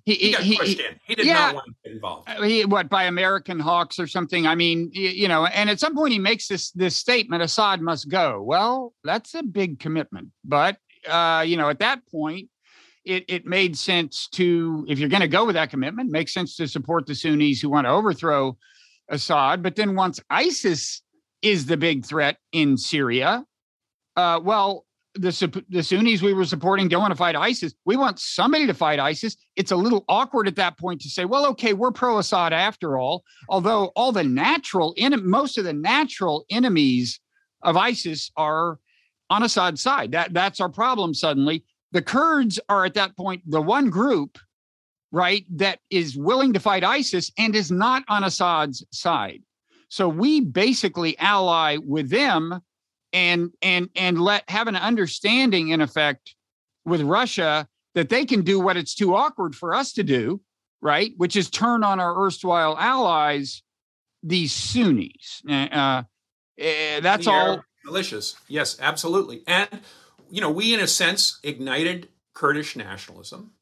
he, 0.04 0.14
he 0.14 0.32
got 0.32 0.42
he, 0.42 0.56
pushed 0.56 0.78
he, 0.78 0.84
in. 0.84 1.00
He 1.06 1.14
did 1.14 1.26
yeah, 1.26 1.34
not 1.34 1.54
want 1.54 1.66
to 1.66 1.74
get 1.84 1.92
involved. 1.92 2.28
Uh, 2.28 2.42
he, 2.42 2.64
what 2.64 2.88
by 2.88 3.04
American 3.04 3.58
hawks 3.58 3.98
or 3.98 4.06
something? 4.06 4.46
I 4.46 4.54
mean, 4.54 4.90
you 4.92 5.28
know. 5.28 5.46
And 5.46 5.70
at 5.70 5.80
some 5.80 5.94
point, 5.94 6.12
he 6.12 6.18
makes 6.18 6.48
this 6.48 6.70
this 6.72 6.96
statement: 6.96 7.42
Assad 7.42 7.80
must 7.80 8.08
go. 8.08 8.42
Well, 8.42 8.94
that's 9.04 9.34
a 9.34 9.42
big 9.42 9.78
commitment, 9.78 10.28
but 10.44 10.76
uh, 11.08 11.44
you 11.46 11.56
know, 11.56 11.68
at 11.68 11.78
that 11.80 12.06
point, 12.06 12.48
it, 13.04 13.24
it 13.28 13.46
made 13.46 13.76
sense 13.76 14.28
to, 14.32 14.84
if 14.88 14.98
you're 14.98 15.08
going 15.08 15.22
to 15.22 15.28
go 15.28 15.44
with 15.44 15.54
that 15.54 15.70
commitment, 15.70 16.10
makes 16.10 16.34
sense 16.34 16.56
to 16.56 16.66
support 16.66 17.06
the 17.06 17.14
Sunnis 17.14 17.60
who 17.60 17.70
want 17.70 17.86
to 17.86 17.90
overthrow 17.90 18.56
Assad. 19.08 19.62
But 19.62 19.76
then 19.76 19.94
once 19.94 20.20
ISIS 20.28 21.02
is 21.40 21.66
the 21.66 21.76
big 21.76 22.04
threat 22.04 22.38
in 22.52 22.76
Syria, 22.76 23.44
uh, 24.16 24.40
well, 24.42 24.84
the, 25.14 25.64
the 25.68 25.82
Sunnis 25.82 26.22
we 26.22 26.34
were 26.34 26.44
supporting 26.44 26.88
don't 26.88 27.00
want 27.00 27.12
to 27.12 27.16
fight 27.16 27.36
ISIS. 27.36 27.74
We 27.84 27.96
want 27.96 28.18
somebody 28.18 28.66
to 28.66 28.74
fight 28.74 28.98
ISIS. 28.98 29.36
It's 29.56 29.72
a 29.72 29.76
little 29.76 30.04
awkward 30.08 30.46
at 30.46 30.56
that 30.56 30.78
point 30.78 31.00
to 31.02 31.08
say, 31.08 31.24
well, 31.24 31.46
okay, 31.46 31.72
we're 31.72 31.90
pro 31.90 32.18
Assad 32.18 32.52
after 32.52 32.98
all. 32.98 33.24
Although 33.48 33.86
all 33.96 34.12
the 34.12 34.24
natural, 34.24 34.94
in, 34.96 35.28
most 35.28 35.58
of 35.58 35.64
the 35.64 35.72
natural 35.72 36.44
enemies 36.50 37.18
of 37.62 37.76
ISIS 37.76 38.30
are 38.36 38.78
on 39.30 39.42
Assad's 39.42 39.80
side. 39.80 40.12
That 40.12 40.32
that's 40.32 40.60
our 40.60 40.68
problem 40.68 41.14
suddenly. 41.14 41.64
The 41.92 42.02
Kurds 42.02 42.60
are 42.68 42.84
at 42.84 42.94
that 42.94 43.16
point 43.16 43.42
the 43.46 43.62
one 43.62 43.90
group, 43.90 44.38
right, 45.12 45.44
that 45.56 45.80
is 45.90 46.16
willing 46.16 46.52
to 46.52 46.60
fight 46.60 46.84
ISIS 46.84 47.32
and 47.38 47.54
is 47.54 47.70
not 47.70 48.04
on 48.08 48.24
Assad's 48.24 48.84
side. 48.92 49.42
So 49.88 50.08
we 50.08 50.40
basically 50.40 51.18
ally 51.18 51.78
with 51.78 52.10
them 52.10 52.60
and 53.16 53.50
and 53.62 53.88
and 53.96 54.20
let 54.20 54.48
have 54.50 54.68
an 54.68 54.76
understanding 54.76 55.70
in 55.70 55.80
effect 55.80 56.34
with 56.84 57.00
Russia 57.00 57.66
that 57.94 58.10
they 58.10 58.26
can 58.26 58.42
do 58.42 58.60
what 58.60 58.76
it's 58.76 58.94
too 58.94 59.14
awkward 59.14 59.56
for 59.56 59.74
us 59.74 59.94
to 59.94 60.04
do, 60.04 60.42
right? 60.82 61.12
Which 61.16 61.34
is 61.34 61.48
turn 61.48 61.82
on 61.82 61.98
our 61.98 62.26
erstwhile 62.26 62.76
allies, 62.78 63.62
these 64.22 64.52
Sunnis. 64.52 65.42
Uh, 65.48 65.52
uh, 65.52 66.02
that's 67.00 67.26
all. 67.26 67.64
Militias, 67.86 68.34
yes, 68.48 68.76
absolutely. 68.80 69.42
And 69.46 69.68
you 70.30 70.42
know, 70.42 70.50
we 70.50 70.74
in 70.74 70.80
a 70.80 70.86
sense 70.86 71.40
ignited 71.42 72.08
Kurdish 72.34 72.76
nationalism 72.76 73.52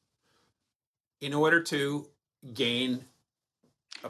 in 1.20 1.32
order 1.32 1.62
to 1.62 2.08
gain. 2.52 3.04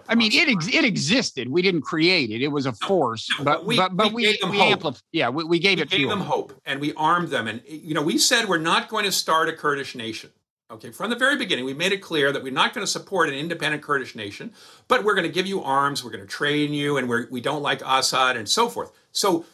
I 0.09 0.14
mean, 0.14 0.33
it 0.33 0.49
ex- 0.49 0.68
it 0.68 0.85
existed. 0.85 1.49
We 1.49 1.62
didn't 1.62 1.83
create 1.83 2.31
it. 2.31 2.42
It 2.42 2.49
was 2.49 2.66
a 2.66 2.73
force, 2.73 3.29
no, 3.38 3.44
but, 3.44 3.59
but 3.59 3.66
we 3.66 3.77
but, 3.77 3.97
but 3.97 4.12
we, 4.12 4.25
gave 4.25 4.40
them 4.40 4.51
we 4.51 4.59
hope. 4.59 4.97
yeah, 5.12 5.29
we, 5.29 5.44
we 5.44 5.59
gave 5.59 5.79
we 5.79 5.83
it 5.83 5.90
gave 5.90 6.09
them 6.09 6.20
hope, 6.20 6.53
and 6.66 6.81
we 6.81 6.92
armed 6.94 7.29
them. 7.29 7.47
And 7.47 7.62
you 7.66 7.94
know, 7.94 8.03
we 8.03 8.18
said 8.18 8.49
we're 8.49 8.59
not 8.59 8.88
going 8.88 9.05
to 9.05 9.12
start 9.12 9.49
a 9.49 9.53
Kurdish 9.53 9.94
nation. 9.94 10.31
Okay, 10.70 10.90
from 10.90 11.11
the 11.11 11.16
very 11.16 11.37
beginning, 11.37 11.64
we 11.64 11.75
made 11.75 11.92
it 11.92 11.99
clear 11.99 12.33
that 12.33 12.42
we're 12.42 12.53
not 12.53 12.73
going 12.73 12.85
to 12.85 12.90
support 12.90 13.29
an 13.29 13.35
independent 13.35 13.83
Kurdish 13.83 14.16
nation, 14.16 14.53
but 14.88 15.05
we're 15.05 15.14
going 15.14 15.27
to 15.27 15.33
give 15.33 15.47
you 15.47 15.62
arms, 15.62 16.03
we're 16.03 16.11
going 16.11 16.25
to 16.25 16.27
train 16.27 16.73
you, 16.73 16.97
and 16.97 17.09
we're, 17.09 17.29
we 17.31 17.40
don't 17.40 17.62
like 17.62 17.83
Assad 17.85 18.37
and 18.37 18.49
so 18.49 18.68
forth. 18.68 18.90
So, 19.12 19.44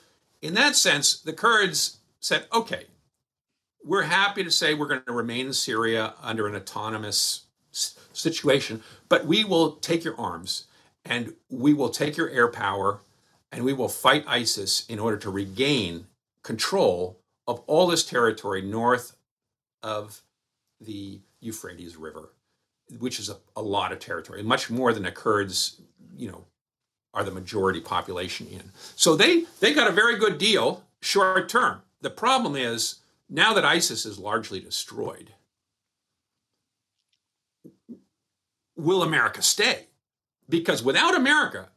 in 0.40 0.54
that 0.54 0.76
sense, 0.76 1.20
the 1.20 1.32
Kurds 1.32 1.98
said, 2.20 2.44
okay, 2.54 2.84
we're 3.84 4.02
happy 4.02 4.44
to 4.44 4.50
say 4.50 4.72
we're 4.72 4.86
going 4.86 5.02
to 5.04 5.12
remain 5.12 5.46
in 5.46 5.52
Syria 5.52 6.14
under 6.22 6.46
an 6.46 6.54
autonomous 6.54 7.42
situation, 8.20 8.82
but 9.08 9.26
we 9.26 9.44
will 9.44 9.72
take 9.72 10.04
your 10.04 10.18
arms 10.18 10.66
and 11.04 11.34
we 11.48 11.72
will 11.72 11.88
take 11.88 12.16
your 12.16 12.28
air 12.30 12.48
power 12.48 13.00
and 13.52 13.64
we 13.64 13.72
will 13.72 13.88
fight 13.88 14.24
ISIS 14.26 14.86
in 14.88 14.98
order 14.98 15.16
to 15.16 15.30
regain 15.30 16.06
control 16.42 17.18
of 17.46 17.60
all 17.66 17.86
this 17.86 18.04
territory 18.04 18.62
north 18.62 19.16
of 19.82 20.22
the 20.80 21.20
Euphrates 21.40 21.96
River, 21.96 22.30
which 22.98 23.18
is 23.18 23.28
a, 23.28 23.36
a 23.56 23.62
lot 23.62 23.92
of 23.92 23.98
territory, 23.98 24.42
much 24.42 24.70
more 24.70 24.92
than 24.92 25.02
the 25.02 25.10
Kurds, 25.10 25.80
you 26.16 26.30
know, 26.30 26.44
are 27.12 27.24
the 27.24 27.30
majority 27.30 27.80
population 27.80 28.46
in. 28.46 28.70
So 28.94 29.16
they 29.16 29.44
they 29.58 29.74
got 29.74 29.88
a 29.88 29.92
very 29.92 30.16
good 30.16 30.38
deal 30.38 30.84
short 31.00 31.48
term. 31.48 31.82
The 32.00 32.10
problem 32.10 32.54
is 32.54 32.96
now 33.28 33.52
that 33.54 33.64
ISIS 33.64 34.06
is 34.06 34.18
largely 34.18 34.60
destroyed, 34.60 35.32
will 38.80 39.02
America 39.02 39.42
stay? 39.42 39.86
Because 40.48 40.82
without 40.82 41.14
America, 41.14 41.68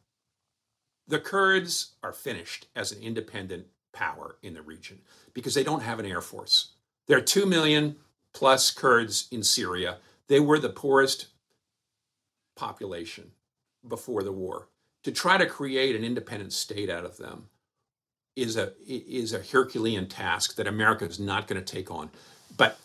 the 1.06 1.20
Kurds 1.20 1.92
are 2.02 2.12
finished 2.12 2.66
as 2.74 2.92
an 2.92 3.02
independent 3.02 3.66
power 3.92 4.36
in 4.42 4.54
the 4.54 4.62
region 4.62 5.00
because 5.32 5.54
they 5.54 5.62
don't 5.62 5.82
have 5.82 5.98
an 5.98 6.06
air 6.06 6.20
force. 6.20 6.72
There 7.06 7.18
are 7.18 7.22
2 7.22 7.46
million 7.46 7.96
plus 8.32 8.70
Kurds 8.70 9.28
in 9.30 9.42
Syria. 9.42 9.98
They 10.28 10.40
were 10.40 10.58
the 10.58 10.70
poorest 10.70 11.28
population 12.56 13.30
before 13.86 14.22
the 14.22 14.32
war. 14.32 14.68
To 15.04 15.12
try 15.12 15.36
to 15.36 15.46
create 15.46 15.94
an 15.94 16.04
independent 16.04 16.52
state 16.52 16.88
out 16.88 17.04
of 17.04 17.18
them 17.18 17.48
is 18.36 18.56
a 18.56 18.72
is 18.86 19.32
a 19.32 19.42
Herculean 19.42 20.08
task 20.08 20.56
that 20.56 20.66
America 20.66 21.04
is 21.04 21.20
not 21.20 21.46
going 21.46 21.62
to 21.62 21.72
take 21.72 21.90
on. 21.90 22.10
But 22.56 22.78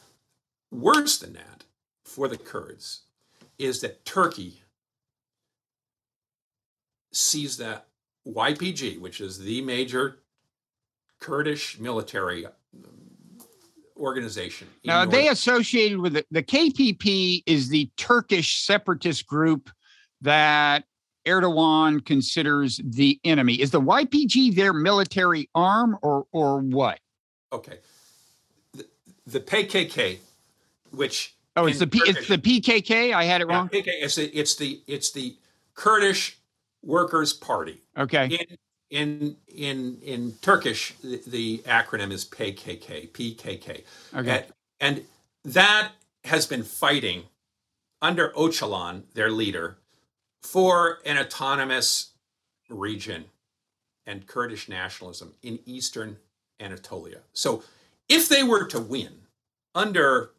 worse 0.69 1.17
than 1.17 1.33
that 1.33 1.63
for 2.03 2.27
the 2.27 2.37
Kurds 2.37 3.03
is 3.59 3.81
that 3.81 4.03
Turkey 4.05 4.61
sees 7.11 7.57
that 7.57 7.87
YPG, 8.25 8.99
which 8.99 9.21
is 9.21 9.37
the 9.37 9.61
major 9.61 10.19
Kurdish 11.19 11.77
military 11.79 12.45
um, 12.45 12.53
organization. 13.97 14.67
Now, 14.85 15.05
they 15.05 15.27
associated 15.27 15.99
with 15.99 16.15
it. 16.15 16.25
The 16.31 16.43
KPP 16.43 17.43
is 17.45 17.67
the 17.67 17.89
Turkish 17.97 18.63
separatist 18.63 19.27
group 19.27 19.69
that 20.21 20.85
Erdogan 21.27 22.05
considers 22.05 22.79
the 22.83 23.19
enemy. 23.25 23.55
Is 23.55 23.71
the 23.71 23.81
YPG 23.81 24.55
their 24.55 24.73
military 24.73 25.49
arm 25.53 25.97
or 26.01 26.25
or 26.31 26.61
what? 26.61 26.99
Okay. 27.51 27.79
The, 28.73 28.85
the 29.27 29.39
PKK, 29.41 30.19
which 30.91 31.35
oh, 31.61 31.65
it's 31.67 31.79
the 31.79 31.87
P, 31.87 32.01
it's 32.05 32.27
the 32.27 32.37
PKK. 32.37 33.13
I 33.13 33.23
had 33.23 33.41
it 33.41 33.47
wrong. 33.47 33.69
PKK. 33.69 33.87
It's 33.87 34.15
the 34.15 34.25
it's 34.25 34.55
the 34.55 34.81
it's 34.87 35.11
the 35.11 35.37
Kurdish 35.75 36.39
Workers 36.83 37.33
Party. 37.33 37.81
Okay. 37.97 38.25
In 38.25 38.57
in 38.89 39.35
in, 39.47 39.97
in 40.03 40.31
Turkish, 40.41 40.93
the, 41.03 41.21
the 41.27 41.57
acronym 41.59 42.11
is 42.11 42.25
PKK. 42.25 43.11
PKK. 43.11 43.83
Okay. 44.15 44.45
And, 44.79 44.97
and 44.97 45.05
that 45.45 45.91
has 46.25 46.45
been 46.45 46.63
fighting 46.63 47.23
under 48.01 48.29
Öcalan, 48.31 49.03
their 49.13 49.31
leader, 49.31 49.77
for 50.41 50.99
an 51.05 51.17
autonomous 51.17 52.11
region 52.69 53.25
and 54.05 54.25
Kurdish 54.25 54.69
nationalism 54.69 55.33
in 55.43 55.59
eastern 55.65 56.17
Anatolia. 56.59 57.19
So 57.33 57.63
if 58.07 58.29
they 58.29 58.43
were 58.43 58.65
to 58.65 58.79
win 58.79 59.13
under 59.75 60.31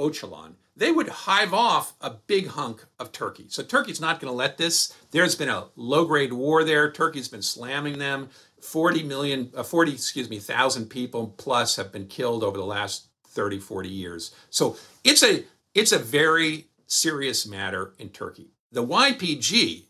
Öcalan, 0.00 0.54
they 0.74 0.90
would 0.90 1.08
hive 1.08 1.52
off 1.52 1.94
a 2.00 2.10
big 2.10 2.48
hunk 2.48 2.84
of 2.98 3.12
Turkey. 3.12 3.46
So 3.48 3.62
Turkey's 3.62 4.00
not 4.00 4.18
going 4.18 4.32
to 4.32 4.36
let 4.36 4.56
this. 4.56 4.94
There's 5.10 5.34
been 5.34 5.48
a 5.48 5.66
low-grade 5.76 6.32
war 6.32 6.64
there. 6.64 6.90
Turkey's 6.90 7.28
been 7.28 7.42
slamming 7.42 7.98
them. 7.98 8.30
40 8.62 9.02
million, 9.02 9.52
uh, 9.54 9.62
40, 9.62 9.92
excuse 9.92 10.28
me, 10.28 10.38
thousand 10.38 10.86
people 10.86 11.34
plus 11.36 11.76
have 11.76 11.92
been 11.92 12.06
killed 12.06 12.42
over 12.42 12.56
the 12.56 12.64
last 12.64 13.08
30, 13.28 13.58
40 13.58 13.88
years. 13.88 14.34
So 14.50 14.76
it's 15.04 15.22
a 15.22 15.44
it's 15.74 15.92
a 15.92 15.98
very 15.98 16.66
serious 16.86 17.46
matter 17.46 17.94
in 17.98 18.08
Turkey 18.08 18.50
the 18.72 18.86
YPG 18.86 19.86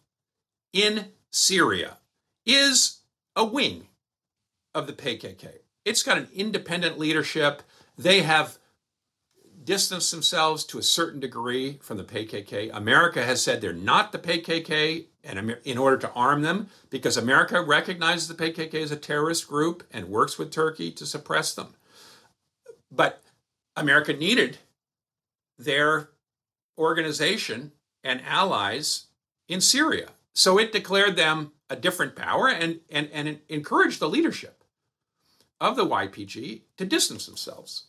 in 0.73 1.07
Syria 1.31 1.99
is 2.47 3.01
a 3.37 3.45
wing 3.45 3.89
of 4.75 4.87
the 4.87 4.93
PKK. 4.93 5.49
It's 5.85 6.03
got 6.03 6.19
an 6.19 6.29
independent 6.35 6.99
leadership. 6.99 7.63
They 7.99 8.23
have 8.23 8.59
distanced 9.71 10.11
themselves 10.11 10.65
to 10.65 10.81
a 10.81 10.83
certain 10.83 11.21
degree 11.21 11.79
from 11.81 11.97
the 11.97 12.03
PKK. 12.03 12.71
America 12.75 13.23
has 13.23 13.41
said 13.41 13.61
they're 13.61 13.73
not 13.73 14.11
the 14.11 14.19
PKK 14.19 15.05
and 15.23 15.57
in 15.65 15.79
order 15.79 15.97
to 15.97 16.11
arm 16.11 16.43
them 16.43 16.69
because 16.91 17.17
America 17.17 17.63
recognizes 17.63 18.27
the 18.27 18.35
PKK 18.35 18.75
as 18.75 18.91
a 18.91 18.97
terrorist 18.97 19.47
group 19.47 19.85
and 19.93 20.09
works 20.09 20.37
with 20.37 20.51
Turkey 20.51 20.91
to 20.91 21.07
suppress 21.07 21.55
them. 21.55 21.77
But 22.91 23.23
America 23.77 24.13
needed 24.13 24.59
their 25.57 26.11
organization 26.77 27.71
and 28.03 28.21
allies 28.27 29.05
in 29.49 29.61
Syria. 29.61 30.09
So 30.35 30.59
it 30.59 30.73
declared 30.73 31.15
them 31.15 31.53
a 31.69 31.77
different 31.77 32.17
power 32.17 32.49
and, 32.49 32.81
and, 32.91 33.09
and 33.13 33.39
encouraged 33.49 34.01
the 34.01 34.09
leadership. 34.09 34.65
of 35.61 35.77
the 35.77 35.87
YPG 35.87 36.63
to 36.77 36.85
distance 36.85 37.27
themselves. 37.27 37.85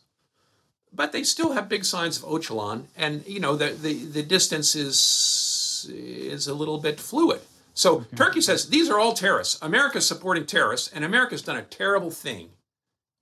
But 0.94 1.12
they 1.12 1.24
still 1.24 1.52
have 1.52 1.68
big 1.68 1.84
signs 1.84 2.22
of 2.22 2.28
Öcalan, 2.28 2.84
and 2.96 3.26
you 3.26 3.40
know 3.40 3.56
the, 3.56 3.70
the, 3.70 3.94
the 4.04 4.22
distance 4.22 4.74
is 4.74 5.90
is 5.90 6.46
a 6.46 6.54
little 6.54 6.78
bit 6.78 7.00
fluid. 7.00 7.40
So 7.74 7.96
okay. 7.96 8.16
Turkey 8.16 8.40
says 8.40 8.68
these 8.68 8.90
are 8.90 8.98
all 8.98 9.14
terrorists. 9.14 9.58
America's 9.62 10.06
supporting 10.06 10.46
terrorists, 10.46 10.92
and 10.92 11.04
America's 11.04 11.42
done 11.42 11.56
a 11.56 11.62
terrible 11.62 12.10
thing 12.10 12.50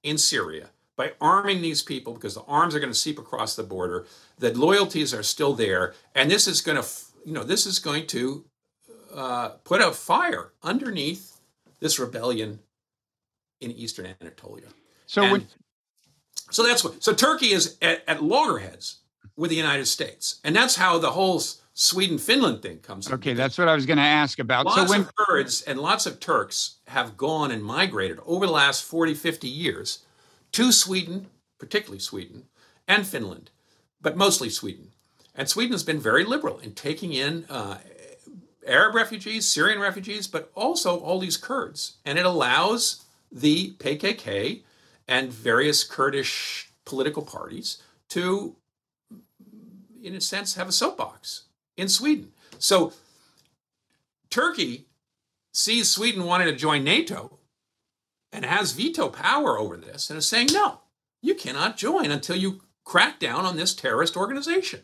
in 0.02 0.18
Syria 0.18 0.70
by 0.96 1.12
arming 1.20 1.62
these 1.62 1.82
people 1.82 2.12
because 2.14 2.34
the 2.34 2.42
arms 2.42 2.74
are 2.74 2.80
going 2.80 2.92
to 2.92 2.98
seep 2.98 3.18
across 3.18 3.56
the 3.56 3.62
border. 3.62 4.06
The 4.38 4.52
loyalties 4.52 5.14
are 5.14 5.22
still 5.22 5.54
there, 5.54 5.94
and 6.14 6.30
this 6.30 6.46
is 6.46 6.60
going 6.60 6.82
to, 6.82 6.86
you 7.24 7.32
know, 7.32 7.44
this 7.44 7.66
is 7.66 7.78
going 7.78 8.06
to 8.08 8.44
uh, 9.14 9.48
put 9.64 9.80
a 9.80 9.92
fire 9.92 10.52
underneath 10.62 11.40
this 11.80 11.98
rebellion 11.98 12.60
in 13.60 13.70
eastern 13.70 14.14
Anatolia. 14.20 14.68
So, 15.06 15.22
and, 15.22 15.32
when, 15.32 15.46
so 16.50 16.62
that's 16.62 16.84
what. 16.84 17.02
So 17.02 17.12
Turkey 17.12 17.52
is 17.52 17.76
at, 17.80 18.02
at 18.06 18.22
loggerheads 18.22 18.98
with 19.36 19.50
the 19.50 19.56
United 19.56 19.86
States, 19.86 20.40
and 20.44 20.54
that's 20.54 20.76
how 20.76 20.98
the 20.98 21.12
whole 21.12 21.42
Sweden 21.72 22.18
Finland 22.18 22.62
thing 22.62 22.78
comes. 22.78 23.10
Okay, 23.10 23.32
that's 23.32 23.56
what 23.56 23.68
I 23.68 23.74
was 23.74 23.86
going 23.86 23.96
to 23.96 24.02
ask 24.02 24.38
about. 24.38 24.66
Lots 24.66 24.82
so 24.82 24.88
when 24.88 25.00
of 25.00 25.14
Kurds 25.14 25.62
and 25.62 25.78
lots 25.78 26.06
of 26.06 26.20
Turks 26.20 26.76
have 26.88 27.16
gone 27.16 27.50
and 27.50 27.64
migrated 27.64 28.18
over 28.26 28.46
the 28.46 28.52
last 28.52 28.84
40, 28.84 29.14
50 29.14 29.48
years 29.48 30.00
to 30.52 30.72
Sweden, 30.72 31.28
particularly 31.58 32.00
Sweden, 32.00 32.44
and 32.86 33.06
Finland, 33.06 33.50
but 34.00 34.16
mostly 34.16 34.50
Sweden. 34.50 34.92
And 35.34 35.48
Sweden 35.48 35.72
has 35.72 35.84
been 35.84 36.00
very 36.00 36.24
liberal 36.24 36.58
in 36.58 36.72
taking 36.72 37.12
in 37.12 37.46
uh, 37.48 37.78
Arab 38.66 38.94
refugees, 38.94 39.46
Syrian 39.46 39.80
refugees, 39.80 40.26
but 40.26 40.50
also 40.54 40.98
all 40.98 41.18
these 41.18 41.36
Kurds. 41.36 41.96
And 42.04 42.18
it 42.18 42.26
allows 42.26 43.04
the 43.32 43.72
PKK 43.78 44.62
and 45.10 45.32
various 45.32 45.82
Kurdish 45.82 46.70
political 46.84 47.22
parties 47.22 47.82
to, 48.10 48.54
in 50.02 50.14
a 50.14 50.20
sense, 50.20 50.54
have 50.54 50.68
a 50.68 50.72
soapbox 50.72 51.42
in 51.76 51.88
Sweden. 51.88 52.30
So 52.58 52.92
Turkey 54.30 54.86
sees 55.52 55.90
Sweden 55.90 56.24
wanting 56.24 56.46
to 56.46 56.54
join 56.54 56.84
NATO 56.84 57.38
and 58.32 58.44
has 58.44 58.70
veto 58.70 59.08
power 59.08 59.58
over 59.58 59.76
this 59.76 60.08
and 60.08 60.16
is 60.16 60.28
saying, 60.28 60.48
no, 60.52 60.80
you 61.20 61.34
cannot 61.34 61.76
join 61.76 62.12
until 62.12 62.36
you 62.36 62.62
crack 62.84 63.18
down 63.18 63.44
on 63.44 63.56
this 63.56 63.74
terrorist 63.74 64.16
organization. 64.16 64.80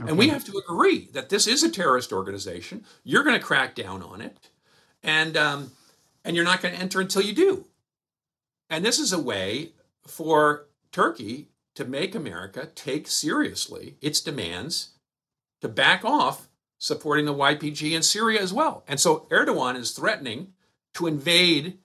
Okay. 0.00 0.08
And 0.08 0.18
we 0.18 0.28
have 0.28 0.44
to 0.44 0.58
agree 0.66 1.08
that 1.12 1.28
this 1.28 1.46
is 1.46 1.62
a 1.62 1.70
terrorist 1.70 2.12
organization. 2.12 2.84
You're 3.04 3.24
going 3.24 3.38
to 3.38 3.44
crack 3.44 3.74
down 3.74 4.02
on 4.02 4.20
it, 4.20 4.36
and 5.02 5.38
um, 5.38 5.72
and 6.22 6.36
you're 6.36 6.44
not 6.44 6.60
going 6.60 6.74
to 6.74 6.80
enter 6.80 7.00
until 7.00 7.22
you 7.22 7.34
do. 7.34 7.64
And 8.68 8.84
this 8.84 8.98
is 8.98 9.12
a 9.12 9.20
way 9.20 9.72
for 10.06 10.66
Turkey 10.92 11.48
to 11.74 11.84
make 11.84 12.14
America 12.14 12.68
take 12.74 13.06
seriously 13.06 13.96
its 14.00 14.20
demands 14.20 14.90
to 15.60 15.68
back 15.68 16.04
off 16.04 16.48
supporting 16.78 17.24
the 17.24 17.34
YPG 17.34 17.92
in 17.92 18.02
Syria 18.02 18.40
as 18.40 18.52
well. 18.52 18.84
And 18.88 19.00
so 19.00 19.26
Erdogan 19.30 19.76
is 19.76 19.92
threatening 19.92 20.52
to 20.94 21.06
invade 21.06 21.78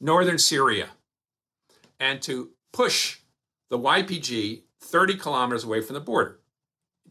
northern 0.00 0.38
Syria 0.38 0.90
and 1.98 2.20
to 2.22 2.50
push 2.72 3.18
the 3.70 3.78
YPG 3.78 4.62
30 4.80 5.16
kilometers 5.16 5.64
away 5.64 5.80
from 5.80 5.94
the 5.94 6.00
border. 6.00 6.40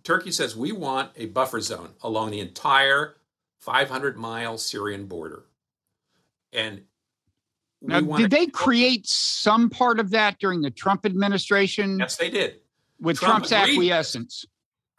Turkey 0.03 0.31
says 0.31 0.55
we 0.55 0.71
want 0.71 1.11
a 1.15 1.25
buffer 1.25 1.59
zone 1.59 1.93
along 2.01 2.31
the 2.31 2.39
entire 2.39 3.15
500 3.59 4.17
mile 4.17 4.57
Syrian 4.57 5.07
border. 5.07 5.45
And 6.53 6.83
now, 7.87 8.01
did 8.01 8.31
they 8.31 8.47
create 8.47 9.07
some 9.07 9.69
part 9.69 9.99
of 9.99 10.09
that 10.11 10.39
during 10.39 10.61
the 10.61 10.71
Trump 10.71 11.05
administration? 11.05 11.99
Yes, 11.99 12.17
they 12.17 12.29
did. 12.29 12.59
With 12.99 13.17
Trump 13.17 13.45
Trump's 13.45 13.51
acquiescence. 13.51 14.45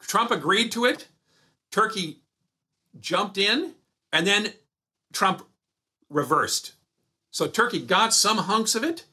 Trump 0.00 0.30
agreed 0.30 0.70
to 0.72 0.84
it. 0.84 1.08
Turkey 1.70 2.22
jumped 3.00 3.38
in, 3.38 3.74
and 4.12 4.26
then 4.26 4.52
Trump 5.12 5.46
reversed. 6.08 6.74
So 7.30 7.46
Turkey 7.46 7.80
got 7.80 8.14
some 8.14 8.38
hunks 8.38 8.74
of 8.74 8.84
it, 8.84 9.04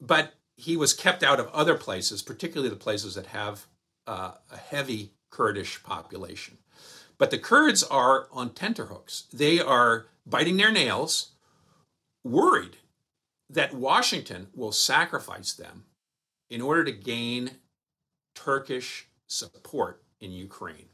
but 0.00 0.34
he 0.56 0.76
was 0.76 0.94
kept 0.94 1.22
out 1.22 1.40
of 1.40 1.48
other 1.48 1.74
places, 1.74 2.22
particularly 2.22 2.70
the 2.70 2.76
places 2.76 3.14
that 3.14 3.26
have 3.26 3.66
uh, 4.06 4.32
a 4.50 4.56
heavy 4.56 5.12
Kurdish 5.30 5.82
population. 5.82 6.58
But 7.18 7.30
the 7.30 7.38
Kurds 7.38 7.82
are 7.82 8.28
on 8.30 8.50
tenterhooks. 8.50 9.24
They 9.32 9.58
are 9.60 10.06
biting 10.26 10.56
their 10.56 10.72
nails, 10.72 11.32
worried 12.22 12.76
that 13.50 13.74
Washington 13.74 14.48
will 14.54 14.72
sacrifice 14.72 15.52
them 15.54 15.84
in 16.50 16.60
order 16.60 16.84
to 16.84 16.92
gain 16.92 17.50
Turkish 18.34 19.08
support 19.26 20.02
in 20.20 20.32
Ukraine. 20.32 20.86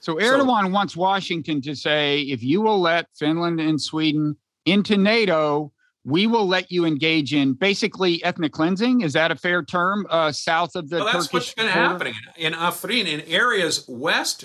So 0.00 0.16
Erdogan 0.16 0.66
so, 0.66 0.68
wants 0.68 0.96
Washington 0.96 1.60
to 1.62 1.74
say, 1.74 2.20
if 2.22 2.42
you 2.42 2.60
will 2.60 2.80
let 2.80 3.06
Finland 3.14 3.60
and 3.60 3.80
Sweden 3.80 4.36
into 4.64 4.96
NATO, 4.96 5.72
we 6.04 6.26
will 6.26 6.46
let 6.46 6.70
you 6.70 6.84
engage 6.84 7.34
in 7.34 7.54
basically 7.54 8.22
ethnic 8.24 8.52
cleansing. 8.52 9.00
Is 9.00 9.12
that 9.14 9.30
a 9.30 9.36
fair 9.36 9.64
term? 9.64 10.06
Uh, 10.08 10.30
south 10.30 10.76
of 10.76 10.88
the 10.88 10.98
well, 10.98 11.06
that's 11.06 11.26
Turkish 11.26 11.32
what's 11.32 11.54
been 11.54 11.66
happening 11.66 12.14
in 12.36 12.52
Afrin, 12.52 13.06
in 13.06 13.20
areas 13.22 13.84
west 13.88 14.44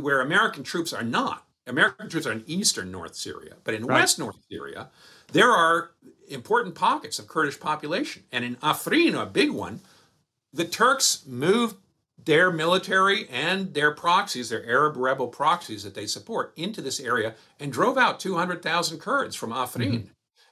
where 0.00 0.20
American 0.20 0.64
troops 0.64 0.92
are 0.92 1.04
not. 1.04 1.44
American 1.66 2.08
troops 2.08 2.26
are 2.26 2.32
in 2.32 2.42
eastern 2.46 2.90
North 2.90 3.14
Syria, 3.14 3.54
but 3.62 3.74
in 3.74 3.84
right. 3.84 4.00
west 4.00 4.18
North 4.18 4.38
Syria, 4.50 4.88
there 5.32 5.50
are 5.50 5.90
important 6.30 6.74
pockets 6.74 7.18
of 7.18 7.28
Kurdish 7.28 7.60
population. 7.60 8.24
And 8.32 8.44
in 8.44 8.56
Afrin, 8.56 9.20
a 9.20 9.26
big 9.26 9.50
one, 9.50 9.80
the 10.52 10.64
Turks 10.64 11.24
moved 11.26 11.76
their 12.24 12.50
military 12.50 13.28
and 13.28 13.74
their 13.74 13.92
proxies, 13.92 14.48
their 14.48 14.66
Arab 14.66 14.96
rebel 14.96 15.28
proxies 15.28 15.84
that 15.84 15.94
they 15.94 16.06
support, 16.06 16.52
into 16.56 16.80
this 16.80 17.00
area 17.00 17.34
and 17.60 17.72
drove 17.72 17.96
out 17.96 18.20
200,000 18.20 18.98
Kurds 18.98 19.36
from 19.36 19.50
Afrin. 19.50 19.92
Mm-hmm 19.92 20.08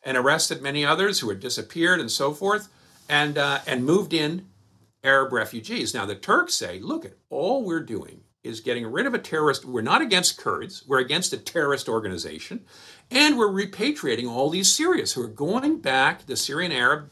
and 0.07 0.17
arrested 0.17 0.63
many 0.63 0.85
others 0.85 1.19
who 1.19 1.29
had 1.29 1.41
disappeared 1.41 2.01
and 2.01 2.11
so 2.11 2.33
forth, 2.33 2.69
and 3.09 3.37
uh, 3.37 3.59
and 3.67 3.85
moved 3.85 4.15
in 4.15 4.47
Arab 5.05 5.33
refugees. 5.33 5.93
Now 5.93 6.07
the 6.07 6.15
Turks 6.15 6.55
say, 6.55 6.79
look, 6.79 7.05
at 7.05 7.15
all 7.29 7.65
we're 7.65 7.81
doing 7.81 8.21
is 8.43 8.61
getting 8.61 8.87
rid 8.87 9.07
of 9.07 9.15
a 9.15 9.19
terrorist. 9.19 9.65
We're 9.65 9.83
not 9.83 10.01
against 10.01 10.39
Kurds. 10.39 10.85
We're 10.87 11.01
against 11.01 11.33
a 11.33 11.37
terrorist 11.37 11.89
organization, 11.89 12.65
and 13.11 13.39
we're 13.39 13.49
repatriating 13.49 14.29
all 14.29 14.51
these 14.51 14.73
Syrians 14.73 15.13
who 15.13 15.23
are 15.23 15.29
going 15.29 15.79
back. 15.79 16.27
The 16.27 16.37
Syrian 16.37 16.73
Arab 16.73 17.11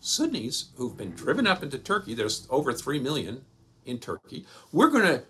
Sunnis 0.00 0.70
who've 0.76 0.96
been 0.96 1.12
driven 1.12 1.46
up 1.46 1.62
into 1.62 1.78
Turkey. 1.78 2.14
There's 2.14 2.46
over 2.50 2.72
three 2.72 2.98
million 2.98 3.42
in 3.84 3.98
Turkey. 3.98 4.46
We're 4.72 4.88
going 4.88 5.04
to 5.04 5.22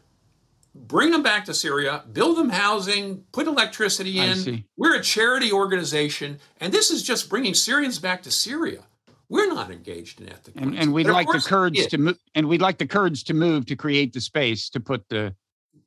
bring 0.75 1.11
them 1.11 1.23
back 1.23 1.45
to 1.47 1.55
Syria, 1.55 2.05
build 2.13 2.37
them 2.37 2.51
housing, 2.51 3.25
put 3.33 3.47
electricity 3.47 4.19
in. 4.19 4.65
We're 4.77 4.97
a 4.97 5.03
charity 5.03 5.53
organization, 5.53 6.39
and 6.61 6.73
this 6.73 6.91
is 6.91 7.03
just 7.03 7.29
bringing 7.29 7.55
Syrians 7.55 7.99
back 7.99 8.23
to 8.23 8.31
Syria. 8.31 8.85
We're 9.29 9.49
not 9.49 9.71
engaged 9.71 10.21
in 10.21 10.29
ethnic 10.29 10.57
and, 10.57 10.77
and 10.77 10.93
we'd 10.93 11.07
like 11.07 11.29
the 11.29 11.39
Kurds 11.41 11.87
to 11.87 11.99
move, 11.99 12.19
and 12.35 12.49
we'd 12.49 12.61
like 12.61 12.79
the 12.79 12.87
Kurds 12.87 13.23
to 13.25 13.35
move 13.35 13.67
to 13.67 13.77
create 13.77 14.13
the 14.13 14.21
space 14.21 14.69
to 14.71 14.81
put 14.81 15.09
the 15.09 15.35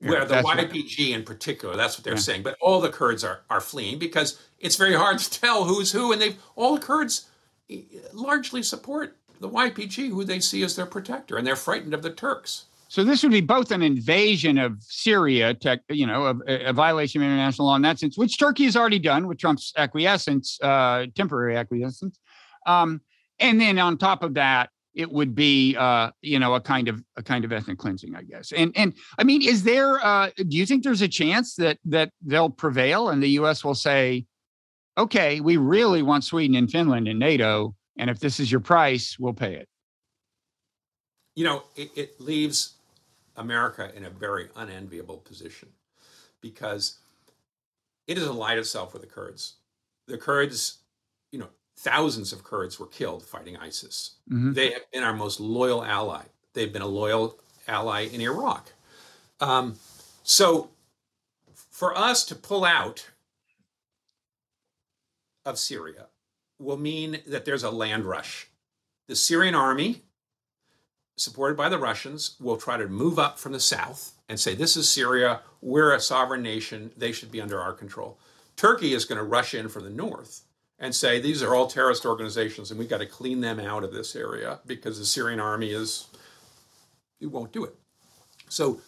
where 0.04 0.26
the 0.26 0.36
YPG 0.36 1.12
in 1.14 1.24
particular. 1.24 1.76
That's 1.76 1.98
what 1.98 2.04
they're 2.04 2.14
yeah. 2.14 2.20
saying. 2.20 2.44
But 2.44 2.58
all 2.62 2.82
the 2.82 2.90
Kurds 2.90 3.24
are 3.24 3.42
are 3.50 3.62
fleeing 3.62 4.00
because 4.00 4.40
it's 4.60 4.76
very 4.76 4.96
hard 4.96 5.20
to 5.20 5.40
tell 5.40 5.66
who's 5.66 5.92
who, 5.92 6.12
and 6.12 6.22
they've 6.22 6.38
all 6.56 6.76
the 6.76 6.82
Kurds 6.82 7.30
eh, 7.70 7.82
largely 8.14 8.64
support 8.64 9.18
the 9.40 9.50
YPG, 9.50 10.10
who 10.10 10.24
they 10.24 10.40
see 10.40 10.64
as 10.64 10.76
their 10.76 10.86
protector, 10.86 11.38
and 11.38 11.46
they're 11.46 11.56
frightened 11.56 11.94
of 11.94 12.02
the 12.02 12.10
Turks. 12.10 12.66
So 12.88 13.04
this 13.04 13.24
would 13.24 13.32
be 13.32 13.42
both 13.42 13.72
an 13.72 13.82
invasion 13.82 14.60
of 14.60 14.78
Syria, 14.82 15.56
tech, 15.56 15.82
you 15.90 16.06
know, 16.06 16.40
a, 16.48 16.70
a, 16.70 16.74
violation 16.74 17.22
of 17.22 17.26
international 17.26 17.68
law 17.68 17.76
in 17.76 17.82
that 17.82 17.98
sense, 17.98 18.20
which 18.20 18.38
Turkey 18.38 18.66
has 18.66 18.76
already 18.76 19.00
done 19.00 19.26
with 19.26 19.40
Trump's 19.40 19.74
acquiescence, 19.76 20.60
uh, 20.62 21.08
temporary 21.16 21.58
acquiescence, 21.58 22.20
um, 22.68 23.02
and 23.40 23.60
then 23.60 23.80
on 23.80 23.98
top 23.98 24.22
of 24.22 24.36
that, 24.36 24.70
it 24.96 25.12
would 25.12 25.34
be, 25.34 25.76
uh, 25.76 26.12
you 26.22 26.40
know, 26.40 26.54
a 26.54 26.62
kind 26.62 26.88
of 26.88 27.04
a 27.16 27.24
kind 27.24 27.46
of 27.46 27.52
ethnic 27.52 27.78
cleansing, 27.78 28.16
I 28.16 28.24
guess. 28.24 28.52
And 28.52 28.72
and 28.76 28.94
I 29.18 29.24
mean, 29.24 29.42
is 29.42 29.64
there? 29.64 30.04
Uh, 30.06 30.30
do 30.36 30.58
you 30.58 30.66
think 30.66 30.84
there's 30.84 31.02
a 31.02 31.08
chance 31.08 31.56
that 31.56 31.80
that 31.86 32.12
they'll 32.22 32.50
prevail 32.50 33.10
and 33.10 33.22
the 33.22 33.30
U.S. 33.30 33.64
will 33.64 33.76
say, 33.76 34.26
okay, 34.98 35.40
we 35.40 35.58
really 35.58 36.02
want 36.02 36.24
Sweden 36.24 36.56
and 36.56 36.70
Finland 36.70 37.08
in 37.08 37.18
NATO, 37.18 37.76
and 37.98 38.10
if 38.10 38.20
this 38.20 38.40
is 38.40 38.52
your 38.52 38.62
price, 38.62 39.18
we'll 39.20 39.34
pay 39.34 39.56
it. 39.56 39.68
You 41.36 41.46
know, 41.46 41.64
it, 41.76 41.90
it 41.96 42.22
leaves 42.22 42.76
America 43.36 43.92
in 43.96 44.06
a 44.06 44.10
very 44.10 44.50
unenviable 44.56 45.18
position 45.18 45.70
because 46.42 47.00
it 48.08 48.18
has 48.18 48.28
allied 48.28 48.60
itself 48.60 48.94
with 48.94 49.02
the 49.02 49.08
Kurds. 49.08 49.56
The 50.08 50.18
Kurds, 50.18 50.80
thousands 51.78 52.32
of 52.34 52.44
Kurds 52.44 52.80
were 52.80 52.88
killed 52.88 53.24
fighting 53.24 53.58
ISIS. 53.58 54.16
Mm-hmm. 54.32 54.54
They 54.54 54.72
have 54.72 54.90
been 54.92 55.04
our 55.04 55.14
most 55.14 55.40
loyal 55.40 55.84
ally. 55.84 56.24
They've 56.54 56.72
been 56.72 56.82
a 56.82 56.88
loyal 56.88 57.40
ally 57.68 58.08
in 58.12 58.22
Iraq. 58.22 58.74
Um, 59.40 59.76
so 60.24 60.70
for 61.70 61.98
us 61.98 62.26
to 62.26 62.36
pull 62.36 62.64
out 62.64 63.10
of 65.46 65.60
Syria 65.60 66.08
will 66.60 66.78
mean 66.78 67.20
that 67.28 67.46
there's 67.46 67.64
a 67.64 67.72
land 67.72 68.06
rush. 68.06 68.48
The 69.08 69.16
Syrian 69.16 69.56
army, 69.56 70.02
supported 71.18 71.58
by 71.58 71.70
the 71.70 71.78
Russians, 71.78 72.38
will 72.40 72.58
try 72.58 72.78
to 72.78 72.88
move 72.88 73.20
up 73.20 73.38
from 73.38 73.52
the 73.52 73.60
south 73.60 74.14
and 74.30 74.40
say, 74.40 74.56
This 74.56 74.78
is 74.78 74.88
Syria. 74.88 75.42
We're 75.62 75.94
a 75.94 76.00
sovereign 76.00 76.42
nation. 76.42 76.92
They 76.96 77.12
should 77.12 77.32
be 77.32 77.42
under 77.42 77.60
our 77.60 77.74
control. 77.74 78.18
Turkey 78.56 78.94
is 78.94 79.06
going 79.06 79.18
to 79.18 79.24
rush 79.24 79.54
in 79.54 79.68
from 79.68 79.84
the 79.84 79.90
north 79.90 80.44
and 80.84 80.94
say, 80.94 81.20
These 81.20 81.42
are 81.42 81.56
all 81.56 81.68
terrorist 81.68 82.06
organizations 82.06 82.70
and 82.70 82.78
we've 82.78 82.90
got 82.90 82.98
to 82.98 83.06
clean 83.06 83.40
them 83.40 83.60
out 83.60 83.86
of 83.86 83.94
this 83.94 84.18
area 84.18 84.60
because 84.68 85.00
the 85.00 85.06
Syrian 85.06 85.40
army 85.40 85.72
is, 85.72 86.08
it 87.22 87.28
won't 87.28 87.54
do 87.54 87.64
it. 87.64 87.74
So 88.50 88.82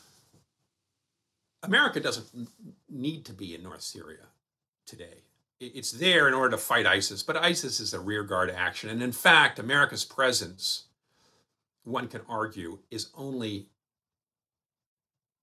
America 1.64 2.02
doesn't 2.02 2.50
need 2.90 3.24
to 3.26 3.34
be 3.34 3.56
in 3.56 3.64
North 3.64 3.82
Syria 3.82 4.26
today. 4.86 5.24
It's 5.62 5.94
there 5.94 6.28
in 6.28 6.34
order 6.34 6.52
to 6.52 6.58
fight 6.58 6.86
ISIS, 6.86 7.24
but 7.24 7.38
ISIS 7.38 7.80
is 7.80 7.94
a 7.94 8.00
rearguard 8.02 8.52
action. 8.52 8.90
And 8.90 9.02
in 9.02 9.14
fact, 9.14 9.58
America's 9.58 10.04
presence, 10.04 10.88
one 11.86 12.10
can 12.10 12.22
argue, 12.28 12.80
is 12.92 13.10
only 13.16 13.70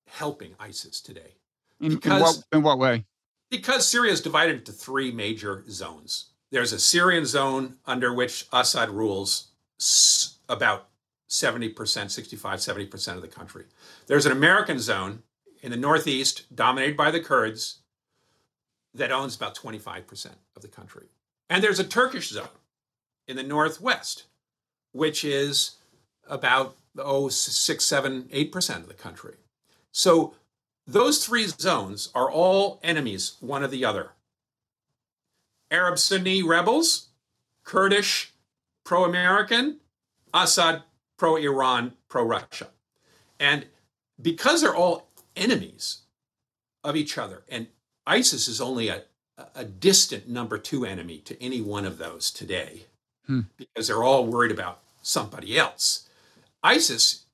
helping 0.06 0.54
ISIS 0.60 1.00
today. 1.00 1.38
In, 1.80 1.98
in, 2.04 2.20
what, 2.20 2.42
in 2.52 2.62
what 2.62 2.78
way? 2.78 3.06
Because 3.50 3.88
Syria 3.88 4.12
is 4.12 4.20
divided 4.20 4.56
into 4.56 4.72
three 4.72 5.10
major 5.10 5.64
zones. 5.70 6.31
There's 6.52 6.74
a 6.74 6.78
Syrian 6.78 7.24
zone 7.24 7.78
under 7.86 8.12
which 8.12 8.46
Assad 8.52 8.90
rules 8.90 9.48
about 10.50 10.88
70%, 11.30 12.10
65, 12.10 12.58
70% 12.58 13.16
of 13.16 13.22
the 13.22 13.28
country. 13.28 13.64
There's 14.06 14.26
an 14.26 14.32
American 14.32 14.78
zone 14.78 15.22
in 15.62 15.70
the 15.70 15.78
Northeast, 15.78 16.54
dominated 16.54 16.94
by 16.94 17.10
the 17.10 17.20
Kurds, 17.20 17.78
that 18.92 19.10
owns 19.10 19.34
about 19.34 19.56
25% 19.56 20.26
of 20.54 20.60
the 20.60 20.68
country. 20.68 21.06
And 21.48 21.64
there's 21.64 21.80
a 21.80 21.84
Turkish 21.84 22.28
zone 22.28 22.48
in 23.26 23.36
the 23.36 23.42
Northwest, 23.42 24.24
which 24.92 25.24
is 25.24 25.76
about, 26.28 26.76
oh, 26.98 27.30
six, 27.30 27.86
seven, 27.86 28.28
eight 28.30 28.52
percent 28.52 28.82
of 28.82 28.88
the 28.88 28.94
country. 28.94 29.36
So 29.90 30.34
those 30.86 31.24
three 31.24 31.46
zones 31.46 32.10
are 32.14 32.30
all 32.30 32.78
enemies, 32.82 33.36
one 33.40 33.64
of 33.64 33.70
the 33.70 33.86
other. 33.86 34.10
Arab 35.72 35.98
Sunni 35.98 36.42
rebels, 36.42 37.08
Kurdish 37.64 38.32
pro 38.84 39.04
American, 39.04 39.78
Assad 40.32 40.82
pro 41.16 41.36
Iran, 41.36 41.94
pro 42.08 42.22
Russia. 42.22 42.68
And 43.40 43.66
because 44.20 44.60
they're 44.60 44.74
all 44.74 45.08
enemies 45.34 45.98
of 46.84 46.94
each 46.94 47.18
other, 47.18 47.42
and 47.48 47.66
ISIS 48.06 48.48
is 48.48 48.60
only 48.60 48.88
a, 48.88 49.02
a 49.54 49.64
distant 49.64 50.28
number 50.28 50.58
two 50.58 50.84
enemy 50.84 51.18
to 51.18 51.42
any 51.42 51.60
one 51.60 51.84
of 51.84 51.98
those 51.98 52.30
today 52.30 52.82
hmm. 53.26 53.40
because 53.56 53.86
they're 53.86 54.02
all 54.02 54.26
worried 54.26 54.52
about 54.52 54.80
somebody 55.00 55.58
else. 55.58 56.08
ISIS 56.62 57.24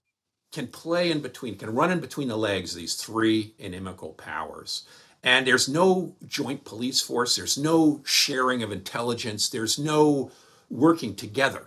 can 0.53 0.67
play 0.67 1.11
in 1.11 1.21
between, 1.21 1.57
can 1.57 1.75
run 1.75 1.91
in 1.91 2.01
between 2.01 2.29
the 2.29 2.37
legs 2.37 2.73
of 2.73 2.79
these 2.79 2.95
three 2.95 3.55
inimical 3.59 4.11
powers. 4.11 4.87
And 5.23 5.47
there's 5.47 5.69
no 5.69 6.15
joint 6.27 6.65
police 6.65 7.01
force, 7.01 7.37
there's 7.37 7.59
no 7.59 8.01
sharing 8.05 8.63
of 8.63 8.71
intelligence, 8.71 9.49
there's 9.49 9.79
no 9.79 10.31
working 10.71 11.15
together. 11.15 11.67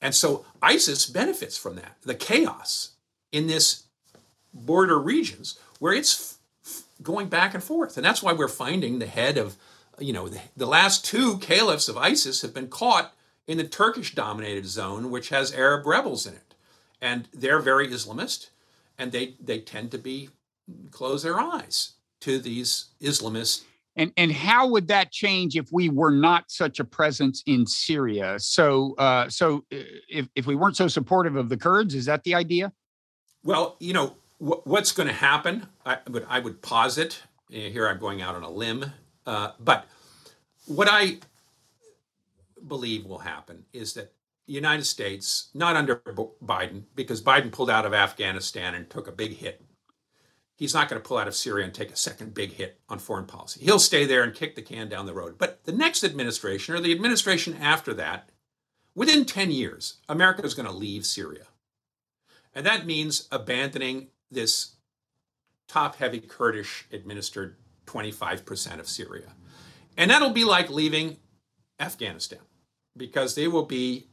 And 0.00 0.14
so 0.14 0.44
ISIS 0.62 1.06
benefits 1.06 1.58
from 1.58 1.76
that, 1.76 1.96
the 2.02 2.14
chaos 2.14 2.92
in 3.32 3.46
this 3.46 3.84
border 4.54 4.98
regions 4.98 5.58
where 5.80 5.92
it's 5.92 6.38
f- 6.64 6.84
going 7.02 7.28
back 7.28 7.52
and 7.52 7.62
forth. 7.62 7.96
And 7.96 8.06
that's 8.06 8.22
why 8.22 8.32
we're 8.32 8.48
finding 8.48 8.98
the 8.98 9.06
head 9.06 9.36
of, 9.36 9.56
you 9.98 10.12
know, 10.12 10.28
the, 10.28 10.40
the 10.56 10.66
last 10.66 11.04
two 11.04 11.38
caliphs 11.38 11.88
of 11.88 11.96
ISIS 11.96 12.42
have 12.42 12.54
been 12.54 12.68
caught 12.68 13.12
in 13.46 13.58
the 13.58 13.64
Turkish 13.64 14.14
dominated 14.14 14.66
zone, 14.66 15.10
which 15.10 15.28
has 15.28 15.52
Arab 15.52 15.86
rebels 15.86 16.26
in 16.26 16.34
it. 16.34 16.54
And 17.00 17.28
they're 17.34 17.60
very 17.60 17.88
Islamist 17.88 18.48
and 18.96 19.12
they, 19.12 19.34
they 19.40 19.60
tend 19.60 19.90
to 19.90 19.98
be 19.98 20.30
close 20.90 21.22
their 21.22 21.40
eyes 21.40 21.92
to 22.20 22.38
these 22.38 22.86
Islamists. 23.00 23.62
and 23.96 24.12
and 24.16 24.32
how 24.32 24.68
would 24.68 24.88
that 24.88 25.10
change 25.10 25.56
if 25.56 25.70
we 25.72 25.88
were 25.88 26.10
not 26.10 26.50
such 26.50 26.80
a 26.80 26.84
presence 26.84 27.42
in 27.46 27.66
Syria? 27.66 28.38
So 28.38 28.94
uh, 28.96 29.28
so 29.28 29.64
uh, 29.72 29.76
if 30.08 30.28
if 30.34 30.46
we 30.46 30.54
weren't 30.54 30.76
so 30.76 30.88
supportive 30.88 31.36
of 31.36 31.48
the 31.48 31.56
Kurds, 31.56 31.94
is 31.94 32.04
that 32.06 32.24
the 32.24 32.34
idea? 32.34 32.72
Well, 33.42 33.76
you 33.80 33.92
know 33.92 34.14
wh- 34.38 34.66
what's 34.66 34.92
going 34.92 35.08
to 35.08 35.14
happen. 35.14 35.66
I 35.84 35.98
would 36.08 36.26
I 36.28 36.38
would 36.38 36.62
posit 36.62 37.22
eh, 37.52 37.70
here. 37.70 37.88
I'm 37.88 37.98
going 37.98 38.22
out 38.22 38.34
on 38.34 38.42
a 38.42 38.50
limb, 38.50 38.92
uh, 39.26 39.52
but 39.60 39.86
what 40.66 40.88
I 40.90 41.18
believe 42.66 43.06
will 43.06 43.20
happen 43.20 43.64
is 43.72 43.94
that 43.94 44.12
the 44.46 44.54
United 44.54 44.84
States, 44.84 45.48
not 45.54 45.76
under 45.76 45.96
Biden, 46.42 46.84
because 46.94 47.22
Biden 47.22 47.52
pulled 47.52 47.70
out 47.70 47.84
of 47.84 47.92
Afghanistan 47.92 48.74
and 48.74 48.88
took 48.88 49.06
a 49.06 49.12
big 49.12 49.36
hit 49.36 49.62
he's 50.58 50.74
not 50.74 50.88
going 50.88 51.00
to 51.00 51.08
pull 51.08 51.16
out 51.16 51.28
of 51.28 51.36
Syria 51.36 51.64
and 51.64 51.72
take 51.72 51.90
a 51.92 51.96
second 51.96 52.34
big 52.34 52.52
hit 52.52 52.80
on 52.88 52.98
foreign 52.98 53.26
policy. 53.26 53.64
He'll 53.64 53.78
stay 53.78 54.04
there 54.04 54.24
and 54.24 54.34
kick 54.34 54.56
the 54.56 54.62
can 54.62 54.88
down 54.88 55.06
the 55.06 55.14
road. 55.14 55.36
But 55.38 55.64
the 55.64 55.72
next 55.72 56.02
administration, 56.02 56.74
or 56.74 56.80
the 56.80 56.92
administration 56.92 57.56
after 57.60 57.94
that, 57.94 58.30
within 58.94 59.24
10 59.24 59.52
years, 59.52 59.98
America 60.08 60.42
is 60.44 60.54
going 60.54 60.68
to 60.68 60.74
leave 60.74 61.06
Syria. 61.06 61.44
And 62.52 62.66
that 62.66 62.86
means 62.86 63.28
abandoning 63.30 64.08
this 64.30 64.72
top 65.68 65.96
heavy 65.96 66.18
Kurdish 66.18 66.86
administered 66.92 67.56
25% 67.86 68.80
of 68.80 68.88
Syria. 68.88 69.34
And 69.96 70.10
that'll 70.10 70.30
be 70.30 70.44
like 70.44 70.70
leaving 70.70 71.18
Afghanistan 71.78 72.40
because 72.96 73.36
they 73.36 73.46
will 73.46 73.64
be 73.64 74.08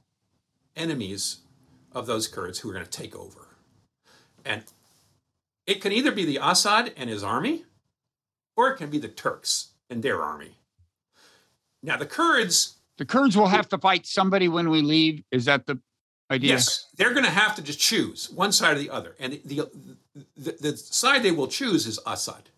enemies 0.76 1.40
of 1.92 2.06
those 2.06 2.28
Kurds 2.28 2.60
who 2.60 2.70
are 2.70 2.74
going 2.74 2.86
to 2.86 2.92
take 2.92 3.16
over. 3.16 3.48
And 4.46 4.64
it 5.68 5.82
can 5.82 5.92
either 5.92 6.12
be 6.12 6.26
the 6.26 6.40
Assad 6.42 6.94
and 6.98 7.10
his 7.10 7.24
army, 7.24 7.66
or 8.56 8.70
it 8.70 8.78
can 8.78 8.90
be 8.90 8.98
the 8.98 9.08
Turks 9.08 9.70
and 9.90 10.02
their 10.02 10.22
army. 10.22 10.58
Now, 11.84 11.98
the 11.98 12.06
Kurds. 12.06 12.78
The 12.98 13.06
Kurds 13.06 13.36
will 13.36 13.48
have 13.48 13.70
to 13.70 13.78
fight 13.78 14.06
somebody 14.06 14.48
when 14.48 14.70
we 14.70 14.82
leave. 14.82 15.24
Is 15.32 15.46
that 15.46 15.66
the 15.66 15.80
idea? 16.32 16.52
Yes, 16.52 16.88
they're 16.98 17.14
going 17.14 17.26
to 17.26 17.32
have 17.32 17.56
to 17.56 17.62
just 17.62 17.80
choose 17.80 18.30
one 18.30 18.52
side 18.52 18.78
or 18.78 18.80
the 18.80 18.90
other. 18.90 19.16
And 19.20 19.40
the, 19.46 19.70
the, 20.36 20.58
the 20.60 20.78
side 20.78 21.24
they 21.24 21.32
will 21.32 21.48
choose 21.48 21.86
is 21.86 22.00
Assad. 22.06 22.50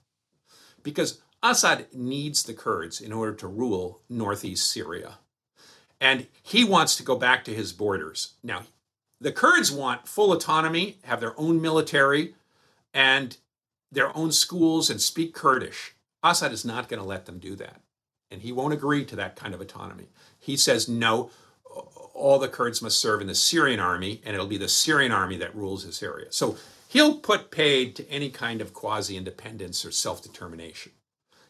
Because 0.83 1.21
Assad 1.43 1.87
needs 1.93 2.43
the 2.43 2.53
Kurds 2.53 3.01
in 3.01 3.11
order 3.11 3.33
to 3.33 3.47
rule 3.47 4.01
northeast 4.09 4.71
Syria. 4.71 5.17
And 5.99 6.27
he 6.43 6.63
wants 6.63 6.95
to 6.97 7.03
go 7.03 7.15
back 7.15 7.43
to 7.45 7.53
his 7.53 7.73
borders. 7.73 8.33
Now, 8.43 8.63
the 9.19 9.31
Kurds 9.31 9.71
want 9.71 10.07
full 10.07 10.31
autonomy, 10.31 10.99
have 11.03 11.19
their 11.19 11.37
own 11.39 11.59
military, 11.59 12.35
and 12.93 13.37
their 13.91 14.15
own 14.15 14.31
schools 14.31 14.89
and 14.89 15.01
speak 15.01 15.33
Kurdish. 15.33 15.95
Assad 16.23 16.51
is 16.51 16.65
not 16.65 16.89
going 16.89 17.01
to 17.01 17.07
let 17.07 17.25
them 17.25 17.39
do 17.39 17.55
that. 17.55 17.81
And 18.29 18.41
he 18.41 18.51
won't 18.51 18.73
agree 18.73 19.05
to 19.05 19.15
that 19.15 19.35
kind 19.35 19.53
of 19.53 19.61
autonomy. 19.61 20.09
He 20.37 20.57
says, 20.57 20.89
no, 20.89 21.31
all 22.13 22.39
the 22.39 22.49
Kurds 22.49 22.81
must 22.81 22.97
serve 22.97 23.21
in 23.21 23.27
the 23.27 23.35
Syrian 23.35 23.79
army, 23.79 24.21
and 24.25 24.33
it'll 24.33 24.47
be 24.47 24.57
the 24.57 24.67
Syrian 24.67 25.11
army 25.11 25.37
that 25.37 25.55
rules 25.55 25.85
this 25.85 26.03
area. 26.03 26.27
So 26.31 26.57
he'll 26.89 27.19
put 27.19 27.51
paid 27.51 27.95
to 27.95 28.09
any 28.09 28.29
kind 28.29 28.59
of 28.59 28.73
quasi 28.73 29.15
independence 29.15 29.85
or 29.85 29.91
self 29.91 30.21
determination. 30.21 30.91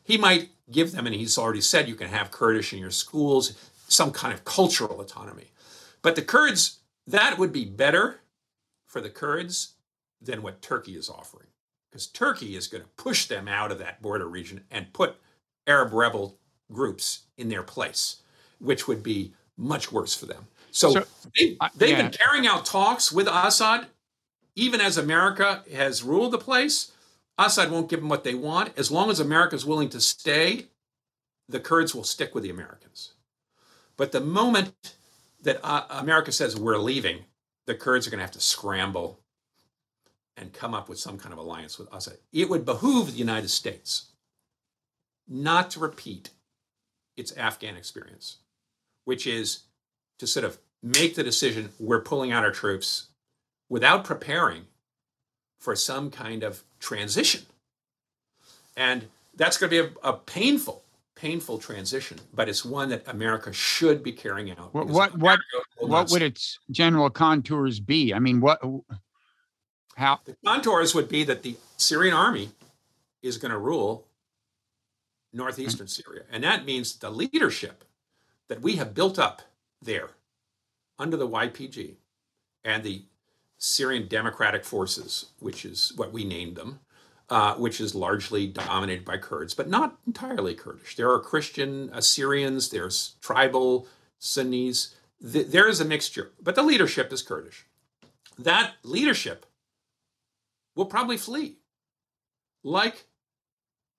He 0.03 0.17
might 0.17 0.49
give 0.71 0.91
them, 0.91 1.05
and 1.05 1.15
he's 1.15 1.37
already 1.37 1.61
said 1.61 1.87
you 1.87 1.95
can 1.95 2.09
have 2.09 2.31
Kurdish 2.31 2.73
in 2.73 2.79
your 2.79 2.91
schools, 2.91 3.53
some 3.87 4.11
kind 4.11 4.33
of 4.33 4.45
cultural 4.45 5.01
autonomy. 5.01 5.51
But 6.01 6.15
the 6.15 6.21
Kurds, 6.21 6.79
that 7.07 7.37
would 7.37 7.51
be 7.51 7.65
better 7.65 8.19
for 8.85 9.01
the 9.01 9.09
Kurds 9.09 9.73
than 10.21 10.41
what 10.41 10.61
Turkey 10.61 10.95
is 10.95 11.09
offering. 11.09 11.47
Because 11.91 12.07
Turkey 12.07 12.55
is 12.55 12.67
going 12.67 12.83
to 12.83 12.89
push 13.01 13.27
them 13.27 13.47
out 13.47 13.71
of 13.71 13.79
that 13.79 14.01
border 14.01 14.27
region 14.27 14.63
and 14.71 14.91
put 14.93 15.15
Arab 15.65 15.93
rebel 15.93 16.37
groups 16.71 17.23
in 17.37 17.49
their 17.49 17.63
place, 17.63 18.21
which 18.59 18.87
would 18.87 19.03
be 19.03 19.33
much 19.57 19.91
worse 19.91 20.13
for 20.13 20.25
them. 20.25 20.47
So, 20.71 20.91
so 20.91 21.05
they, 21.35 21.57
have 21.61 21.71
yeah. 21.79 22.01
been 22.01 22.11
carrying 22.11 22.47
out 22.47 22.65
talks 22.65 23.11
with 23.11 23.27
Assad, 23.27 23.87
even 24.55 24.81
as 24.81 24.97
America 24.97 25.63
has 25.73 26.03
ruled 26.03 26.33
the 26.33 26.37
place. 26.37 26.91
Assad 27.37 27.71
won't 27.71 27.89
give 27.89 27.99
them 27.99 28.09
what 28.09 28.23
they 28.23 28.35
want. 28.35 28.77
As 28.77 28.91
long 28.91 29.09
as 29.09 29.19
America 29.19 29.55
is 29.55 29.65
willing 29.65 29.89
to 29.89 30.01
stay, 30.01 30.65
the 31.47 31.59
Kurds 31.59 31.95
will 31.95 32.03
stick 32.03 32.33
with 32.35 32.43
the 32.43 32.49
Americans. 32.49 33.13
But 33.95 34.11
the 34.11 34.21
moment 34.21 34.73
that 35.41 35.59
uh, 35.63 35.85
America 35.89 36.31
says 36.31 36.55
we're 36.55 36.77
leaving, 36.77 37.19
the 37.65 37.75
Kurds 37.75 38.07
are 38.07 38.09
going 38.09 38.19
to 38.19 38.23
have 38.25 38.31
to 38.31 38.39
scramble 38.39 39.19
and 40.37 40.53
come 40.53 40.73
up 40.73 40.87
with 40.87 40.99
some 40.99 41.17
kind 41.17 41.33
of 41.33 41.39
alliance 41.39 41.77
with 41.77 41.91
Assad. 41.93 42.17
It 42.31 42.49
would 42.49 42.65
behoove 42.65 43.11
the 43.11 43.17
United 43.17 43.49
States 43.49 44.11
not 45.27 45.71
to 45.71 45.79
repeat 45.79 46.29
its 47.17 47.35
Afghan 47.35 47.75
experience, 47.75 48.37
which 49.05 49.25
is 49.25 49.63
to 50.19 50.27
sort 50.27 50.45
of 50.45 50.59
make 50.83 51.15
the 51.15 51.23
decision 51.23 51.69
we're 51.79 52.01
pulling 52.01 52.31
out 52.31 52.43
our 52.43 52.51
troops 52.51 53.07
without 53.69 54.03
preparing 54.03 54.67
for 55.59 55.75
some 55.75 56.11
kind 56.11 56.43
of 56.43 56.63
transition. 56.79 57.41
And 58.77 59.07
that's 59.35 59.57
going 59.57 59.71
to 59.71 59.83
be 59.83 59.89
a, 60.03 60.09
a 60.09 60.13
painful, 60.13 60.83
painful 61.15 61.57
transition, 61.57 62.19
but 62.33 62.47
it's 62.47 62.63
one 62.63 62.89
that 62.89 63.07
America 63.07 63.51
should 63.51 64.03
be 64.03 64.11
carrying 64.11 64.51
out. 64.51 64.73
What 64.73 64.87
what 64.87 65.17
what, 65.17 65.39
what 65.79 66.11
would 66.11 66.21
its 66.21 66.59
general 66.69 67.09
contours 67.09 67.79
be? 67.79 68.13
I 68.13 68.19
mean, 68.19 68.39
what 68.39 68.61
how 69.97 70.19
The 70.25 70.37
contours 70.45 70.93
would 70.93 71.09
be 71.09 71.23
that 71.23 71.43
the 71.43 71.57
Syrian 71.75 72.13
army 72.13 72.51
is 73.21 73.37
going 73.37 73.51
to 73.51 73.57
rule 73.57 74.05
northeastern 75.33 75.87
Syria. 75.87 76.23
And 76.31 76.43
that 76.43 76.65
means 76.65 76.95
the 76.95 77.09
leadership 77.09 77.83
that 78.47 78.61
we 78.61 78.75
have 78.75 78.93
built 78.93 79.17
up 79.19 79.41
there 79.81 80.11
under 80.99 81.17
the 81.17 81.27
YPG 81.27 81.95
and 82.63 82.83
the 82.83 83.03
Syrian 83.57 84.07
Democratic 84.07 84.63
Forces, 84.63 85.27
which 85.39 85.65
is 85.65 85.93
what 85.95 86.13
we 86.13 86.23
named 86.23 86.55
them, 86.55 86.79
uh, 87.29 87.55
which 87.55 87.81
is 87.81 87.95
largely 87.95 88.47
dominated 88.47 89.03
by 89.03 89.17
Kurds, 89.17 89.53
but 89.55 89.67
not 89.67 89.97
entirely 90.05 90.53
Kurdish. 90.53 90.95
There 90.95 91.11
are 91.11 91.19
Christian 91.19 91.89
Assyrians, 91.91 92.69
there's 92.69 93.15
tribal 93.21 93.87
Sunnis. 94.19 94.95
Th- 95.31 95.47
there 95.47 95.67
is 95.67 95.81
a 95.81 95.85
mixture, 95.85 96.31
but 96.41 96.55
the 96.55 96.63
leadership 96.63 97.11
is 97.11 97.23
Kurdish. 97.23 97.65
That 98.37 98.73
leadership 98.83 99.47
will 100.77 100.85
probably 100.85 101.17
flee, 101.17 101.57
like 102.63 103.07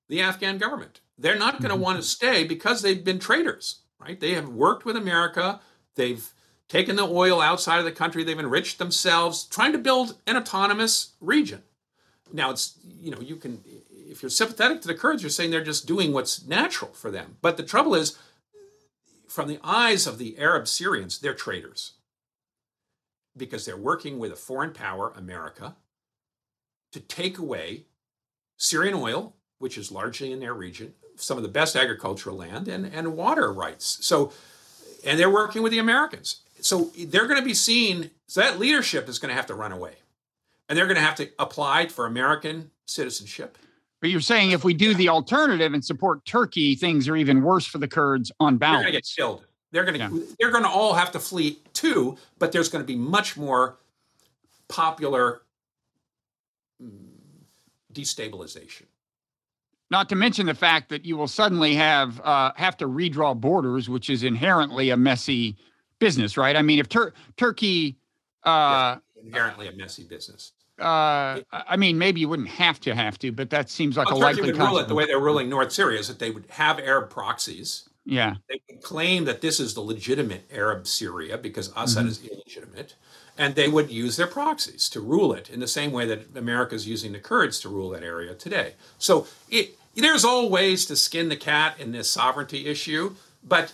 the 0.08 0.22
Afghan 0.22 0.56
government. 0.56 1.00
They're 1.18 1.36
not 1.36 1.60
going 1.60 1.70
to 1.70 1.76
Mhm. 1.76 1.80
want 1.80 1.98
to 1.98 2.08
stay 2.08 2.44
because 2.44 2.80
they've 2.80 3.04
been 3.04 3.18
traitors, 3.18 3.80
right? 3.98 4.18
They 4.18 4.34
have 4.34 4.48
worked 4.48 4.84
with 4.84 4.96
America. 4.96 5.60
They've 5.96 6.32
taken 6.68 6.96
the 6.96 7.02
oil 7.02 7.40
outside 7.40 7.78
of 7.78 7.84
the 7.84 7.92
country. 7.92 8.22
They've 8.22 8.38
enriched 8.38 8.78
themselves, 8.78 9.44
trying 9.44 9.72
to 9.72 9.78
build 9.78 10.20
an 10.26 10.36
autonomous 10.36 11.12
region. 11.20 11.64
Now, 12.32 12.50
it's, 12.50 12.78
you 12.84 13.10
know, 13.10 13.20
you 13.20 13.36
can, 13.36 13.64
if 13.90 14.22
you're 14.22 14.30
sympathetic 14.30 14.80
to 14.82 14.88
the 14.88 14.94
Kurds, 14.94 15.22
you're 15.22 15.30
saying 15.30 15.50
they're 15.50 15.64
just 15.64 15.86
doing 15.86 16.12
what's 16.12 16.44
natural 16.44 16.92
for 16.92 17.10
them. 17.10 17.38
But 17.40 17.56
the 17.56 17.62
trouble 17.62 17.94
is, 17.94 18.16
from 19.28 19.48
the 19.48 19.58
eyes 19.64 20.06
of 20.06 20.18
the 20.18 20.38
Arab 20.38 20.68
Syrians, 20.68 21.18
they're 21.18 21.34
traitors 21.34 21.94
because 23.36 23.64
they're 23.64 23.76
working 23.76 24.18
with 24.18 24.32
a 24.32 24.36
foreign 24.36 24.72
power, 24.72 25.12
America, 25.16 25.76
to 26.92 27.00
take 27.00 27.38
away 27.38 27.84
Syrian 28.56 28.94
oil, 28.94 29.34
which 29.58 29.76
is 29.78 29.92
largely 29.92 30.32
in 30.32 30.40
their 30.40 30.54
region, 30.54 30.94
some 31.16 31.36
of 31.36 31.42
the 31.42 31.48
best 31.48 31.76
agricultural 31.76 32.36
land, 32.36 32.68
and, 32.68 32.86
and 32.86 33.16
water 33.16 33.52
rights. 33.52 33.98
So, 34.04 34.32
and 35.04 35.18
they're 35.18 35.30
working 35.30 35.62
with 35.62 35.72
the 35.72 35.78
Americans. 35.78 36.40
So 36.60 36.90
they're 36.98 37.26
going 37.26 37.38
to 37.40 37.44
be 37.44 37.54
seen, 37.54 38.10
so 38.26 38.40
that 38.40 38.58
leadership 38.58 39.08
is 39.08 39.18
going 39.18 39.30
to 39.30 39.34
have 39.34 39.46
to 39.46 39.54
run 39.54 39.72
away. 39.72 39.94
And 40.68 40.76
they're 40.76 40.86
going 40.86 40.96
to 40.96 41.02
have 41.02 41.14
to 41.16 41.28
apply 41.38 41.86
for 41.88 42.06
American 42.06 42.70
citizenship. 42.86 43.58
but 44.00 44.10
you're 44.10 44.20
saying 44.20 44.50
if 44.52 44.64
we 44.64 44.74
do 44.74 44.94
the 44.94 45.08
alternative 45.08 45.72
and 45.72 45.84
support 45.84 46.24
Turkey, 46.24 46.74
things 46.74 47.08
are 47.08 47.16
even 47.16 47.42
worse 47.42 47.66
for 47.66 47.78
the 47.78 47.88
Kurds 47.88 48.30
on 48.40 48.58
balance. 48.58 48.78
They're 48.78 48.90
going 48.90 48.92
to 48.92 48.98
get 48.98 49.12
killed. 49.16 49.44
They're 49.70 49.84
going 49.84 49.98
to 49.98 50.16
Yeah. 50.16 50.34
they're 50.38 50.50
going 50.50 50.64
to 50.64 50.70
all 50.70 50.94
have 50.94 51.10
to 51.12 51.18
flee 51.20 51.58
too, 51.74 52.16
but 52.38 52.52
there's 52.52 52.68
going 52.68 52.82
to 52.82 52.86
be 52.86 52.96
much 52.96 53.36
more 53.36 53.78
popular 54.68 55.42
destabilization. 57.92 58.84
Not 59.90 60.08
to 60.10 60.16
mention 60.16 60.46
the 60.46 60.54
fact 60.54 60.90
that 60.90 61.04
you 61.06 61.16
will 61.16 61.28
suddenly 61.28 61.74
have 61.74 62.20
uh, 62.20 62.52
have 62.56 62.76
to 62.78 62.86
redraw 62.86 63.38
borders, 63.38 63.88
which 63.88 64.10
is 64.10 64.22
inherently 64.22 64.90
a 64.90 64.96
messy 64.96 65.56
business, 65.98 66.36
right? 66.36 66.56
I 66.56 66.62
mean, 66.62 66.78
if 66.78 66.88
Tur- 66.88 67.14
Turkey, 67.36 67.96
uh, 68.44 68.96
Inherently 69.24 69.66
a 69.68 69.72
messy 69.72 70.04
business. 70.04 70.52
uh, 70.78 71.40
I 71.52 71.76
mean, 71.76 71.96
maybe 71.98 72.20
you 72.20 72.28
wouldn't 72.28 72.48
have 72.50 72.78
to 72.80 72.94
have 72.94 73.18
to, 73.20 73.32
but 73.32 73.48
that 73.50 73.70
seems 73.70 73.96
like 73.96 74.08
Well, 74.10 74.18
a 74.18 74.20
Turkey 74.20 74.42
likely 74.42 74.52
would 74.52 74.60
rule 74.68 74.78
it 74.78 74.88
the 74.88 74.94
way 74.94 75.06
they're 75.06 75.18
ruling 75.18 75.48
North 75.48 75.72
Syria 75.72 75.98
is 75.98 76.06
that 76.08 76.18
they 76.18 76.30
would 76.30 76.44
have 76.50 76.78
Arab 76.78 77.08
proxies. 77.10 77.88
Yeah, 78.04 78.36
They 78.48 78.60
would 78.70 78.82
claim 78.82 79.24
that 79.24 79.40
this 79.40 79.58
is 79.60 79.74
the 79.74 79.80
legitimate 79.80 80.48
Arab 80.52 80.86
Syria 80.86 81.36
because 81.36 81.72
Assad 81.76 82.04
Mhm. 82.06 82.08
is 82.08 82.24
illegitimate. 82.24 82.94
And 83.38 83.54
they 83.54 83.68
would 83.68 83.88
use 83.90 84.16
their 84.16 84.26
proxies 84.26 84.88
to 84.90 85.00
rule 85.00 85.32
it 85.32 85.48
in 85.48 85.60
the 85.60 85.68
same 85.68 85.92
way 85.92 86.04
that 86.06 86.36
America 86.36 86.74
is 86.74 86.88
using 86.88 87.12
the 87.12 87.20
Kurds 87.20 87.60
to 87.60 87.68
rule 87.68 87.90
that 87.90 88.02
area 88.02 88.34
today. 88.34 88.74
So 88.98 89.26
it, 89.48 89.78
there's 89.94 90.24
all 90.24 90.50
ways 90.50 90.84
to 90.86 90.96
skin 90.96 91.28
the 91.28 91.36
cat 91.36 91.78
in 91.78 91.92
this 91.92 92.10
sovereignty 92.10 92.66
issue. 92.66 93.14
But 93.42 93.72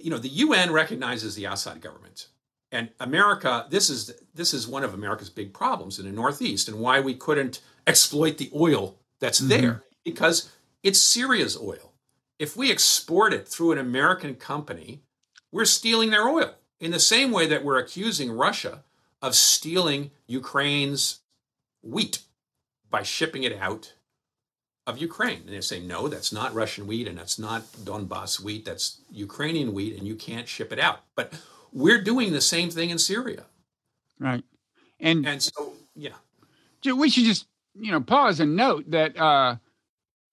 you 0.00 0.10
know, 0.10 0.18
the 0.18 0.28
UN 0.28 0.72
recognizes 0.72 1.34
the 1.34 1.44
Assad 1.46 1.80
government. 1.80 2.26
And 2.70 2.90
America, 3.00 3.66
this 3.70 3.88
is 3.88 4.12
this 4.34 4.52
is 4.52 4.68
one 4.68 4.84
of 4.84 4.94
America's 4.94 5.30
big 5.30 5.52
problems 5.54 5.98
in 5.98 6.04
the 6.06 6.12
Northeast, 6.12 6.68
and 6.68 6.78
why 6.78 7.00
we 7.00 7.14
couldn't 7.14 7.60
exploit 7.86 8.36
the 8.38 8.50
oil 8.54 8.96
that's 9.20 9.40
Mhm. 9.40 9.48
there 9.48 9.84
because 10.04 10.50
it's 10.82 11.00
Syria's 11.00 11.56
oil. 11.56 11.94
If 12.38 12.56
we 12.56 12.70
export 12.70 13.32
it 13.32 13.48
through 13.48 13.72
an 13.72 13.78
American 13.78 14.34
company, 14.34 15.02
we're 15.50 15.64
stealing 15.64 16.10
their 16.10 16.28
oil 16.28 16.54
in 16.78 16.90
the 16.90 17.00
same 17.00 17.32
way 17.32 17.46
that 17.46 17.64
we're 17.64 17.78
accusing 17.78 18.30
Russia 18.30 18.84
of 19.20 19.34
stealing 19.34 20.10
Ukraine's 20.26 21.20
wheat 21.82 22.20
by 22.90 23.02
shipping 23.02 23.42
it 23.42 23.56
out 23.58 23.94
of 24.86 24.98
Ukraine. 24.98 25.42
And 25.46 25.50
they 25.50 25.60
say, 25.60 25.80
no, 25.80 26.08
that's 26.08 26.32
not 26.32 26.54
Russian 26.54 26.86
wheat 26.86 27.06
and 27.08 27.18
that's 27.18 27.38
not 27.38 27.62
Donbass 27.84 28.40
wheat, 28.40 28.64
that's 28.64 29.00
Ukrainian 29.10 29.74
wheat, 29.74 29.96
and 29.98 30.06
you 30.06 30.14
can't 30.14 30.48
ship 30.48 30.72
it 30.72 30.78
out. 30.78 31.00
But 31.14 31.34
we're 31.72 32.02
doing 32.02 32.32
the 32.32 32.40
same 32.40 32.70
thing 32.70 32.90
in 32.90 32.98
Syria. 32.98 33.44
right. 34.18 34.44
And 34.98 35.26
And 35.26 35.42
so, 35.42 35.74
yeah. 35.94 36.14
we 36.94 37.10
should 37.10 37.24
just 37.24 37.46
you 37.80 37.90
know 37.90 38.00
pause 38.00 38.40
and 38.40 38.56
note 38.56 38.90
that 38.90 39.18
uh 39.18 39.56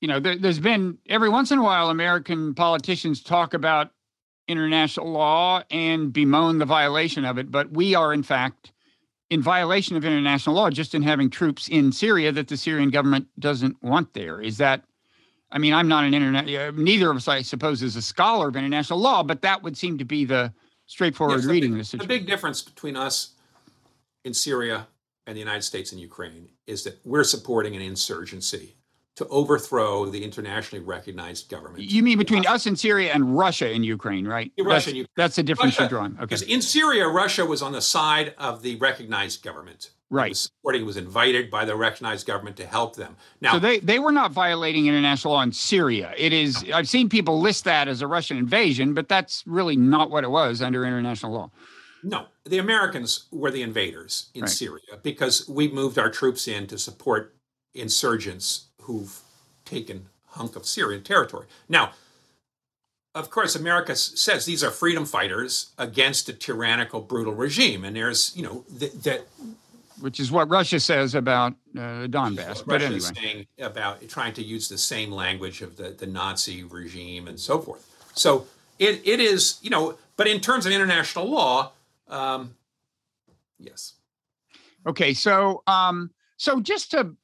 you 0.01 0.07
know 0.07 0.19
there, 0.19 0.38
there's 0.38 0.59
been 0.59 0.97
every 1.07 1.29
once 1.29 1.51
in 1.51 1.59
a 1.59 1.63
while 1.63 1.89
american 1.89 2.53
politicians 2.53 3.21
talk 3.21 3.53
about 3.53 3.91
international 4.47 5.11
law 5.11 5.61
and 5.71 6.11
bemoan 6.13 6.57
the 6.59 6.65
violation 6.65 7.25
of 7.25 7.38
it 7.38 7.51
but 7.51 7.71
we 7.71 7.95
are 7.95 8.13
in 8.13 8.23
fact 8.23 8.71
in 9.30 9.41
violation 9.41 9.95
of 9.95 10.05
international 10.05 10.55
law 10.55 10.69
just 10.69 10.93
in 10.93 11.01
having 11.01 11.30
troops 11.30 11.67
in 11.67 11.91
syria 11.91 12.32
that 12.32 12.47
the 12.47 12.57
syrian 12.57 12.89
government 12.89 13.28
doesn't 13.39 13.82
want 13.82 14.13
there. 14.13 14.41
Is 14.41 14.57
that 14.57 14.84
i 15.51 15.57
mean 15.57 15.73
i'm 15.73 15.88
not 15.88 16.03
an 16.03 16.13
internet 16.13 16.47
uh, 16.47 16.71
neither 16.76 17.09
of 17.09 17.17
us 17.17 17.28
i 17.28 17.41
suppose 17.41 17.82
is 17.82 17.95
a 17.95 18.01
scholar 18.01 18.47
of 18.49 18.55
international 18.55 18.99
law 18.99 19.23
but 19.23 19.41
that 19.41 19.61
would 19.63 19.78
seem 19.78 19.97
to 19.97 20.05
be 20.05 20.26
the 20.26 20.53
straightforward 20.88 21.38
Yes, 21.39 21.45
reading 21.45 21.71
big- 21.73 21.82
of 21.82 21.91
the 21.91 21.97
The 21.97 22.07
big 22.07 22.28
difference 22.28 22.61
between 22.61 22.95
us 22.95 23.32
in 24.23 24.34
Syria 24.34 24.88
and 25.28 25.36
the 25.36 25.39
United 25.39 25.63
States 25.63 25.91
and 25.91 25.99
Ukraine 26.01 26.49
is 26.67 26.84
that 26.84 26.99
we're 27.05 27.23
supporting 27.23 27.76
an 27.76 27.82
insurgency 27.82 28.76
to 29.16 29.26
overthrow 29.28 30.05
the 30.05 30.24
internationally 30.24 30.84
recognized 30.84 31.49
government. 31.49 31.84
you 31.84 32.03
mean 32.03 32.18
between 32.18 32.45
us 32.47 32.66
and 32.66 32.78
syria 32.78 33.11
and 33.13 33.38
russia 33.38 33.68
and 33.68 33.86
ukraine 33.86 34.28
right 34.28 34.51
Russia 34.57 34.68
that's, 34.70 34.88
and 34.88 34.97
Ukraine. 34.97 35.13
that's 35.16 35.36
the 35.36 35.43
difference 35.43 35.80
you're 35.80 35.88
drawing 35.88 36.13
okay 36.13 36.22
Because 36.26 36.41
in 36.43 36.61
Syria, 36.61 37.07
Russia 37.07 37.45
was 37.45 37.61
on 37.61 37.72
the 37.72 37.82
side 37.82 38.34
of 38.38 38.61
the 38.61 38.76
recognized 38.78 39.43
government. 39.43 39.91
Right 40.09 40.30
was 40.30 40.41
supporting, 40.41 40.86
was 40.86 40.97
invited 40.97 41.49
by 41.49 41.66
the 41.66 41.76
recognized 41.76 42.28
government 42.28 42.55
to 42.57 42.66
help 42.68 42.95
them. 42.95 43.16
Now, 43.41 43.53
so 43.53 43.59
they 43.59 43.80
they 43.80 43.99
were 43.99 44.11
not 44.11 44.32
violating 44.32 44.86
international 44.86 45.34
law 45.34 45.41
in 45.41 45.51
Syria. 45.51 46.13
It 46.18 46.32
is 46.32 46.63
I've 46.74 46.88
seen 46.88 47.09
people 47.09 47.39
list 47.41 47.63
that 47.63 47.88
as 47.88 48.01
a 48.01 48.07
Russian 48.07 48.38
invasion, 48.38 48.93
but 48.93 49.07
that's 49.09 49.43
really 49.47 49.76
not 49.76 50.11
what 50.11 50.24
it 50.24 50.30
was 50.30 50.61
under 50.61 50.86
international 50.86 51.32
law. 51.32 51.49
No, 52.03 52.26
the 52.45 52.59
Americans 52.59 53.26
were 53.32 53.49
the 53.51 53.63
invaders 53.63 54.30
in 54.36 54.41
Right. 54.41 54.49
Syria 54.49 54.93
because 55.01 55.47
we 55.49 55.68
moved 55.72 55.97
our 55.97 56.09
troops 56.11 56.47
in 56.47 56.68
to 56.68 56.78
support 56.78 57.36
insurgents 57.74 58.64
who've 58.86 59.19
taken 59.65 60.07
hunk 60.27 60.55
of 60.55 60.65
Syrian 60.65 61.03
territory. 61.03 61.47
Now, 61.69 61.91
of 63.13 63.29
course, 63.29 63.55
America 63.55 63.95
says 63.95 64.45
these 64.45 64.63
are 64.63 64.71
freedom 64.71 65.05
fighters 65.05 65.73
against 65.77 66.27
a 66.27 66.33
tyrannical, 66.33 66.99
brutal 66.99 67.33
regime, 67.33 67.86
and 67.86 67.95
there's, 67.95 68.36
you 68.36 68.43
know, 68.43 68.65
th- 68.77 68.91
that 69.03 69.21
Which 70.01 70.19
is 70.19 70.31
what 70.31 70.49
Russia 70.49 70.79
says 70.79 71.15
about 71.15 71.53
uh, 71.77 72.07
Donbass. 72.07 72.65
But 72.65 72.81
Russia 72.81 72.86
anyway, 72.86 72.99
saying 72.99 73.47
about 73.57 74.05
trying 74.09 74.33
to 74.33 74.43
use 74.43 74.67
the 74.67 74.77
same 74.77 75.11
language 75.11 75.61
of 75.61 75.77
the, 75.77 75.91
the 75.91 76.05
Nazi 76.05 76.63
regime 76.63 77.29
and 77.29 77.39
so 77.39 77.59
forth. 77.59 77.88
So 78.13 78.47
it, 78.79 79.01
it 79.05 79.21
is, 79.21 79.59
you 79.61 79.69
know, 79.69 79.97
but 80.17 80.27
in 80.27 80.41
terms 80.41 80.65
of 80.65 80.73
international 80.73 81.29
law, 81.29 81.71
um, 82.09 82.55
yes. 83.57 83.93
okay. 84.86 85.13
So 85.13 85.63
um, 85.67 86.11
so 86.38 86.59
just 86.59 86.91
to 86.91 87.15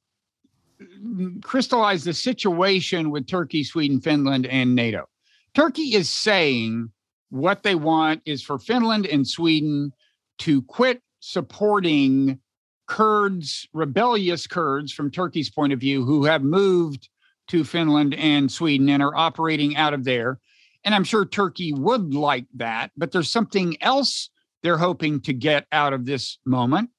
crystallize 1.44 2.04
the 2.04 2.14
situation 2.14 3.12
with 3.12 3.28
Turkey, 3.28 3.64
Sweden, 3.64 4.00
Finland, 4.02 4.46
and 4.48 4.76
NATO. 4.76 5.08
Turkey 5.54 5.96
is 5.96 6.10
saying 6.10 6.90
what 7.30 7.64
they 7.64 7.76
want 7.76 8.22
is 8.26 8.44
for 8.44 8.60
Finland 8.60 9.06
and 9.06 9.28
Sweden 9.28 9.92
to 10.40 10.62
quit 10.64 11.02
supporting 11.20 12.40
Kurds, 12.88 13.68
rebellious 13.74 14.48
Kurds 14.48 14.92
from 14.92 15.12
Turkey's 15.12 15.50
point 15.50 15.72
of 15.72 15.80
view, 15.80 16.04
who 16.04 16.26
have 16.26 16.44
moved 16.44 17.10
to 17.48 17.64
Finland 17.64 18.14
and 18.16 18.52
Sweden 18.52 18.90
and 18.90 19.02
are 19.02 19.16
operating 19.16 19.76
out 19.78 19.94
of 19.94 20.04
there. 20.04 20.40
And 20.84 20.96
I'm 20.96 21.04
sure 21.04 21.26
Turkey 21.26 21.74
would 21.74 22.14
like 22.14 22.46
that, 22.56 22.92
but 22.98 23.12
there's 23.12 23.30
something 23.30 23.78
else 23.82 24.30
they're 24.64 24.78
hoping 24.78 25.22
to 25.22 25.34
get 25.34 25.68
out 25.72 25.94
of 25.94 26.06
this 26.06 26.38
moment, 26.46 26.90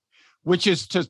which 0.44 0.66
is 0.66 0.86
to 0.88 1.08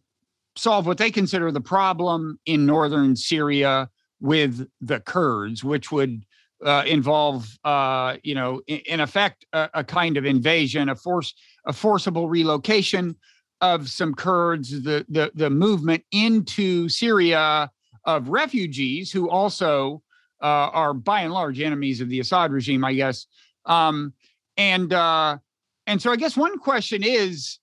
solve 0.57 0.87
what 0.87 0.99
they 0.99 1.11
consider 1.11 1.51
the 1.51 1.61
problem 1.61 2.39
in 2.47 2.67
northern 2.67 3.17
Syria 3.17 3.89
with 4.21 4.69
the 4.81 5.01
Kurds, 5.01 5.65
which 5.65 5.91
would 5.91 6.25
uh, 6.65 6.85
involve, 6.87 7.59
uh, 7.65 8.17
you 8.23 8.35
know, 8.35 8.63
in, 8.67 8.79
in 8.87 9.01
effect, 9.01 9.45
a, 9.53 9.69
a, 9.75 9.85
kind 9.85 10.17
of 10.17 10.25
invasion, 10.25 10.89
a 10.89 10.95
force, 10.95 11.35
a 11.67 11.73
forcible 11.73 12.29
relocation 12.29 13.17
of 13.61 13.89
some 13.89 14.15
Kurds, 14.15 14.83
the 14.83 15.05
the 15.09 15.31
the 15.35 15.51
movement 15.51 16.05
into 16.13 16.89
Syria 16.89 17.71
of 18.05 18.29
refugees 18.29 19.13
who 19.13 19.29
also 19.29 20.03
uh, 20.43 20.71
are 20.73 20.95
by 20.95 21.21
and 21.23 21.33
large 21.33 21.61
enemies 21.61 22.01
of 22.01 22.09
the 22.09 22.21
Assad 22.21 22.53
regime, 22.53 22.85
I 22.85 22.95
guess. 22.95 23.27
Um, 23.67 24.13
and 24.57 24.93
uh, 24.93 25.39
and 25.87 26.03
so 26.03 26.11
I 26.11 26.17
guess 26.17 26.37
one 26.37 26.59
question 26.59 27.03
is, 27.03 27.59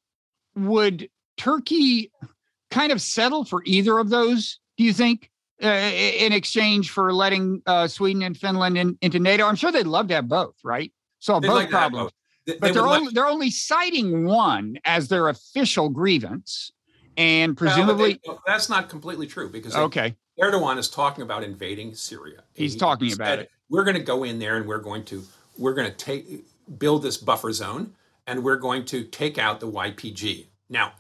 would 0.56 1.10
Turkey 1.38 2.12
kind 2.72 2.92
of 2.92 3.02
settle 3.02 3.46
for 3.46 3.62
either 3.66 3.98
of 4.00 4.10
those? 4.10 4.60
Do 4.78 4.84
you 4.84 4.94
think? 4.94 5.30
Uh, 5.62 5.68
in 5.68 6.32
exchange 6.32 6.90
for 6.90 7.12
letting 7.12 7.62
uh, 7.66 7.86
Sweden 7.86 8.24
and 8.24 8.38
Finland 8.38 8.78
in, 8.78 8.98
into 9.02 9.20
NATO, 9.20 9.46
I'm 9.46 9.58
sure 9.58 9.74
they'd 9.74 9.86
love 9.86 10.08
to 10.08 10.14
have 10.14 10.30
both, 10.30 10.56
right? 10.64 10.90
Solve 11.20 11.44
both 11.44 11.52
like 11.52 11.70
problems. 11.70 12.12
They, 12.46 12.56
but 12.56 12.74
they 12.74 12.80
are 12.80 12.88
only, 12.88 13.12
they're 13.12 13.28
only 13.28 13.52
citing 13.52 14.24
one 14.26 14.78
as 14.86 15.10
their 15.10 15.28
official 15.28 15.90
grievance, 15.90 16.72
and 17.18 17.58
presumably 17.58 18.22
well, 18.26 18.42
they, 18.48 18.52
that's 18.52 18.70
not 18.70 18.88
completely 18.88 19.28
true 19.28 19.50
because 19.50 19.76
okay, 19.76 20.16
Erdogan 20.42 20.78
is 20.78 20.90
talking 20.90 21.24
about 21.24 21.44
invading 21.44 21.94
Syria. 21.94 22.44
He's 22.54 22.74
he, 22.74 22.80
talking 22.80 23.12
about 23.12 23.40
it. 23.40 23.52
We're 23.70 23.84
going 23.84 23.98
to 23.98 24.04
go 24.04 24.24
in 24.24 24.40
there 24.40 24.56
and 24.56 24.66
we're 24.66 24.80
going 24.80 25.04
to 25.06 25.24
we're 25.58 25.74
going 25.74 25.90
to 25.90 25.98
take 25.98 26.46
build 26.80 27.04
this 27.04 27.18
buffer 27.18 27.52
zone 27.52 27.94
and 28.28 28.44
we're 28.44 28.58
going 28.58 28.86
to 28.86 29.04
take 29.04 29.38
out 29.38 29.60
the 29.60 29.68
YPG. 29.68 30.46
Now, 30.70 30.94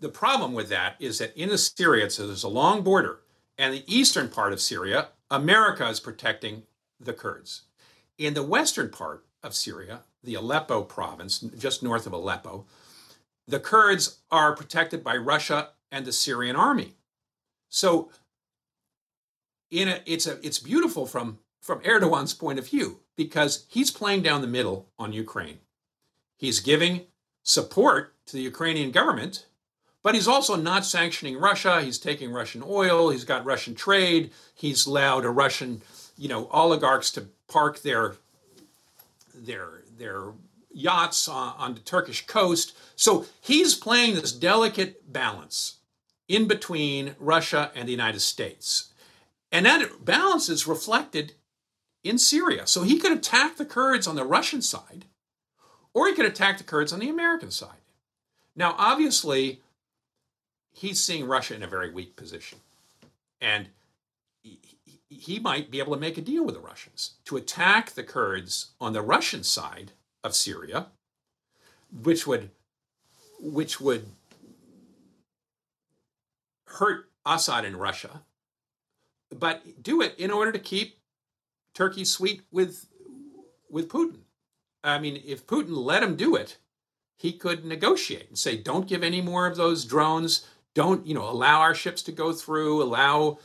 the 0.00 0.08
problem 0.08 0.52
with 0.52 0.68
that 0.68 0.96
is 0.98 1.18
that 1.18 1.36
in 1.36 1.56
Syria, 1.56 2.10
so 2.10 2.26
there's 2.26 2.44
a 2.44 2.48
long 2.48 2.82
border, 2.82 3.20
and 3.58 3.72
the 3.72 3.84
eastern 3.86 4.28
part 4.28 4.52
of 4.52 4.60
Syria, 4.60 5.08
America 5.30 5.88
is 5.88 6.00
protecting 6.00 6.62
the 7.00 7.12
Kurds. 7.12 7.62
In 8.18 8.34
the 8.34 8.42
western 8.42 8.90
part 8.90 9.24
of 9.42 9.54
Syria, 9.54 10.00
the 10.22 10.34
Aleppo 10.34 10.82
province, 10.82 11.38
just 11.38 11.82
north 11.82 12.06
of 12.06 12.12
Aleppo, 12.12 12.66
the 13.46 13.60
Kurds 13.60 14.18
are 14.30 14.56
protected 14.56 15.04
by 15.04 15.16
Russia 15.16 15.70
and 15.90 16.04
the 16.04 16.12
Syrian 16.12 16.56
army. 16.56 16.94
So 17.68 18.10
in 19.70 19.88
a, 19.88 20.00
it's 20.06 20.26
a, 20.26 20.38
it's 20.46 20.58
beautiful 20.58 21.06
from 21.06 21.38
from 21.60 21.80
Erdogan's 21.80 22.32
point 22.32 22.60
of 22.60 22.68
view 22.68 23.00
because 23.16 23.66
he's 23.68 23.90
playing 23.90 24.22
down 24.22 24.40
the 24.40 24.46
middle 24.46 24.88
on 25.00 25.12
Ukraine. 25.12 25.58
He's 26.36 26.60
giving 26.60 27.06
support 27.42 28.14
to 28.26 28.36
the 28.36 28.42
Ukrainian 28.42 28.92
government 28.92 29.46
but 30.06 30.14
he's 30.14 30.28
also 30.28 30.54
not 30.54 30.84
sanctioning 30.84 31.36
Russia. 31.36 31.82
He's 31.82 31.98
taking 31.98 32.30
Russian 32.30 32.62
oil. 32.64 33.10
He's 33.10 33.24
got 33.24 33.44
Russian 33.44 33.74
trade. 33.74 34.30
He's 34.54 34.86
allowed 34.86 35.24
a 35.24 35.30
Russian, 35.30 35.82
you 36.16 36.28
know, 36.28 36.46
oligarchs 36.52 37.10
to 37.10 37.26
park 37.48 37.82
their 37.82 38.14
their 39.34 39.82
their 39.98 40.26
yachts 40.72 41.26
on, 41.26 41.54
on 41.58 41.74
the 41.74 41.80
Turkish 41.80 42.24
coast. 42.24 42.76
So 42.94 43.26
he's 43.40 43.74
playing 43.74 44.14
this 44.14 44.30
delicate 44.30 45.12
balance 45.12 45.78
in 46.28 46.46
between 46.46 47.16
Russia 47.18 47.72
and 47.74 47.88
the 47.88 47.92
United 48.00 48.20
States. 48.20 48.92
And 49.50 49.66
that 49.66 50.04
balance 50.04 50.48
is 50.48 50.68
reflected 50.68 51.32
in 52.04 52.18
Syria. 52.18 52.68
So 52.68 52.84
he 52.84 53.00
could 53.00 53.10
attack 53.10 53.56
the 53.56 53.64
Kurds 53.64 54.06
on 54.06 54.14
the 54.14 54.24
Russian 54.24 54.62
side, 54.62 55.06
or 55.92 56.06
he 56.06 56.14
could 56.14 56.26
attack 56.26 56.58
the 56.58 56.62
Kurds 56.64 56.92
on 56.92 57.00
the 57.00 57.08
American 57.08 57.50
side. 57.50 57.82
Now, 58.54 58.76
obviously, 58.78 59.62
he's 60.76 61.02
seeing 61.02 61.26
Russia 61.26 61.54
in 61.54 61.62
a 61.62 61.66
very 61.66 61.90
weak 61.90 62.16
position. 62.16 62.58
And 63.40 63.68
he, 65.08 65.38
might 65.38 65.70
be 65.70 65.78
able 65.78 65.94
to 65.94 66.00
make 66.00 66.18
a 66.18 66.22
deal 66.22 66.44
with 66.44 66.54
the 66.54 66.60
Russians 66.60 67.14
to 67.24 67.36
attack 67.36 67.90
the 67.90 68.02
Kurds 68.02 68.72
on 68.80 68.92
the 68.92 69.02
Russian 69.02 69.42
side 69.42 69.92
of 70.22 70.34
Syria, 70.34 70.86
which 72.02 72.26
would 72.26 72.50
which 73.38 73.80
would 73.80 74.06
hurt 76.66 77.08
Assad 77.24 77.64
in 77.64 77.76
Russia, 77.76 78.22
but 79.34 79.82
do 79.82 80.00
it 80.00 80.14
in 80.18 80.30
order 80.30 80.52
to 80.52 80.58
keep 80.58 80.98
Turkey 81.74 82.04
sweet 82.04 82.42
with 82.50 82.86
with 83.70 83.88
Putin. 83.88 84.20
I 84.82 84.98
mean, 84.98 85.22
if 85.24 85.46
Putin 85.46 85.76
let 85.76 86.02
him 86.02 86.16
do 86.16 86.34
it, 86.34 86.56
he 87.16 87.32
could 87.32 87.64
negotiate 87.64 88.28
and 88.28 88.38
say, 88.38 88.56
"Don't 88.56 88.88
give 88.88 89.02
any 89.02 89.20
more 89.20 89.46
of 89.46 89.56
those 89.56 89.84
drones 89.84 90.46
don't 90.76 91.06
you 91.06 91.14
know 91.14 91.28
allow 91.28 91.60
our 91.60 91.74
ships 91.74 92.02
to 92.02 92.12
go 92.12 92.32
through 92.32 92.82
allow 92.82 93.38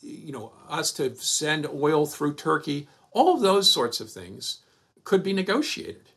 you 0.00 0.32
know 0.32 0.52
us 0.68 0.92
to 0.92 1.14
send 1.14 1.66
oil 1.66 2.04
through 2.04 2.34
turkey. 2.34 2.88
All 3.12 3.34
of 3.34 3.40
those 3.40 3.70
sorts 3.70 4.00
of 4.00 4.10
things 4.10 4.58
could 5.04 5.22
be 5.22 5.32
negotiated. 5.32 6.10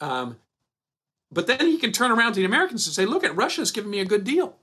Um, 0.00 0.36
but 1.32 1.46
then 1.46 1.66
he 1.66 1.78
can 1.78 1.90
turn 1.90 2.12
around 2.12 2.34
to 2.34 2.40
the 2.40 2.46
americans 2.46 2.86
and 2.86 2.94
say 2.94 3.04
look 3.04 3.24
at 3.24 3.34
russia's 3.34 3.72
giving 3.72 3.90
me 3.90 3.98
a 3.98 4.04
good 4.04 4.22
deal 4.22 4.56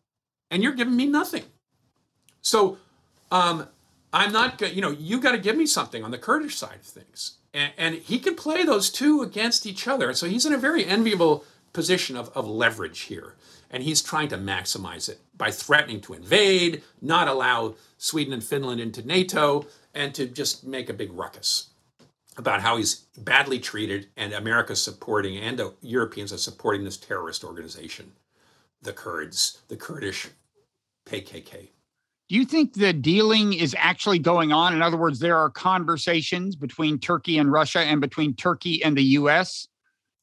and 0.50 0.64
you're 0.64 0.72
giving 0.72 0.96
me 0.96 1.08
nothing. 1.08 1.44
So 2.42 2.78
um, 3.32 3.68
i'm 4.14 4.32
not 4.32 4.60
going 4.60 4.76
you 4.76 4.82
know 4.82 4.92
you 4.92 5.20
got 5.20 5.32
to 5.32 5.40
give 5.40 5.58
me 5.58 5.66
something 5.66 6.04
on 6.04 6.12
the 6.12 6.20
kurdish 6.20 6.56
side 6.56 6.76
of 6.76 6.82
things. 6.82 7.40
And, 7.52 7.74
and 7.78 7.96
he 7.96 8.20
can 8.20 8.36
play 8.36 8.64
those 8.64 8.92
two 8.92 9.22
against 9.22 9.66
each 9.66 9.88
other. 9.88 10.14
So 10.14 10.28
he's 10.28 10.46
in 10.46 10.54
a 10.54 10.58
very 10.58 10.86
enviable 10.86 11.46
position 11.74 12.16
of, 12.16 12.30
of 12.36 12.48
leverage 12.48 13.02
here 13.02 13.36
and 13.72 13.84
he's 13.84 14.02
trying 14.02 14.28
to 14.30 14.38
maximize 14.38 15.10
it 15.10 15.20
by 15.38 15.52
threatening 15.52 16.02
to 16.02 16.14
invade, 16.14 16.84
not 17.02 17.28
allow 17.28 17.76
Sweden 17.98 18.34
and 18.34 18.44
Finland 18.44 18.80
into 18.80 19.06
NATO, 19.06 19.66
and 19.94 20.14
to 20.16 20.26
just 20.26 20.66
make 20.66 20.90
a 20.90 20.94
big 20.94 21.12
ruckus 21.14 21.70
about 22.38 22.62
how 22.62 22.78
he's 22.78 23.06
badly 23.18 23.60
treated 23.60 24.08
and 24.18 24.34
America's 24.34 24.84
supporting 24.84 25.38
and 25.38 25.58
the 25.58 25.74
Europeans 25.82 26.34
are 26.34 26.38
supporting 26.38 26.84
this 26.84 26.98
terrorist 26.98 27.44
organization, 27.44 28.12
the 28.82 28.94
Kurds, 28.94 29.62
the 29.70 29.78
Kurdish 29.78 30.28
PKK. 31.06 31.70
Do 32.28 32.36
you 32.36 32.46
think 32.46 32.74
the 32.74 32.92
dealing 32.92 33.54
is 33.54 33.76
actually 33.78 34.20
going 34.20 34.52
on? 34.52 34.74
In 34.74 34.82
other 34.82 34.98
words, 34.98 35.20
there 35.20 35.38
are 35.38 35.50
conversations 35.50 36.56
between 36.56 36.98
Turkey 36.98 37.38
and 37.38 37.52
Russia 37.52 37.82
and 37.82 38.02
between 38.02 38.34
Turkey 38.34 38.84
and 38.84 38.98
the 38.98 39.04
US? 39.04 39.68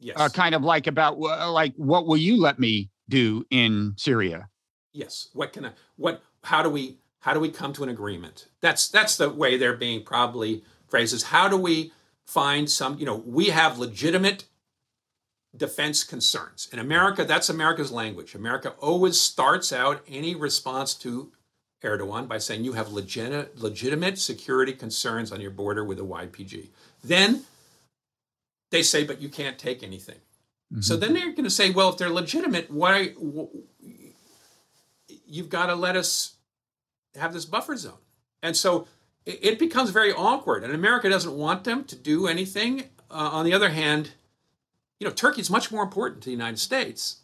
Yes. 0.00 0.16
Uh, 0.18 0.28
kind 0.28 0.54
of 0.54 0.62
like 0.62 0.88
about 0.88 1.20
like 1.20 1.74
what 1.76 2.06
will 2.06 2.16
you 2.16 2.40
let 2.40 2.58
me 2.58 2.90
do 3.08 3.44
in 3.50 3.94
Syria. 3.96 4.48
Yes. 4.92 5.28
What 5.32 5.52
can 5.52 5.66
I 5.66 5.70
what 5.96 6.22
how 6.44 6.62
do 6.62 6.70
we 6.70 6.98
how 7.20 7.34
do 7.34 7.40
we 7.40 7.50
come 7.50 7.72
to 7.74 7.82
an 7.82 7.88
agreement? 7.88 8.48
That's 8.60 8.88
that's 8.88 9.16
the 9.16 9.30
way 9.30 9.56
they're 9.56 9.76
being 9.76 10.04
probably 10.04 10.64
phrases. 10.88 11.24
How 11.24 11.48
do 11.48 11.56
we 11.56 11.92
find 12.26 12.70
some, 12.70 12.98
you 12.98 13.06
know, 13.06 13.16
we 13.16 13.46
have 13.46 13.78
legitimate 13.78 14.44
defense 15.56 16.02
concerns. 16.02 16.68
In 16.72 16.78
America, 16.78 17.24
that's 17.24 17.48
America's 17.48 17.92
language. 17.92 18.34
America 18.34 18.70
always 18.78 19.20
starts 19.20 19.72
out 19.72 20.02
any 20.08 20.34
response 20.34 20.94
to 20.94 21.30
Erdogan 21.84 22.28
by 22.28 22.38
saying 22.38 22.64
you 22.64 22.72
have 22.72 22.92
legitimate, 22.92 23.60
legitimate 23.60 24.18
security 24.18 24.72
concerns 24.72 25.30
on 25.30 25.40
your 25.40 25.50
border 25.50 25.84
with 25.84 25.98
the 25.98 26.06
YPG. 26.06 26.68
Then 27.04 27.42
they 28.70 28.82
say, 28.82 29.04
but 29.04 29.20
you 29.20 29.28
can't 29.28 29.58
take 29.58 29.82
anything. 29.82 30.16
Mm-hmm. 30.72 30.80
So 30.80 30.96
then 30.96 31.12
they're 31.12 31.32
going 31.32 31.44
to 31.44 31.50
say, 31.50 31.70
well, 31.70 31.90
if 31.90 31.98
they're 31.98 32.08
legitimate, 32.08 32.70
why 32.70 33.14
you've 35.26 35.50
got 35.50 35.66
to 35.66 35.74
let 35.74 35.96
us 35.96 36.36
have 37.14 37.34
this 37.34 37.44
buffer 37.44 37.76
zone. 37.76 37.98
And 38.42 38.56
so 38.56 38.86
it, 39.26 39.58
becomes 39.58 39.90
very 39.90 40.12
awkward. 40.12 40.64
And 40.64 40.72
America 40.72 41.10
doesn't 41.10 41.36
want 41.36 41.64
them 41.64 41.84
to 41.84 41.96
do 41.96 42.26
anything. 42.26 42.84
Uh, 43.10 43.30
on 43.32 43.44
the 43.44 43.52
other 43.52 43.68
hand, 43.68 44.12
you 44.98 45.06
know, 45.06 45.12
Turkey 45.12 45.42
is 45.42 45.50
much 45.50 45.70
more 45.70 45.82
important 45.82 46.22
to 46.22 46.26
the 46.26 46.32
United 46.32 46.58
States 46.58 47.20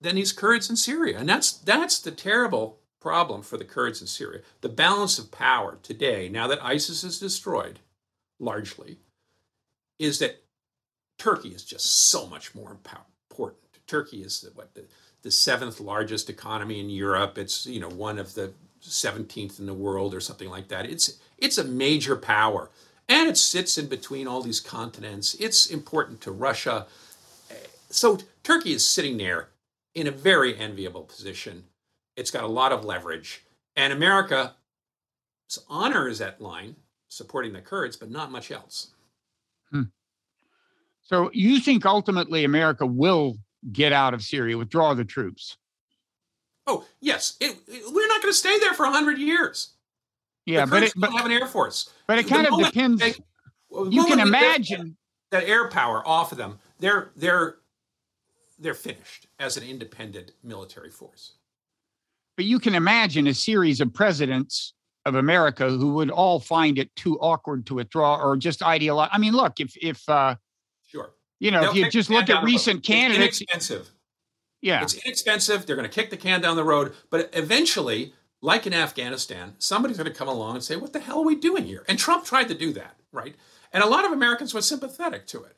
than 0.00 0.16
these 0.16 0.32
Kurds 0.32 0.68
in 0.68 0.76
Syria. 0.76 1.18
And 1.18 1.28
that's 1.28 1.52
that's 1.52 2.00
the 2.00 2.10
terrible 2.10 2.80
problem 3.00 3.42
for 3.42 3.56
the 3.56 3.64
Kurds 3.64 4.00
in 4.00 4.06
Syria. 4.06 4.40
The 4.60 4.68
balance 4.68 5.18
of 5.18 5.30
power 5.30 5.78
today, 5.82 6.28
now 6.28 6.48
that 6.48 6.64
ISIS 6.64 7.04
is 7.04 7.20
destroyed, 7.20 7.78
largely, 8.40 8.98
is 9.98 10.18
that 10.18 10.42
Turkey 11.18 11.48
is 11.48 11.64
just 11.64 12.10
so 12.10 12.26
much 12.26 12.54
more 12.54 12.70
important. 12.70 13.18
Turkey 13.88 14.22
is 14.22 14.42
the, 14.42 14.50
what 14.50 14.74
the, 14.74 14.84
the 15.22 15.30
seventh 15.30 15.80
largest 15.80 16.30
economy 16.30 16.78
in 16.78 16.90
Europe. 16.90 17.38
It's 17.38 17.66
you 17.66 17.80
know 17.80 17.88
one 17.88 18.18
of 18.18 18.34
the 18.34 18.52
17th 18.82 19.58
in 19.58 19.66
the 19.66 19.74
world 19.74 20.14
or 20.14 20.20
something 20.20 20.48
like 20.48 20.68
that. 20.68 20.86
It's 20.86 21.18
it's 21.38 21.58
a 21.58 21.64
major 21.64 22.14
power, 22.14 22.70
and 23.08 23.28
it 23.28 23.36
sits 23.36 23.78
in 23.78 23.86
between 23.86 24.28
all 24.28 24.42
these 24.42 24.60
continents. 24.60 25.34
It's 25.40 25.66
important 25.66 26.20
to 26.20 26.30
Russia. 26.30 26.86
So 27.90 28.18
Turkey 28.44 28.72
is 28.72 28.86
sitting 28.86 29.16
there 29.16 29.48
in 29.94 30.06
a 30.06 30.12
very 30.12 30.56
enviable 30.56 31.04
position. 31.04 31.64
It's 32.14 32.30
got 32.30 32.44
a 32.44 32.48
lot 32.48 32.72
of 32.72 32.84
leverage, 32.84 33.44
and 33.74 33.92
America's 33.92 34.50
honor 35.68 36.08
is 36.08 36.20
at 36.20 36.40
line 36.40 36.76
supporting 37.08 37.54
the 37.54 37.62
Kurds, 37.62 37.96
but 37.96 38.10
not 38.10 38.30
much 38.30 38.50
else. 38.50 38.88
Hmm. 39.70 39.84
So 41.08 41.30
you 41.32 41.58
think 41.60 41.86
ultimately 41.86 42.44
America 42.44 42.84
will 42.86 43.38
get 43.72 43.92
out 43.92 44.12
of 44.14 44.22
Syria, 44.22 44.58
withdraw 44.58 44.92
the 44.94 45.04
troops? 45.04 45.56
Oh, 46.66 46.84
yes. 47.00 47.36
It, 47.40 47.56
it, 47.66 47.82
we're 47.92 48.06
not 48.08 48.20
going 48.20 48.32
to 48.32 48.36
stay 48.38 48.58
there 48.58 48.74
for 48.74 48.84
100 48.84 49.18
years. 49.18 49.70
Yeah, 50.44 50.66
the 50.66 50.70
but 50.70 50.82
it, 50.82 50.92
but, 50.96 51.06
don't 51.08 51.16
have 51.16 51.26
an 51.26 51.32
air 51.32 51.46
force. 51.46 51.90
but 52.06 52.18
it 52.18 52.26
The 52.26 52.30
kind 52.34 52.46
of 52.46 52.58
depends. 52.58 53.00
they- 53.00 53.08
You 53.08 53.14
can 53.70 53.94
moment 53.94 54.04
we 54.06 54.10
take 54.16 54.20
imagine. 54.26 54.96
that 55.30 55.44
air 55.44 55.68
power 55.68 56.06
off 56.06 56.30
of 56.32 56.38
them. 56.38 56.58
They're 56.78 57.10
they're 57.16 57.56
they're 58.58 58.74
finished 58.74 59.26
as 59.38 59.56
an 59.56 59.62
independent 59.64 60.32
military 60.42 60.90
force. 60.90 61.32
But 62.36 62.44
you 62.46 62.58
can 62.58 62.74
imagine 62.74 63.26
a 63.26 63.34
series 63.34 63.80
of 63.80 63.92
presidents 63.92 64.74
of 65.04 65.16
America 65.16 65.68
who 65.68 65.94
would 65.94 66.10
all 66.10 66.38
find 66.40 66.78
it 66.78 66.94
too 66.96 67.18
awkward 67.20 67.66
to 67.66 67.74
withdraw 67.74 68.16
or 68.16 68.36
just 68.36 68.62
ideologize. 68.62 69.10
I 69.12 69.18
mean, 69.18 69.32
look, 69.34 69.60
if 69.60 69.74
if 69.76 70.08
uh, 70.08 70.36
Sure. 70.88 71.12
you 71.38 71.50
know, 71.52 71.60
They'll 71.60 71.70
if 71.70 71.76
you 71.76 71.90
just 71.90 72.10
look 72.10 72.28
at 72.28 72.42
recent 72.42 72.44
recent 72.44 72.78
It's 72.80 72.86
candidates, 72.88 73.40
inexpensive. 73.40 73.90
yeah, 74.60 74.82
It's 74.82 74.94
inexpensive. 74.94 75.66
They're 75.66 75.76
going 75.76 75.88
to 75.88 75.94
kick 75.94 76.10
the 76.10 76.16
can 76.16 76.40
down 76.40 76.56
the 76.56 76.64
road. 76.64 76.94
But 77.10 77.30
eventually, 77.32 78.14
like 78.40 78.66
in 78.66 78.74
Afghanistan, 78.74 79.54
somebody's 79.58 79.96
going 79.98 80.10
to 80.10 80.16
come 80.18 80.28
along 80.28 80.56
and 80.56 80.64
say, 80.64 80.76
What 80.76 80.92
the 80.92 81.00
hell 81.00 81.20
are 81.20 81.24
we 81.24 81.36
doing 81.36 81.64
here? 81.64 81.84
And 81.88 81.98
Trump 81.98 82.24
tried 82.24 82.48
to 82.48 82.54
do 82.54 82.72
that, 82.72 82.96
right? 83.12 83.36
And 83.72 83.84
a 83.84 83.86
lot 83.86 84.04
of 84.04 84.12
Americans 84.12 84.54
were 84.54 84.62
sympathetic 84.62 85.26
to 85.28 85.44
it. 85.44 85.54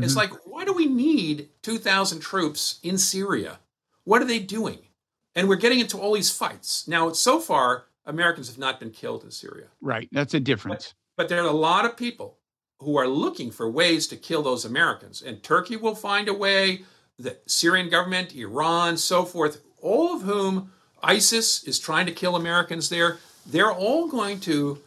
It's 0.00 0.14
Mhm. 0.14 0.16
like, 0.16 0.46
why 0.46 0.64
do 0.64 0.72
we 0.72 0.86
need 0.86 1.50
2,000 1.62 2.20
troops 2.20 2.80
in 2.82 2.96
Syria? 2.98 3.60
What 4.04 4.20
are 4.22 4.24
they 4.24 4.38
doing? 4.38 4.88
And 5.34 5.48
we're 5.48 5.56
getting 5.56 5.80
into 5.80 5.98
all 5.98 6.14
these 6.14 6.30
fights. 6.30 6.88
Now, 6.88 7.12
so 7.12 7.38
far, 7.38 7.86
Americans 8.06 8.48
have 8.48 8.58
not 8.58 8.80
been 8.80 8.90
killed 8.90 9.22
in 9.22 9.30
Syria. 9.30 9.68
right. 9.80 10.08
That's 10.10 10.34
a 10.34 10.40
difference. 10.40 10.94
But 11.16 11.28
there 11.28 11.42
are 11.42 11.46
a 11.46 11.52
lot 11.52 11.84
of 11.84 11.96
people 11.96 12.38
who 12.82 12.96
are 12.96 13.08
looking 13.08 13.50
for 13.50 13.70
ways 13.70 14.06
to 14.08 14.16
kill 14.16 14.42
those 14.42 14.64
Americans. 14.64 15.22
And 15.22 15.42
Turkey 15.42 15.76
will 15.76 15.94
find 15.94 16.28
a 16.28 16.34
way, 16.34 16.82
the 17.18 17.38
Syrian 17.46 17.88
government, 17.88 18.34
Iran, 18.34 18.96
so 18.96 19.24
forth, 19.24 19.62
all 19.80 20.14
of 20.14 20.22
whom 20.22 20.72
ISIS 21.02 21.64
is 21.64 21.78
trying 21.78 22.06
to 22.06 22.12
kill 22.12 22.36
Americans 22.36 22.88
there. 22.88 23.18
They're 23.46 23.72
all 23.72 24.08
going 24.08 24.40
to 24.40 24.80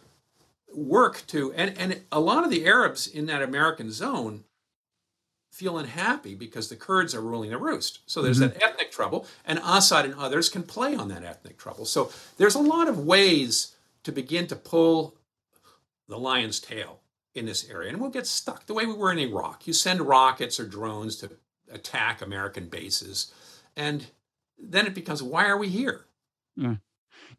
work 0.74 1.24
to, 1.28 1.54
and, 1.54 1.78
and 1.78 2.02
a 2.12 2.20
lot 2.20 2.44
of 2.44 2.52
the 2.52 2.66
Arabs 2.66 3.08
in 3.08 3.26
that 3.28 3.42
American 3.42 3.92
zone 3.92 4.44
feel 5.52 5.78
unhappy 5.78 6.36
because 6.36 6.68
the 6.68 6.76
Kurds 6.76 7.16
are 7.16 7.22
ruling 7.22 7.52
the 7.52 7.58
roost. 7.58 8.00
So 8.06 8.22
there's 8.22 8.40
mm-hmm. 8.40 8.60
that 8.60 8.64
ethnic 8.64 8.92
trouble, 8.92 9.26
and 9.46 9.60
Assad 9.64 10.04
and 10.04 10.16
others 10.16 10.50
can 10.50 10.64
play 10.64 10.96
on 10.96 11.08
that 11.10 11.24
ethnic 11.24 11.58
trouble. 11.58 11.86
So 11.86 12.12
there's 12.38 12.56
a 12.56 12.60
lot 12.60 12.90
of 12.90 13.00
ways 13.00 13.76
to 14.04 14.12
begin 14.12 14.48
to 14.48 14.56
pull 14.56 15.16
the 16.10 16.18
lion's 16.18 16.60
tail 16.60 17.00
in 17.36 17.46
this 17.46 17.70
area, 17.70 17.90
and 17.90 18.00
we'll 18.00 18.10
get 18.10 18.26
stuck 18.26 18.66
the 18.66 18.74
way 18.74 18.86
we 18.86 18.94
were 18.94 19.12
in 19.12 19.20
Iraq. 19.20 19.68
You 19.68 19.74
send 19.74 20.02
rockets 20.02 20.60
or 20.60 20.66
drones 20.66 21.18
to 21.18 21.30
attack 21.70 22.22
American 22.22 22.68
bases, 22.68 23.32
and 23.76 24.06
then 24.58 24.88
it 24.88 24.96
becomes 24.96 25.22
why 25.22 25.46
are 25.46 25.58
we 25.58 25.68
here? 25.68 26.06
Hmm. 26.58 26.74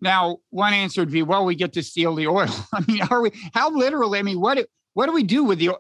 Now, 0.01 0.38
one 0.51 0.74
answer 0.74 1.01
would 1.01 1.11
be, 1.11 1.22
well, 1.22 1.44
we 1.44 1.55
get 1.55 1.72
to 1.72 1.82
steal 1.82 2.14
the 2.14 2.26
oil. 2.26 2.49
I 2.74 2.84
mean, 2.86 3.01
are 3.11 3.22
we? 3.22 3.30
How 3.55 3.70
literally? 3.70 4.18
I 4.18 4.22
mean, 4.22 4.40
what 4.40 4.66
what 4.94 5.07
do 5.07 5.12
we 5.12 5.22
do 5.22 5.42
with 5.44 5.59
the? 5.59 5.70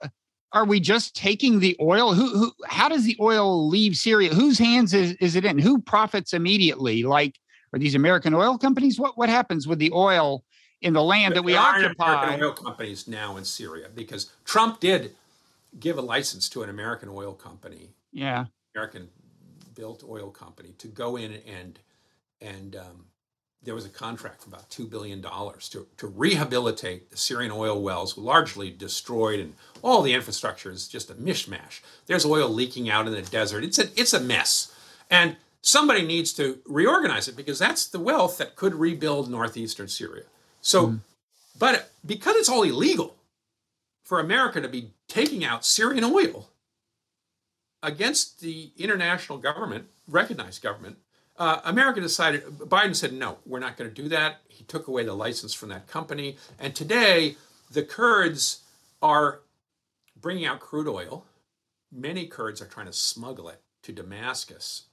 Are 0.52 0.64
we 0.64 0.80
just 0.80 1.14
taking 1.14 1.60
the 1.60 1.76
oil? 1.80 2.14
Who 2.14 2.28
who? 2.30 2.52
How 2.66 2.88
does 2.88 3.04
the 3.04 3.16
oil 3.20 3.68
leave 3.68 3.96
Syria? 3.96 4.32
Whose 4.32 4.58
hands 4.58 4.94
is, 4.94 5.12
is 5.20 5.36
it 5.36 5.44
in? 5.44 5.58
Who 5.58 5.80
profits 5.80 6.32
immediately? 6.32 7.02
Like, 7.02 7.38
are 7.72 7.78
these 7.78 7.94
American 7.94 8.32
oil 8.32 8.56
companies? 8.56 8.98
What 8.98 9.18
what 9.18 9.28
happens 9.28 9.66
with 9.66 9.78
the 9.78 9.92
oil 9.92 10.44
in 10.82 10.92
the 10.92 11.02
land 11.02 11.34
that 11.36 11.42
we 11.42 11.52
There 11.52 11.60
occupy? 11.60 12.24
American 12.24 12.44
oil 12.44 12.52
companies 12.52 13.08
now 13.08 13.36
in 13.36 13.44
Syria 13.44 13.88
because 13.94 14.30
Trump 14.44 14.80
did 14.80 15.14
give 15.78 15.98
a 15.98 16.02
license 16.02 16.48
to 16.50 16.62
an 16.62 16.70
American 16.70 17.08
oil 17.08 17.32
company 17.34 17.90
Yeah, 18.12 18.46
American 18.74 19.08
built 19.74 20.04
oil 20.08 20.30
company 20.30 20.74
to 20.78 20.88
go 20.88 21.16
in 21.16 21.32
and 21.46 21.78
and 22.40 22.76
um, 22.76 23.06
there 23.62 23.74
was 23.74 23.86
a 23.86 23.90
contract 23.90 24.42
for 24.42 24.48
about 24.48 24.68
two 24.70 24.86
billion 24.86 25.20
dollars 25.20 25.68
to 25.70 25.86
to 25.96 26.06
rehabilitate 26.06 27.10
the 27.10 27.16
Syrian 27.16 27.50
oil 27.52 27.82
wells, 27.82 28.16
largely 28.16 28.70
destroyed, 28.70 29.40
and 29.40 29.54
all 29.82 30.02
the 30.02 30.14
infrastructure 30.14 30.70
is 30.70 30.86
just 30.88 31.10
a 31.10 31.14
mishmash. 31.14 31.80
There's 32.06 32.24
oil 32.24 32.48
leaking 32.48 32.88
out 32.88 33.06
in 33.06 33.12
the 33.12 33.22
desert. 33.22 33.64
It's 33.64 33.78
a 33.78 33.88
it's 34.00 34.12
a 34.12 34.20
mess, 34.20 34.74
and 35.10 35.36
somebody 35.62 36.02
needs 36.02 36.32
to 36.34 36.60
reorganize 36.66 37.26
it 37.28 37.36
because 37.36 37.58
that's 37.58 37.86
the 37.88 37.98
wealth 37.98 38.38
that 38.38 38.54
could 38.54 38.74
rebuild 38.74 39.28
northeastern 39.30 39.88
Syria. 39.88 40.24
So, 40.66 40.98
but 41.60 41.92
because 42.04 42.34
it's 42.34 42.48
all 42.48 42.64
illegal 42.64 43.14
for 44.02 44.18
America 44.18 44.60
to 44.60 44.68
be 44.68 44.90
taking 45.06 45.44
out 45.44 45.64
Syrian 45.64 46.02
oil 46.02 46.48
against 47.84 48.40
the 48.40 48.72
international 48.76 49.38
government, 49.38 49.84
recognized 50.08 50.64
government, 50.64 50.96
uh, 51.38 51.60
America 51.64 52.00
decided, 52.00 52.42
Biden 52.58 52.96
said, 52.96 53.12
no, 53.12 53.38
we're 53.46 53.60
not 53.60 53.76
going 53.76 53.88
to 53.88 54.02
do 54.02 54.08
that. 54.08 54.40
He 54.48 54.64
took 54.64 54.88
away 54.88 55.04
the 55.04 55.14
license 55.14 55.54
from 55.54 55.68
that 55.68 55.86
company. 55.86 56.36
And 56.58 56.74
today, 56.74 57.36
the 57.70 57.84
Kurds 57.84 58.64
are 59.00 59.42
bringing 60.20 60.46
out 60.46 60.58
crude 60.58 60.88
oil. 60.88 61.26
Many 61.92 62.26
Kurds 62.26 62.60
are 62.60 62.66
trying 62.66 62.86
to 62.86 62.92
smuggle 62.92 63.48
it 63.48 63.60
to 63.84 63.92
Damascus 63.92 64.86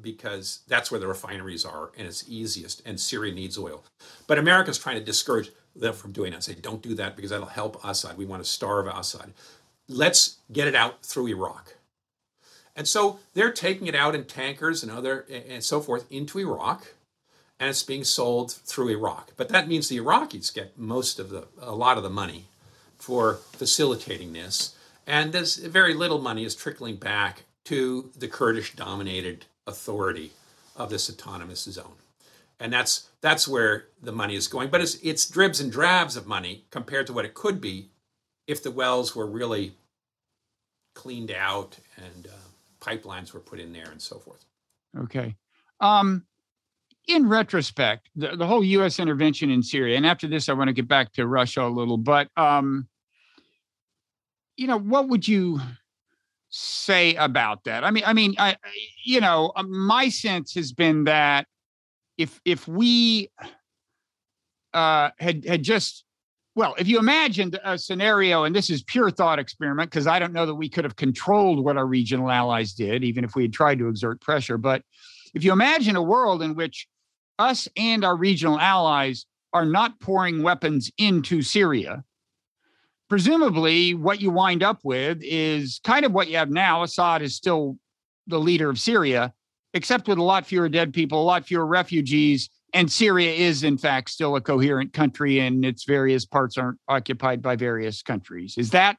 because 0.00 0.60
that's 0.68 0.90
where 0.90 1.00
the 1.00 1.06
refineries 1.06 1.64
are 1.64 1.90
and 1.96 2.06
it's 2.06 2.28
easiest, 2.28 2.82
and 2.86 2.98
Syria 2.98 3.34
needs 3.34 3.58
oil. 3.58 3.84
But 4.26 4.38
America's 4.38 4.78
trying 4.78 4.98
to 4.98 5.04
discourage 5.04 5.50
them 5.74 5.94
from 5.94 6.12
doing 6.12 6.32
that. 6.32 6.44
Say, 6.44 6.54
don't 6.54 6.82
do 6.82 6.94
that 6.94 7.16
because 7.16 7.30
that'll 7.30 7.46
help 7.46 7.82
Assad. 7.84 8.16
We 8.16 8.26
want 8.26 8.42
to 8.42 8.48
starve 8.48 8.86
Assad. 8.86 9.32
Let's 9.88 10.38
get 10.52 10.68
it 10.68 10.74
out 10.74 11.04
through 11.04 11.28
Iraq. 11.28 11.74
And 12.74 12.88
so 12.88 13.18
they're 13.34 13.52
taking 13.52 13.86
it 13.86 13.94
out 13.94 14.14
in 14.14 14.24
tankers 14.24 14.82
and 14.82 14.90
other 14.90 15.26
and 15.30 15.62
so 15.62 15.80
forth 15.80 16.10
into 16.10 16.38
Iraq, 16.38 16.94
and 17.60 17.68
it's 17.68 17.82
being 17.82 18.04
sold 18.04 18.52
through 18.52 18.88
Iraq. 18.88 19.32
But 19.36 19.50
that 19.50 19.68
means 19.68 19.88
the 19.88 19.98
Iraqis 19.98 20.54
get 20.54 20.78
most 20.78 21.18
of 21.18 21.28
the 21.30 21.48
a 21.60 21.74
lot 21.74 21.98
of 21.98 22.02
the 22.02 22.10
money 22.10 22.46
for 22.98 23.34
facilitating 23.52 24.32
this, 24.32 24.74
and 25.06 25.32
there's 25.32 25.56
very 25.56 25.92
little 25.92 26.20
money 26.20 26.44
is 26.44 26.54
trickling 26.54 26.96
back 26.96 27.44
to 27.64 28.10
the 28.16 28.28
Kurdish 28.28 28.74
dominated 28.74 29.44
authority 29.66 30.32
of 30.76 30.90
this 30.90 31.10
autonomous 31.10 31.64
zone. 31.64 31.96
And 32.60 32.72
that's 32.72 33.08
that's 33.20 33.48
where 33.48 33.86
the 34.02 34.12
money 34.12 34.36
is 34.36 34.46
going. 34.46 34.70
But 34.70 34.80
it's 34.80 34.94
it's 35.02 35.28
dribs 35.28 35.60
and 35.60 35.70
drabs 35.70 36.16
of 36.16 36.26
money 36.26 36.64
compared 36.70 37.06
to 37.08 37.12
what 37.12 37.24
it 37.24 37.34
could 37.34 37.60
be 37.60 37.90
if 38.46 38.62
the 38.62 38.70
wells 38.70 39.16
were 39.16 39.26
really 39.26 39.74
cleaned 40.94 41.30
out 41.30 41.78
and 41.96 42.26
uh, 42.26 42.30
pipelines 42.80 43.32
were 43.32 43.40
put 43.40 43.58
in 43.58 43.72
there 43.72 43.90
and 43.90 44.00
so 44.00 44.18
forth. 44.18 44.44
Okay. 44.98 45.34
Um, 45.80 46.24
in 47.08 47.28
retrospect, 47.28 48.08
the, 48.14 48.36
the 48.36 48.46
whole 48.46 48.62
U.S. 48.62 49.00
intervention 49.00 49.50
in 49.50 49.62
Syria, 49.62 49.96
and 49.96 50.06
after 50.06 50.28
this, 50.28 50.48
I 50.48 50.52
want 50.52 50.68
to 50.68 50.72
get 50.72 50.86
back 50.86 51.12
to 51.14 51.26
Russia 51.26 51.62
a 51.62 51.68
little, 51.68 51.96
but 51.96 52.28
um, 52.36 52.86
you 54.56 54.66
know, 54.66 54.78
what 54.78 55.08
would 55.08 55.26
you 55.26 55.60
say 56.52 57.14
about 57.16 57.64
that? 57.64 57.82
I 57.82 57.90
mean, 57.90 58.04
I 58.06 58.12
mean, 58.12 58.34
I, 58.38 58.56
you 59.04 59.20
know, 59.20 59.52
uh, 59.56 59.62
my 59.64 60.08
sense 60.08 60.54
has 60.54 60.72
been 60.72 61.04
that 61.04 61.46
if 62.18 62.40
if 62.44 62.68
we 62.68 63.30
uh, 64.72 65.10
had 65.18 65.44
had 65.44 65.62
just 65.62 66.04
well, 66.54 66.74
if 66.78 66.86
you 66.86 66.98
imagined 66.98 67.58
a 67.64 67.78
scenario, 67.78 68.44
and 68.44 68.54
this 68.54 68.68
is 68.68 68.82
pure 68.82 69.10
thought 69.10 69.38
experiment, 69.38 69.90
because 69.90 70.06
I 70.06 70.18
don't 70.18 70.34
know 70.34 70.44
that 70.44 70.54
we 70.54 70.68
could 70.68 70.84
have 70.84 70.96
controlled 70.96 71.64
what 71.64 71.78
our 71.78 71.86
regional 71.86 72.30
allies 72.30 72.74
did, 72.74 73.02
even 73.02 73.24
if 73.24 73.34
we 73.34 73.42
had 73.42 73.54
tried 73.54 73.78
to 73.78 73.88
exert 73.88 74.20
pressure. 74.20 74.58
But 74.58 74.82
if 75.34 75.44
you 75.44 75.52
imagine 75.52 75.96
a 75.96 76.02
world 76.02 76.42
in 76.42 76.54
which 76.54 76.86
us 77.38 77.68
and 77.76 78.04
our 78.04 78.16
regional 78.16 78.60
allies 78.60 79.24
are 79.54 79.64
not 79.64 79.98
pouring 79.98 80.42
weapons 80.42 80.90
into 80.98 81.40
Syria, 81.40 82.04
presumably 83.12 83.92
what 83.92 84.22
you 84.22 84.30
wind 84.30 84.62
up 84.62 84.78
with 84.84 85.18
is 85.20 85.82
kind 85.84 86.06
of 86.06 86.12
what 86.12 86.28
you 86.28 86.36
have 86.38 86.48
now. 86.48 86.82
Assad 86.82 87.20
is 87.20 87.36
still 87.36 87.76
the 88.26 88.40
leader 88.40 88.70
of 88.70 88.80
Syria, 88.80 89.34
except 89.74 90.08
with 90.08 90.16
a 90.16 90.22
lot 90.22 90.46
fewer 90.46 90.66
dead 90.66 90.94
people, 90.94 91.20
a 91.20 91.22
lot 91.22 91.44
fewer 91.44 91.66
refugees. 91.66 92.48
And 92.72 92.90
Syria 92.90 93.30
is, 93.30 93.64
in 93.64 93.76
fact, 93.76 94.08
still 94.08 94.34
a 94.36 94.40
coherent 94.40 94.94
country, 94.94 95.40
and 95.40 95.62
its 95.62 95.84
various 95.84 96.24
parts 96.24 96.56
aren't 96.56 96.78
occupied 96.88 97.42
by 97.42 97.54
various 97.54 98.00
countries. 98.00 98.54
Is 98.56 98.70
that 98.70 98.96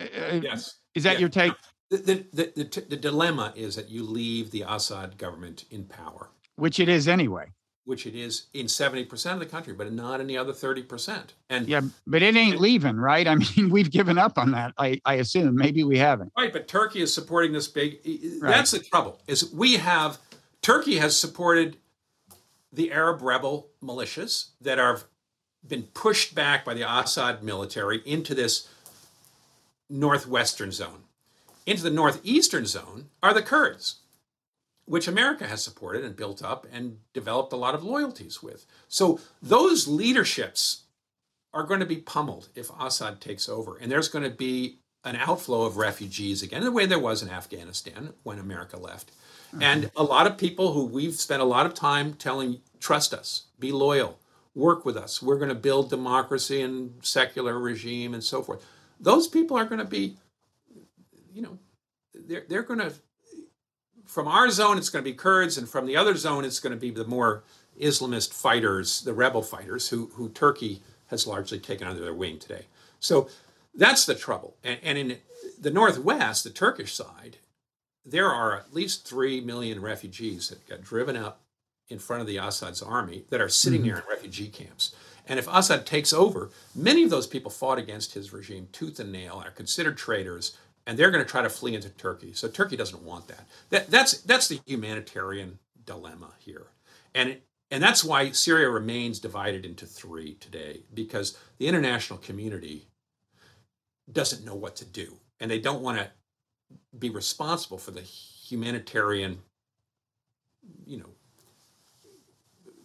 uh, 0.00 0.40
Yes. 0.42 0.78
is 0.94 1.02
that 1.02 1.16
Yeah. 1.16 1.18
your 1.18 1.28
take? 1.28 1.52
The, 1.90 1.96
the, 1.98 2.14
the, 2.32 2.64
the, 2.64 2.86
the 2.88 2.96
dilemma 2.96 3.52
is 3.54 3.76
that 3.76 3.90
you 3.90 4.02
leave 4.02 4.50
the 4.50 4.64
Assad 4.66 5.18
government 5.18 5.66
in 5.70 5.84
power, 5.84 6.30
Which 6.56 6.80
it 6.80 6.88
is 6.88 7.06
anyway. 7.06 7.48
Which 7.84 8.06
it 8.06 8.14
is 8.14 8.46
in 8.54 8.66
70% 8.66 9.32
of 9.32 9.38
the 9.38 9.46
country, 9.46 9.72
but 9.72 9.92
not 9.92 10.20
in 10.20 10.26
the 10.26 10.36
other 10.36 10.52
30%. 10.52 11.22
And 11.48 11.68
Yeah, 11.68 11.80
but 12.06 12.22
it 12.22 12.36
ain't 12.36 12.60
leaving, 12.60 12.96
right? 12.96 13.26
I 13.26 13.34
mean, 13.56 13.70
we've 13.70 13.90
given 13.90 14.18
up 14.18 14.38
on 14.38 14.52
that. 14.52 14.72
I, 14.78 15.00
I 15.04 15.14
assume 15.14 15.56
maybe 15.56 15.82
we 15.84 15.98
haven't. 15.98 16.32
Right, 16.36 16.52
but 16.52 16.68
Turkey 16.68 17.00
is 17.00 17.12
supporting 17.12 17.52
this 17.52 17.68
big. 17.68 18.00
That's 18.40 18.70
the 18.72 18.80
trouble. 18.80 19.20
Is 19.26 19.52
we 19.52 19.74
have 19.74 20.18
Turkey 20.62 20.98
has 20.98 21.16
supported 21.16 21.78
the 22.72 22.92
Arab 22.92 23.22
rebel 23.22 23.68
militias 23.82 24.50
that 24.60 24.78
have 24.78 25.04
been 25.66 25.84
pushed 25.94 26.34
back 26.34 26.64
by 26.64 26.74
the 26.74 26.82
Assad 26.82 27.42
military 27.42 28.02
into 28.04 28.34
this 28.34 28.68
northwestern 29.88 30.72
zone. 30.72 31.04
Into 31.66 31.82
the 31.82 31.90
northeastern 31.90 32.66
zone 32.66 33.10
are 33.22 33.34
the 33.34 33.42
Kurds, 33.42 33.99
which 34.86 35.08
America 35.08 35.46
has 35.46 35.62
supported 35.62 36.04
and 36.04 36.16
built 36.16 36.42
up 36.42 36.66
and 36.72 36.98
developed 37.12 37.52
a 37.52 37.56
lot 37.56 37.74
of 37.74 37.84
loyalties 37.84 38.42
with. 38.42 38.66
So 38.88 39.20
those 39.40 39.86
leaderships 39.86 40.82
are 41.52 41.64
going 41.64 41.80
to 41.80 41.86
be 41.86 41.96
pummeled 41.96 42.48
if 42.54 42.70
Assad 42.78 43.20
takes 43.20 43.48
over. 43.48 43.76
And 43.76 43.90
there's 43.90 44.08
going 44.08 44.24
to 44.24 44.30
be 44.30 44.78
an 45.04 45.16
outflow 45.16 45.62
of 45.62 45.76
refugees 45.76 46.42
again, 46.42 46.62
the 46.62 46.70
way 46.70 46.86
there 46.86 46.98
was 46.98 47.22
in 47.22 47.30
Afghanistan 47.30 48.12
when 48.22 48.38
America 48.38 48.76
left. 48.76 49.12
Mm-hmm. 49.48 49.62
And 49.62 49.90
a 49.96 50.02
lot 50.02 50.26
of 50.26 50.36
people 50.36 50.72
who 50.72 50.84
we've 50.84 51.14
spent 51.14 51.42
a 51.42 51.46
lot 51.46 51.66
of 51.66 51.74
time 51.74 52.14
telling, 52.14 52.60
trust 52.78 53.14
us, 53.14 53.44
be 53.58 53.72
loyal, 53.72 54.18
work 54.54 54.84
with 54.84 54.96
us. 54.96 55.22
We're 55.22 55.38
going 55.38 55.48
to 55.48 55.54
build 55.54 55.90
democracy 55.90 56.60
and 56.60 56.94
secular 57.02 57.58
regime 57.58 58.14
and 58.14 58.22
so 58.22 58.42
forth. 58.42 58.64
Those 59.00 59.26
people 59.26 59.56
are 59.56 59.64
going 59.64 59.78
to 59.78 59.84
be, 59.84 60.16
you 61.32 61.42
know, 61.42 61.58
they're, 62.14 62.44
they're 62.48 62.62
going 62.62 62.80
to, 62.80 62.92
from 64.10 64.26
our 64.26 64.50
zone, 64.50 64.76
it's 64.76 64.88
going 64.88 65.04
to 65.04 65.08
be 65.08 65.16
Kurds, 65.16 65.56
and 65.56 65.68
from 65.68 65.86
the 65.86 65.96
other 65.96 66.16
zone, 66.16 66.44
it's 66.44 66.58
going 66.58 66.72
to 66.72 66.80
be 66.80 66.90
the 66.90 67.04
more 67.04 67.44
Islamist 67.80 68.34
fighters, 68.34 69.02
the 69.02 69.14
rebel 69.14 69.40
fighters, 69.40 69.88
who, 69.88 70.10
who 70.14 70.28
Turkey 70.30 70.82
has 71.06 71.28
largely 71.28 71.60
taken 71.60 71.86
under 71.86 72.00
their 72.00 72.12
wing 72.12 72.40
today. 72.40 72.66
So 72.98 73.28
that's 73.72 74.04
the 74.04 74.16
trouble. 74.16 74.56
And, 74.64 74.80
and 74.82 74.98
in 74.98 75.18
the 75.60 75.70
Northwest, 75.70 76.42
the 76.42 76.50
Turkish 76.50 76.92
side, 76.92 77.36
there 78.04 78.32
are 78.32 78.58
at 78.58 78.74
least 78.74 79.06
3 79.06 79.42
million 79.42 79.80
refugees 79.80 80.48
that 80.48 80.68
got 80.68 80.82
driven 80.82 81.16
up 81.16 81.42
in 81.88 82.00
front 82.00 82.20
of 82.20 82.26
the 82.26 82.36
Assad's 82.36 82.82
army 82.82 83.24
that 83.30 83.40
are 83.40 83.48
sitting 83.48 83.82
mm-hmm. 83.82 83.90
there 83.90 83.98
in 83.98 84.04
refugee 84.10 84.48
camps. 84.48 84.92
And 85.28 85.38
if 85.38 85.46
Assad 85.46 85.86
takes 85.86 86.12
over, 86.12 86.50
many 86.74 87.04
of 87.04 87.10
those 87.10 87.28
people 87.28 87.52
fought 87.52 87.78
against 87.78 88.14
his 88.14 88.32
regime 88.32 88.66
tooth 88.72 88.98
and 88.98 89.12
nail, 89.12 89.40
are 89.44 89.52
considered 89.52 89.96
traitors, 89.96 90.56
and 90.86 90.98
they're 90.98 91.10
going 91.10 91.24
to 91.24 91.30
try 91.30 91.42
to 91.42 91.50
flee 91.50 91.74
into 91.74 91.90
Turkey. 91.90 92.32
So 92.32 92.48
Turkey 92.48 92.76
doesn't 92.76 93.02
want 93.02 93.28
that. 93.28 93.46
that 93.70 93.90
that's, 93.90 94.20
that's 94.22 94.48
the 94.48 94.60
humanitarian 94.66 95.58
dilemma 95.84 96.30
here. 96.38 96.66
And, 97.14 97.38
and 97.70 97.82
that's 97.82 98.02
why 98.04 98.30
Syria 98.30 98.68
remains 98.68 99.18
divided 99.18 99.64
into 99.64 99.86
three 99.86 100.34
today, 100.34 100.82
because 100.92 101.38
the 101.58 101.68
international 101.68 102.18
community 102.18 102.86
doesn't 104.10 104.44
know 104.44 104.54
what 104.54 104.76
to 104.76 104.84
do. 104.84 105.16
And 105.38 105.50
they 105.50 105.60
don't 105.60 105.82
want 105.82 105.98
to 105.98 106.10
be 106.98 107.10
responsible 107.10 107.78
for 107.78 107.90
the 107.90 108.00
humanitarian, 108.00 109.38
you 110.86 110.98
know, 110.98 111.10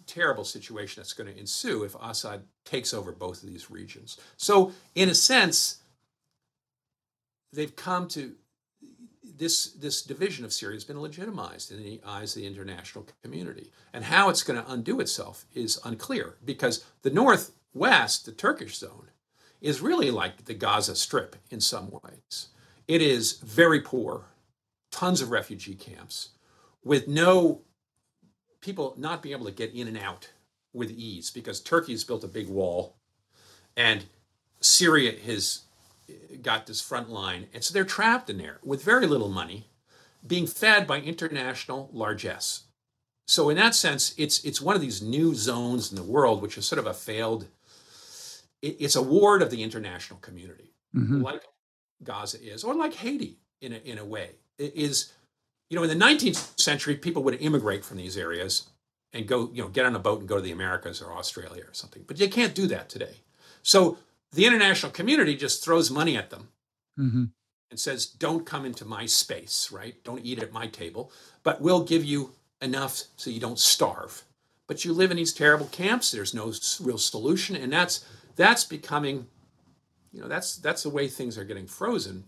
terrible 0.05 0.43
situation 0.43 1.01
that's 1.01 1.13
going 1.13 1.31
to 1.31 1.39
ensue 1.39 1.83
if 1.83 1.95
Assad 2.01 2.43
takes 2.63 2.93
over 2.93 3.11
both 3.11 3.43
of 3.43 3.49
these 3.49 3.71
regions. 3.71 4.17
So, 4.37 4.71
in 4.93 5.09
a 5.09 5.15
sense, 5.15 5.77
they've 7.55 7.75
come 7.75 8.07
to 8.09 8.33
this 9.37 9.71
this 9.73 10.01
division 10.01 10.45
of 10.45 10.53
Syria 10.53 10.75
has 10.75 10.83
been 10.83 11.01
legitimized 11.01 11.71
in 11.71 11.83
the 11.83 12.01
eyes 12.05 12.35
of 12.35 12.41
the 12.41 12.47
international 12.47 13.05
community, 13.23 13.71
and 13.93 14.03
how 14.03 14.29
it's 14.29 14.43
going 14.43 14.61
to 14.61 14.71
undo 14.71 14.99
itself 14.99 15.45
is 15.53 15.79
unclear 15.83 16.35
because 16.45 16.85
the 17.01 17.09
northwest, 17.09 18.25
the 18.25 18.31
Turkish 18.31 18.77
zone, 18.77 19.09
is 19.61 19.81
really 19.81 20.11
like 20.11 20.45
the 20.45 20.53
Gaza 20.53 20.95
Strip 20.95 21.35
in 21.49 21.59
some 21.59 21.91
ways. 21.91 22.49
It 22.87 23.01
is 23.01 23.33
very 23.39 23.81
poor, 23.81 24.25
tons 24.91 25.21
of 25.21 25.31
refugee 25.31 25.75
camps, 25.75 26.29
with 26.83 27.07
no 27.07 27.61
people 28.61 28.93
not 28.97 29.21
being 29.21 29.33
able 29.33 29.45
to 29.45 29.51
get 29.51 29.73
in 29.73 29.87
and 29.87 29.97
out 29.97 30.29
with 30.73 30.91
ease 30.91 31.31
because 31.31 31.61
Turkey 31.61 31.93
has 31.93 32.03
built 32.03 32.23
a 32.23 32.27
big 32.27 32.47
wall 32.47 32.95
and 33.77 34.05
Syria 34.61 35.13
has 35.25 35.64
got 36.41 36.67
this 36.67 36.81
front 36.81 37.09
line. 37.09 37.47
And 37.53 37.63
so 37.63 37.73
they're 37.73 37.83
trapped 37.83 38.29
in 38.29 38.37
there 38.37 38.59
with 38.63 38.83
very 38.83 39.07
little 39.07 39.29
money, 39.29 39.67
being 40.25 40.47
fed 40.47 40.87
by 40.87 40.99
international 40.99 41.89
largesse. 41.93 42.63
So 43.27 43.49
in 43.49 43.57
that 43.57 43.73
sense, 43.73 44.13
it's 44.17 44.43
it's 44.45 44.61
one 44.61 44.75
of 44.75 44.81
these 44.81 45.01
new 45.01 45.33
zones 45.33 45.91
in 45.91 45.95
the 45.95 46.03
world, 46.03 46.41
which 46.41 46.57
is 46.57 46.65
sort 46.65 46.79
of 46.79 46.85
a 46.85 46.93
failed. 46.93 47.47
It, 48.61 48.77
it's 48.79 48.95
a 48.95 49.01
ward 49.01 49.41
of 49.41 49.49
the 49.49 49.63
international 49.63 50.19
community, 50.19 50.73
mm-hmm. 50.95 51.21
like 51.21 51.43
Gaza 52.03 52.41
is, 52.41 52.63
or 52.63 52.75
like 52.75 52.93
Haiti 52.93 53.39
in 53.61 53.73
a, 53.73 53.77
in 53.77 53.97
a 53.97 54.05
way. 54.05 54.31
It 54.59 54.75
is, 54.75 55.13
you 55.69 55.75
know, 55.75 55.83
in 55.83 55.89
the 55.97 56.05
19th 56.05 56.59
century, 56.59 56.95
people 56.95 57.23
would 57.23 57.41
immigrate 57.41 57.83
from 57.83 57.97
these 57.97 58.15
areas 58.15 58.69
and 59.11 59.27
go, 59.27 59.49
you 59.53 59.63
know, 59.63 59.69
get 59.69 59.85
on 59.85 59.95
a 59.95 59.99
boat 59.99 60.19
and 60.19 60.29
go 60.29 60.35
to 60.35 60.41
the 60.41 60.51
Americas 60.51 61.01
or 61.01 61.11
Australia 61.13 61.63
or 61.63 61.73
something. 61.73 62.03
But 62.05 62.19
you 62.19 62.29
can't 62.29 62.53
do 62.53 62.67
that 62.67 62.89
today. 62.89 63.21
So 63.63 63.97
the 64.35 64.45
international 64.45 64.91
community 64.91 65.35
just 65.35 65.63
throws 65.63 65.89
money 65.89 66.15
at 66.17 66.29
them 66.29 66.49
mm-hmm. 66.99 67.25
and 67.71 67.79
says, 67.79 68.05
don't 68.05 68.45
come 68.45 68.65
into 68.65 68.85
my 68.85 69.05
space, 69.05 69.69
right? 69.71 69.95
Don't 70.03 70.23
eat 70.23 70.39
at 70.39 70.51
my 70.51 70.67
table, 70.67 71.11
but 71.43 71.61
we'll 71.61 71.83
give 71.83 72.03
you 72.03 72.31
enough 72.61 73.03
so 73.15 73.29
you 73.29 73.39
don't 73.39 73.59
starve. 73.59 74.23
But 74.67 74.83
you 74.83 74.93
live 74.93 75.11
in 75.11 75.17
these 75.17 75.33
terrible 75.33 75.67
camps. 75.67 76.11
There's 76.11 76.33
no 76.33 76.51
real 76.81 76.97
solution, 76.97 77.55
and 77.55 77.71
that's 77.71 78.05
that's 78.35 78.63
becoming, 78.63 79.27
you 80.11 80.21
know, 80.21 80.27
that's 80.27 80.57
that's 80.57 80.83
the 80.83 80.89
way 80.89 81.07
things 81.07 81.37
are 81.37 81.43
getting 81.43 81.67
frozen 81.67 82.23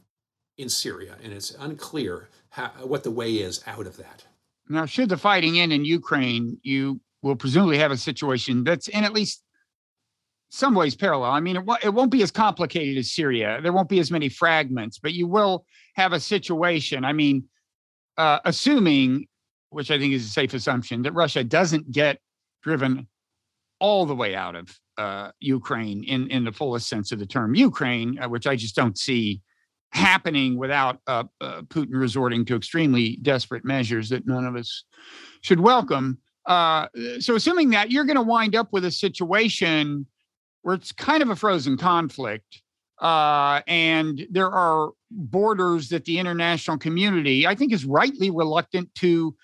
in 0.58 0.70
Syria, 0.70 1.16
and 1.24 1.34
it's 1.34 1.56
unclear 1.60 2.30
how, 2.50 2.68
what 2.84 3.04
the 3.04 3.12
way 3.12 3.36
is 3.36 3.64
out 3.66 3.88
of 3.88 3.98
that. 3.98 4.24
Now, 4.70 4.86
should 4.86 5.10
the 5.10 5.18
fighting 5.18 5.60
end 5.60 5.74
in 5.74 5.84
Ukraine, 5.84 6.60
you 6.62 7.00
will 7.24 7.36
presumably 7.36 7.80
have 7.80 7.92
a 7.92 7.98
situation 7.98 8.64
that's 8.64 8.88
in 8.88 9.04
at 9.04 9.14
least 9.14 9.44
some 10.50 10.76
ways 10.76 10.96
parallel. 10.96 11.32
I 11.32 11.40
mean, 11.40 11.58
it, 11.58 11.66
w- 11.66 11.80
it 11.84 11.94
won't 11.94 12.12
be 12.12 12.24
as 12.24 12.32
complicated 12.32 12.98
as 12.98 13.12
Syria. 13.12 13.60
There 13.62 13.74
won't 13.74 13.90
be 13.90 14.00
as 14.00 14.12
many 14.12 14.30
fragments, 14.30 14.98
but 14.98 15.14
you 15.14 15.28
will 15.28 15.66
have 15.96 16.14
a 16.14 16.20
situation. 16.20 17.04
I 17.04 17.14
mean, 17.14 17.44
uh, 18.18 18.40
assuming, 18.46 19.28
which 19.70 19.92
I 19.92 20.00
think 20.00 20.14
is 20.14 20.26
a 20.26 20.30
safe 20.30 20.54
assumption, 20.54 21.02
that 21.04 21.14
Russia 21.14 21.44
doesn't 21.44 21.92
get 21.92 22.20
driven 22.64 23.08
all 23.80 24.06
the 24.06 24.16
way 24.16 24.36
out 24.36 24.56
of 24.56 24.80
uh, 24.98 25.32
Ukraine 25.40 26.04
in 26.04 26.30
in 26.32 26.44
the 26.44 26.52
fullest 26.52 26.90
sense 26.90 27.12
of 27.12 27.20
the 27.20 27.26
term, 27.26 27.54
Ukraine, 27.54 28.18
uh, 28.20 28.28
which 28.28 28.48
I 28.48 28.56
just 28.56 28.76
don't 28.76 28.98
see 28.98 29.42
happening 29.92 30.58
without 30.58 31.00
uh, 31.08 31.24
uh, 31.40 31.62
Putin 31.64 31.94
resorting 31.94 32.46
to 32.46 32.56
extremely 32.56 33.18
desperate 33.22 33.64
measures 33.64 34.10
that 34.10 34.28
none 34.28 34.46
of 34.46 34.56
us 34.56 34.84
should 35.42 35.60
welcome. 35.60 36.18
Uh, 36.46 36.88
so, 37.20 37.36
assuming 37.36 37.70
that 37.72 37.92
you're 37.92 38.06
going 38.06 38.16
to 38.16 38.22
wind 38.22 38.56
up 38.56 38.70
with 38.72 38.86
a 38.86 38.92
situation 38.92 40.06
where 40.62 40.76
it's 40.76 40.92
kind 40.92 41.22
of 41.24 41.30
a 41.30 41.36
frozen 41.36 41.78
conflict, 41.78 42.62
uh, 43.02 43.62
and 43.68 44.26
there 44.30 44.50
are 44.50 44.92
borders 45.12 45.90
that 45.90 46.06
the 46.06 46.20
international 46.20 46.78
community, 46.78 47.48
I 47.48 47.56
think, 47.56 47.74
is 47.74 47.86
rightly 47.86 48.30
reluctant 48.30 48.94
to 48.96 49.36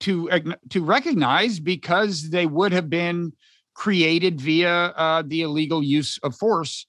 to 0.00 0.30
to 0.70 0.84
recognize 0.84 1.58
because 1.58 2.30
they 2.30 2.46
would 2.46 2.72
have 2.72 2.88
been 2.88 3.32
created 3.74 4.40
via 4.40 4.70
uh, 4.70 5.22
the 5.26 5.42
illegal 5.42 5.82
use 5.82 6.18
of 6.22 6.34
force 6.36 6.86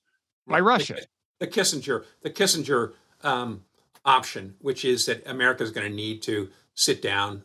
by 0.48 0.60
Russia 0.60 0.98
the 1.40 1.48
Kissinger 1.48 2.06
the 2.22 2.30
Kissinger 2.30 2.94
um, 3.24 3.64
option, 4.06 4.56
which 4.60 4.86
is 4.86 5.06
that 5.08 5.26
America 5.28 5.64
is 5.64 5.72
going 5.72 5.90
to 5.90 5.96
need 5.96 6.22
to 6.24 6.50
sit 6.76 7.02
down 7.02 7.44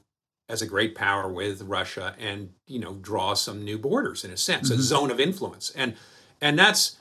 as 0.49 0.61
a 0.61 0.67
great 0.67 0.95
power 0.95 1.33
with 1.33 1.63
Russia 1.63 2.15
and 2.19 2.51
you 2.67 2.79
know 2.79 2.95
draw 2.97 3.35
some 3.35 3.65
new 3.65 3.79
borders 3.79 4.25
in 4.25 4.31
a 4.31 4.37
sense, 4.37 4.71
mm-hmm. 4.71 4.81
a 4.81 4.83
zone 4.83 5.11
of 5.11 5.21
influence, 5.21 5.71
and 5.71 5.95
and 6.45 6.57
that's 6.57 6.97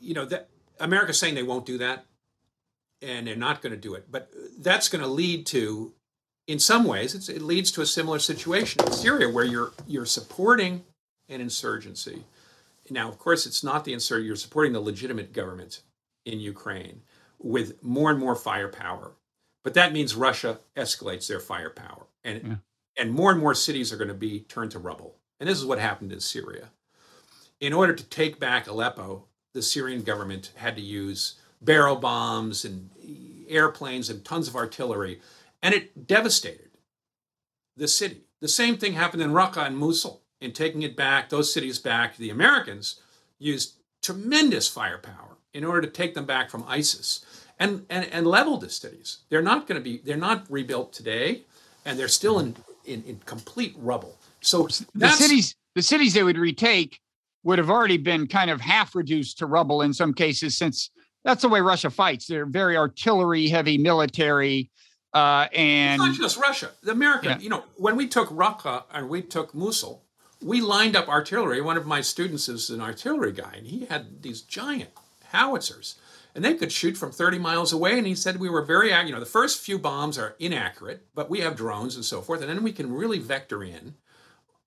you 0.00 0.12
know 0.12 0.26
that 0.26 0.50
America's 0.78 1.18
saying 1.18 1.34
they 1.34 1.42
won't 1.42 1.64
do 1.64 1.78
that, 1.78 2.04
and 3.00 3.26
they're 3.26 3.36
not 3.36 3.62
going 3.62 3.72
to 3.72 3.80
do 3.80 3.94
it, 3.94 4.10
but 4.10 4.30
that's 4.58 4.90
going 4.90 5.02
to 5.02 5.08
lead 5.08 5.46
to, 5.46 5.94
in 6.46 6.58
some 6.58 6.84
ways, 6.84 7.28
it 7.30 7.40
leads 7.40 7.72
to 7.72 7.80
a 7.80 7.86
similar 7.86 8.18
situation 8.18 8.84
in 8.84 8.92
Syria 8.92 9.30
where 9.30 9.44
you're 9.44 9.72
you're 9.86 10.04
supporting 10.04 10.84
an 11.30 11.40
insurgency 11.40 12.24
now, 12.90 13.08
of 13.08 13.18
course, 13.18 13.46
it's 13.46 13.64
not 13.64 13.84
the 13.84 13.92
insert. 13.92 14.24
You're 14.24 14.36
supporting 14.36 14.72
the 14.72 14.80
legitimate 14.80 15.32
government 15.32 15.82
in 16.24 16.40
Ukraine 16.40 17.02
with 17.38 17.82
more 17.82 18.10
and 18.10 18.18
more 18.18 18.34
firepower. 18.34 19.12
But 19.64 19.74
that 19.74 19.92
means 19.92 20.14
Russia 20.14 20.60
escalates 20.76 21.26
their 21.26 21.40
firepower. 21.40 22.06
And, 22.24 22.42
yeah. 22.46 22.54
and 22.98 23.12
more 23.12 23.30
and 23.30 23.40
more 23.40 23.54
cities 23.54 23.92
are 23.92 23.96
going 23.96 24.08
to 24.08 24.14
be 24.14 24.40
turned 24.40 24.70
to 24.72 24.78
rubble. 24.78 25.16
And 25.40 25.48
this 25.48 25.58
is 25.58 25.66
what 25.66 25.78
happened 25.78 26.12
in 26.12 26.20
Syria. 26.20 26.70
In 27.60 27.72
order 27.72 27.94
to 27.94 28.04
take 28.04 28.38
back 28.38 28.66
Aleppo, 28.66 29.24
the 29.54 29.62
Syrian 29.62 30.02
government 30.02 30.52
had 30.56 30.76
to 30.76 30.82
use 30.82 31.36
barrel 31.62 31.96
bombs 31.96 32.64
and 32.64 32.90
airplanes 33.48 34.10
and 34.10 34.24
tons 34.24 34.48
of 34.48 34.56
artillery. 34.56 35.20
And 35.62 35.74
it 35.74 36.06
devastated 36.06 36.70
the 37.76 37.88
city. 37.88 38.22
The 38.40 38.48
same 38.48 38.76
thing 38.76 38.92
happened 38.92 39.22
in 39.22 39.30
Raqqa 39.30 39.66
and 39.66 39.78
Mosul 39.78 40.22
in 40.40 40.52
taking 40.52 40.82
it 40.82 40.96
back, 40.96 41.28
those 41.28 41.52
cities 41.52 41.78
back, 41.78 42.16
the 42.16 42.30
Americans 42.30 43.00
used 43.38 43.76
tremendous 44.02 44.68
firepower 44.68 45.36
in 45.54 45.64
order 45.64 45.80
to 45.80 45.92
take 45.92 46.14
them 46.14 46.26
back 46.26 46.50
from 46.50 46.64
ISIS 46.68 47.24
and, 47.58 47.86
and, 47.88 48.06
and 48.12 48.26
level 48.26 48.58
the 48.58 48.68
cities. 48.68 49.18
They're 49.30 49.42
not 49.42 49.66
going 49.66 49.80
to 49.80 49.84
be, 49.84 49.98
they're 50.04 50.16
not 50.16 50.44
rebuilt 50.50 50.92
today, 50.92 51.42
and 51.84 51.98
they're 51.98 52.08
still 52.08 52.38
in, 52.38 52.56
in, 52.84 53.02
in 53.04 53.20
complete 53.24 53.74
rubble. 53.78 54.18
So 54.42 54.68
the 54.94 55.08
cities, 55.08 55.54
the 55.74 55.82
cities 55.82 56.12
they 56.12 56.22
would 56.22 56.38
retake 56.38 57.00
would 57.46 57.58
have 57.58 57.70
already 57.70 57.96
been 57.96 58.26
kind 58.26 58.50
of 58.50 58.60
half 58.60 58.96
reduced 58.96 59.38
to 59.38 59.46
rubble 59.46 59.80
in 59.82 59.92
some 59.94 60.12
cases, 60.12 60.58
since 60.58 60.90
that's 61.24 61.42
the 61.42 61.48
way 61.48 61.60
Russia 61.60 61.90
fights. 61.90 62.26
They're 62.26 62.44
very 62.44 62.76
artillery 62.76 63.46
heavy 63.46 63.78
military. 63.78 64.68
Uh, 65.14 65.46
and 65.54 66.02
it's 66.02 66.10
not 66.10 66.16
just 66.16 66.38
Russia. 66.38 66.70
The 66.82 66.90
American, 66.90 67.30
yeah. 67.30 67.38
you 67.38 67.48
know, 67.48 67.62
when 67.76 67.94
we 67.94 68.08
took 68.08 68.30
Raqqa 68.30 68.82
and 68.92 69.08
we 69.08 69.22
took 69.22 69.54
Mosul, 69.54 70.02
we 70.42 70.60
lined 70.60 70.96
up 70.96 71.08
artillery. 71.08 71.60
One 71.60 71.76
of 71.76 71.86
my 71.86 72.00
students 72.00 72.48
is 72.48 72.68
an 72.68 72.80
artillery 72.80 73.30
guy, 73.30 73.54
and 73.58 73.66
he 73.68 73.84
had 73.86 74.22
these 74.22 74.42
giant 74.42 74.90
howitzers, 75.30 75.94
and 76.34 76.44
they 76.44 76.54
could 76.54 76.72
shoot 76.72 76.96
from 76.96 77.12
30 77.12 77.38
miles 77.38 77.72
away. 77.72 77.96
And 77.96 78.08
he 78.08 78.16
said 78.16 78.40
we 78.40 78.50
were 78.50 78.62
very, 78.62 78.90
you 78.90 79.12
know, 79.12 79.20
the 79.20 79.24
first 79.24 79.60
few 79.60 79.78
bombs 79.78 80.18
are 80.18 80.34
inaccurate, 80.40 81.06
but 81.14 81.30
we 81.30 81.40
have 81.40 81.54
drones 81.54 81.94
and 81.94 82.04
so 82.04 82.22
forth, 82.22 82.40
and 82.40 82.50
then 82.50 82.64
we 82.64 82.72
can 82.72 82.92
really 82.92 83.20
vector 83.20 83.62
in 83.62 83.94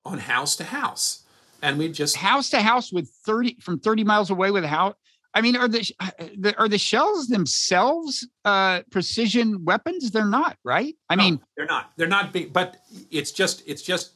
on 0.05 0.19
house 0.19 0.55
to 0.55 0.63
house, 0.63 1.25
and 1.61 1.77
we 1.77 1.89
just 1.89 2.15
house 2.15 2.49
to 2.51 2.61
house 2.61 2.91
with 2.91 3.09
30 3.25 3.57
from 3.59 3.79
30 3.79 4.03
miles 4.03 4.29
away 4.29 4.51
with 4.51 4.63
a 4.63 4.67
house. 4.67 4.95
I 5.33 5.41
mean, 5.41 5.55
are 5.55 5.67
the, 5.67 5.79
the 6.37 6.57
are 6.57 6.67
the 6.67 6.79
shells 6.79 7.27
themselves 7.27 8.27
uh, 8.45 8.81
precision 8.89 9.63
weapons? 9.63 10.09
They're 10.09 10.25
not, 10.25 10.57
right? 10.63 10.95
I 11.09 11.15
no, 11.15 11.23
mean, 11.23 11.39
they're 11.55 11.67
not. 11.67 11.91
They're 11.97 12.07
not. 12.07 12.33
Big, 12.33 12.51
but 12.51 12.77
it's 13.11 13.31
just 13.31 13.61
it's 13.67 13.83
just 13.83 14.13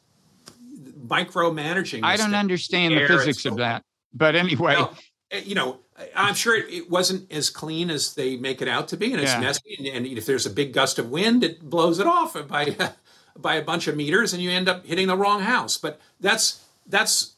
micromanaging. 1.05 2.01
I 2.03 2.17
don't 2.17 2.33
understand 2.33 2.95
the 2.95 3.07
physics 3.07 3.45
of 3.45 3.57
that. 3.57 3.83
But 4.13 4.35
anyway, 4.35 4.75
well, 4.75 4.97
eh, 5.31 5.41
you 5.45 5.53
know, 5.53 5.79
I'm 6.15 6.33
sure 6.33 6.55
it 6.55 6.89
wasn't 6.89 7.31
as 7.31 7.49
clean 7.49 7.89
as 7.89 8.15
they 8.15 8.35
make 8.37 8.61
it 8.61 8.67
out 8.67 8.87
to 8.89 8.97
be, 8.97 9.11
and 9.11 9.21
it's 9.21 9.33
yeah. 9.33 9.39
messy. 9.39 9.75
And, 9.77 9.87
and, 9.87 10.05
if 10.17 10.25
there's 10.25 10.45
a 10.45 10.49
big 10.49 10.73
gust 10.73 10.97
of 10.97 11.09
wind, 11.09 11.43
it 11.43 11.61
blows 11.61 11.99
it 11.99 12.07
off 12.07 12.35
by 12.47 12.75
by 13.37 13.55
a 13.55 13.61
bunch 13.61 13.87
of 13.87 13.95
meters, 13.95 14.33
and 14.33 14.41
you 14.41 14.49
end 14.49 14.67
up 14.67 14.85
hitting 14.85 15.07
the 15.07 15.17
wrong 15.17 15.41
house. 15.41 15.77
But 15.77 15.99
that's 16.19 16.63
that's 16.87 17.32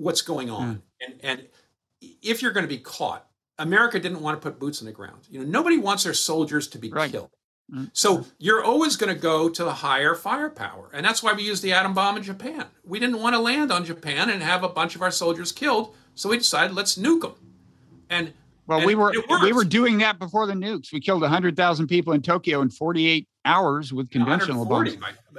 what's 0.00 0.22
going 0.22 0.50
on, 0.50 0.76
mm. 0.76 0.82
and 1.00 1.14
and 1.22 1.46
if 2.22 2.42
you're 2.42 2.52
going 2.52 2.64
to 2.64 2.68
be 2.68 2.78
caught, 2.78 3.26
America 3.58 4.00
didn't 4.00 4.20
want 4.20 4.40
to 4.40 4.50
put 4.50 4.58
boots 4.58 4.80
on 4.80 4.86
the 4.86 4.92
ground. 4.92 5.26
You 5.30 5.40
know, 5.40 5.46
nobody 5.46 5.78
wants 5.78 6.04
their 6.04 6.14
soldiers 6.14 6.66
to 6.68 6.78
be 6.78 6.90
right. 6.90 7.10
killed. 7.10 7.30
Mm-hmm. 7.72 7.84
So 7.92 8.24
you're 8.38 8.64
always 8.64 8.96
going 8.96 9.14
to 9.14 9.20
go 9.20 9.48
to 9.48 9.64
the 9.64 9.72
higher 9.72 10.14
firepower. 10.14 10.90
And 10.92 11.06
that's 11.06 11.22
why 11.22 11.34
we 11.34 11.44
used 11.44 11.62
the 11.62 11.72
atom 11.72 11.94
bomb 11.94 12.16
in 12.16 12.22
Japan. 12.22 12.66
We 12.84 12.98
didn't 12.98 13.20
want 13.20 13.34
to 13.36 13.40
land 13.40 13.70
on 13.70 13.84
Japan 13.84 14.30
and 14.30 14.42
have 14.42 14.64
a 14.64 14.68
bunch 14.68 14.96
of 14.96 15.02
our 15.02 15.12
soldiers 15.12 15.52
killed, 15.52 15.94
so 16.14 16.28
we 16.28 16.38
decided 16.38 16.74
let's 16.74 16.96
nuke 16.96 17.22
them. 17.22 17.34
And 18.08 18.32
well, 18.66 18.78
and 18.78 18.86
we 18.86 18.94
were 18.94 19.12
we 19.42 19.52
were 19.52 19.64
doing 19.64 19.98
that 19.98 20.18
before 20.18 20.46
the 20.46 20.54
nukes. 20.54 20.92
We 20.92 21.00
killed 21.00 21.22
100,000 21.22 21.86
people 21.86 22.12
in 22.12 22.22
Tokyo 22.22 22.60
in 22.62 22.70
48 22.70 23.28
hours 23.44 23.92
with 23.92 24.10
conventional 24.10 24.64
bombs. 24.64 24.96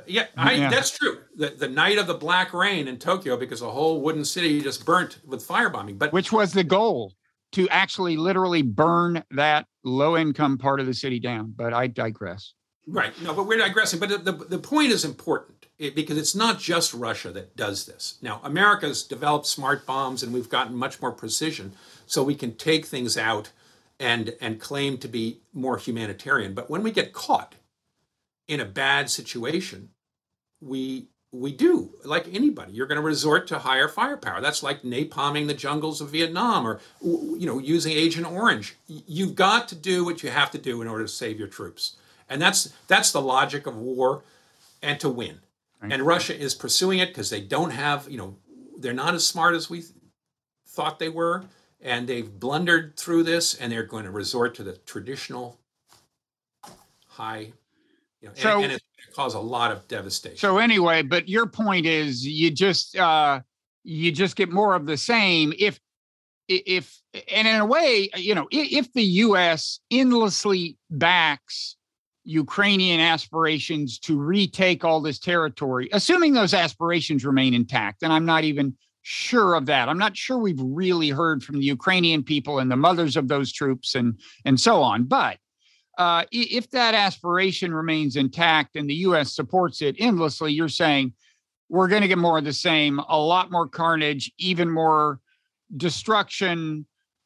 Yeah, 0.08 0.28
I, 0.36 0.54
yeah, 0.54 0.70
that's 0.70 0.98
true. 0.98 1.20
The, 1.36 1.50
the 1.50 1.68
night 1.68 1.98
of 1.98 2.08
the 2.08 2.14
black 2.14 2.54
rain 2.54 2.88
in 2.88 2.98
Tokyo 2.98 3.38
because 3.38 3.60
the 3.60 3.70
whole 3.70 4.02
wooden 4.02 4.26
city 4.26 4.62
just 4.62 4.86
burnt 4.86 5.20
with 5.26 5.48
firebombing. 5.48 5.98
But 6.00 6.14
which 6.14 6.32
was 6.32 6.54
the 6.54 6.64
goal 6.64 7.14
to 7.54 7.68
actually 7.70 8.18
literally 8.18 8.62
burn 8.62 9.24
that 9.32 9.68
low 9.84 10.18
income 10.18 10.58
part 10.58 10.80
of 10.80 10.86
the 10.86 10.94
city 10.94 11.20
down. 11.20 11.54
But 11.56 11.74
I 11.74 11.88
digress. 11.88 12.54
Right. 12.88 13.14
No, 13.22 13.34
but 13.34 13.46
we're 13.46 13.60
digressing. 13.60 14.00
But 14.00 14.26
the, 14.26 14.32
the 14.32 14.58
point 14.58 14.92
is 14.92 15.06
important 15.06 15.68
eh, 15.80 15.92
because 15.94 16.18
it's 16.18 16.36
not 16.36 16.60
just 16.60 16.94
Russia 16.94 17.32
that 17.32 17.56
does 17.56 17.86
this. 17.86 18.18
Now, 18.22 18.42
America's 18.44 19.04
developed 19.04 19.46
smart 19.46 19.86
bombs 19.86 20.24
and 20.24 20.34
we've 20.34 20.50
gotten 20.50 20.76
much 20.76 21.02
more 21.02 21.12
precision 21.12 21.74
so 22.06 22.24
we 22.24 22.36
can 22.36 22.56
take 22.56 22.86
things 22.86 23.18
out 23.18 23.52
and, 24.00 24.36
and 24.42 24.60
claim 24.60 24.98
to 24.98 25.08
be 25.08 25.42
more 25.54 25.78
humanitarian. 25.78 26.54
But 26.54 26.70
when 26.70 26.82
we 26.82 26.92
get 26.92 27.14
caught 27.14 27.56
in 28.52 28.60
a 28.60 28.66
bad 28.66 29.10
situation, 29.10 29.90
we 30.60 31.08
we 31.32 31.54
do 31.54 31.94
like 32.04 32.28
anybody. 32.34 32.74
You're 32.74 32.88
going 32.88 33.00
to 33.00 33.02
resort 33.02 33.48
to 33.48 33.60
higher 33.60 33.88
firepower. 33.88 34.42
That's 34.42 34.62
like 34.62 34.82
napalming 34.82 35.48
the 35.48 35.54
jungles 35.54 36.02
of 36.02 36.10
vietnam 36.10 36.68
or 36.68 36.82
you 37.02 37.46
know 37.46 37.60
using 37.60 37.94
agent 37.94 38.28
orange. 38.30 38.76
You've 38.88 39.36
got 39.36 39.70
to 39.70 39.76
do 39.76 40.04
what 40.04 40.22
you 40.22 40.30
have 40.30 40.52
to 40.52 40.58
do 40.58 40.82
in 40.82 40.90
order 40.90 41.06
to 41.06 41.08
save 41.08 41.40
your 41.40 41.48
troops. 41.48 41.96
And 42.28 42.42
that's 42.42 42.74
that's 42.90 43.14
the 43.14 43.22
logic 43.22 43.66
of 43.68 43.78
war 43.78 44.24
and 44.84 45.00
to 45.00 45.10
win. 45.10 45.40
Right. 45.82 45.94
and 45.94 46.04
russia 46.04 46.38
is 46.38 46.54
pursuing 46.54 47.00
it 47.00 47.08
because 47.08 47.32
they 47.32 47.42
don't 47.42 47.72
have 47.72 48.08
you 48.08 48.18
know 48.18 48.36
they're 48.78 48.94
not 48.94 49.16
as 49.16 49.26
smart 49.26 49.56
as 49.56 49.70
we 49.70 49.86
thought 50.68 51.00
they 51.00 51.10
were. 51.10 51.46
And 51.84 52.06
they've 52.08 52.30
blundered 52.40 52.98
through 52.98 53.24
this 53.24 53.56
and 53.56 53.72
they're 53.72 53.92
going 53.94 54.04
to 54.04 54.12
resort 54.12 54.54
to 54.56 54.64
the 54.64 54.74
traditional 54.74 55.58
high 57.08 57.54
you 58.22 58.30
know, 58.30 58.34
so, 58.36 58.56
and, 58.56 58.66
and 58.66 58.74
it's 58.74 59.16
cause 59.16 59.34
a 59.34 59.40
lot 59.40 59.72
of 59.72 59.88
devastation. 59.88 60.38
So 60.38 60.58
anyway, 60.58 61.02
but 61.02 61.28
your 61.28 61.48
point 61.48 61.86
is 61.86 62.26
you 62.26 62.52
just 62.52 62.96
uh 62.96 63.42
you 63.84 64.12
just 64.12 64.36
get 64.36 64.52
more 64.52 64.76
of 64.76 64.86
the 64.86 64.98
same 64.98 65.54
if 65.58 65.80
if 66.48 67.02
and 67.32 67.48
in 67.48 67.56
a 67.56 67.66
way, 67.66 68.10
you 68.16 68.36
know, 68.36 68.48
if 68.52 68.92
the 68.94 69.04
US 69.04 69.80
endlessly 69.90 70.78
backs 70.90 71.76
Ukrainian 72.24 73.00
aspirations 73.00 73.98
to 74.00 74.20
retake 74.20 74.86
all 74.86 75.02
this 75.02 75.18
territory, 75.18 75.90
assuming 75.92 76.34
those 76.34 76.54
aspirations 76.54 77.26
remain 77.26 77.54
intact, 77.54 78.04
and 78.04 78.14
I'm 78.14 78.26
not 78.26 78.44
even 78.44 78.76
sure 79.02 79.56
of 79.56 79.66
that. 79.66 79.90
I'm 79.90 79.98
not 79.98 80.16
sure 80.16 80.38
we've 80.38 80.62
really 80.62 81.10
heard 81.10 81.44
from 81.44 81.58
the 81.58 81.66
Ukrainian 81.66 82.24
people 82.24 82.60
and 82.60 82.70
the 82.70 82.76
mothers 82.76 83.18
of 83.18 83.28
those 83.28 83.52
troops 83.52 83.96
and 83.96 84.20
and 84.46 84.60
so 84.60 84.82
on. 84.82 85.06
But 85.06 85.38
uh, 85.98 86.24
if 86.32 86.70
that 86.72 86.94
aspiration 86.94 87.74
remains 87.74 88.16
intact 88.16 88.76
and 88.76 88.90
the 88.90 88.96
U.S. 88.96 89.34
supports 89.34 89.82
it 89.82 89.96
endlessly, 90.00 90.54
you're 90.54 90.70
saying 90.70 91.14
we're 91.70 91.88
going 91.88 92.02
to 92.02 92.08
get 92.08 92.18
more 92.18 92.38
of 92.38 92.44
the 92.44 92.54
same, 92.54 93.00
a 93.00 93.18
lot 93.18 93.52
more 93.52 93.68
carnage, 93.68 94.32
even 94.38 94.70
more 94.70 95.20
destruction, 95.76 96.86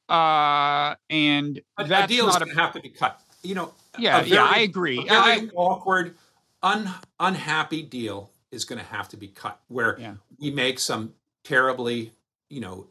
uh, 0.09 0.95
and 1.09 1.59
a, 1.77 1.83
that's 1.83 2.11
a 2.11 2.15
deal 2.15 2.27
not 2.27 2.39
going 2.39 2.53
to 2.53 2.61
have 2.61 2.73
to 2.73 2.79
be 2.79 2.89
cut. 2.89 3.21
You 3.43 3.55
know, 3.55 3.73
yeah, 3.97 4.19
very, 4.19 4.31
yeah, 4.31 4.45
I 4.45 4.59
agree. 4.59 4.99
A 4.99 5.03
very 5.03 5.11
I, 5.11 5.49
awkward, 5.55 6.15
un, 6.61 6.89
unhappy 7.19 7.81
deal 7.81 8.31
is 8.51 8.65
going 8.65 8.79
to 8.79 8.85
have 8.85 9.09
to 9.09 9.17
be 9.17 9.27
cut, 9.27 9.59
where 9.67 9.97
yeah. 9.99 10.13
we 10.39 10.51
make 10.51 10.79
some 10.79 11.13
terribly, 11.43 12.11
you 12.49 12.61
know, 12.61 12.87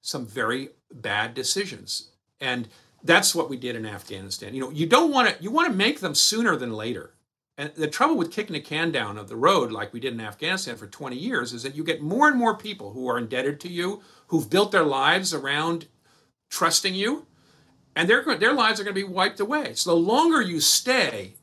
some 0.00 0.26
very 0.26 0.70
bad 0.92 1.34
decisions, 1.34 2.10
and 2.40 2.68
that's 3.02 3.34
what 3.34 3.48
we 3.48 3.56
did 3.56 3.76
in 3.76 3.86
Afghanistan. 3.86 4.54
You 4.54 4.60
know, 4.60 4.70
you 4.70 4.86
don't 4.86 5.10
want 5.10 5.28
to 5.28 5.42
you 5.42 5.50
want 5.50 5.70
to 5.70 5.76
make 5.76 6.00
them 6.00 6.14
sooner 6.14 6.56
than 6.56 6.72
later. 6.72 7.14
And 7.56 7.72
the 7.74 7.88
trouble 7.88 8.16
with 8.16 8.32
kicking 8.32 8.56
a 8.56 8.60
can 8.60 8.90
down 8.90 9.18
of 9.18 9.28
the 9.28 9.36
road, 9.36 9.70
like 9.70 9.92
we 9.92 10.00
did 10.00 10.14
in 10.14 10.20
Afghanistan 10.20 10.76
for 10.76 10.86
20 10.86 11.14
years, 11.16 11.52
is 11.52 11.62
that 11.62 11.74
you 11.74 11.84
get 11.84 12.00
more 12.00 12.26
and 12.26 12.38
more 12.38 12.56
people 12.56 12.92
who 12.92 13.06
are 13.08 13.18
indebted 13.18 13.60
to 13.60 13.68
you, 13.68 14.00
who've 14.28 14.48
built 14.48 14.72
their 14.72 14.84
lives 14.84 15.34
around 15.34 15.86
trusting 16.50 16.94
you, 16.94 17.26
and 17.94 18.08
their 18.08 18.24
their 18.36 18.54
lives 18.54 18.80
are 18.80 18.84
going 18.84 18.94
to 18.94 19.06
be 19.06 19.12
wiped 19.12 19.40
away. 19.40 19.74
So 19.74 19.90
the 19.90 19.96
longer 19.96 20.40
you 20.40 20.60
stay, 20.60 21.34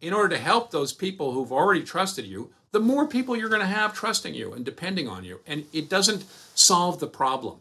in 0.00 0.12
order 0.12 0.36
to 0.36 0.42
help 0.42 0.70
those 0.70 0.92
people 0.92 1.32
who've 1.32 1.52
already 1.52 1.82
trusted 1.82 2.26
you, 2.26 2.52
the 2.72 2.80
more 2.80 3.06
people 3.06 3.36
you're 3.36 3.48
going 3.48 3.60
to 3.60 3.66
have 3.66 3.94
trusting 3.94 4.34
you 4.34 4.52
and 4.52 4.64
depending 4.64 5.08
on 5.08 5.24
you, 5.24 5.40
and 5.46 5.64
it 5.72 5.88
doesn't 5.88 6.24
solve 6.54 7.00
the 7.00 7.06
problem. 7.06 7.58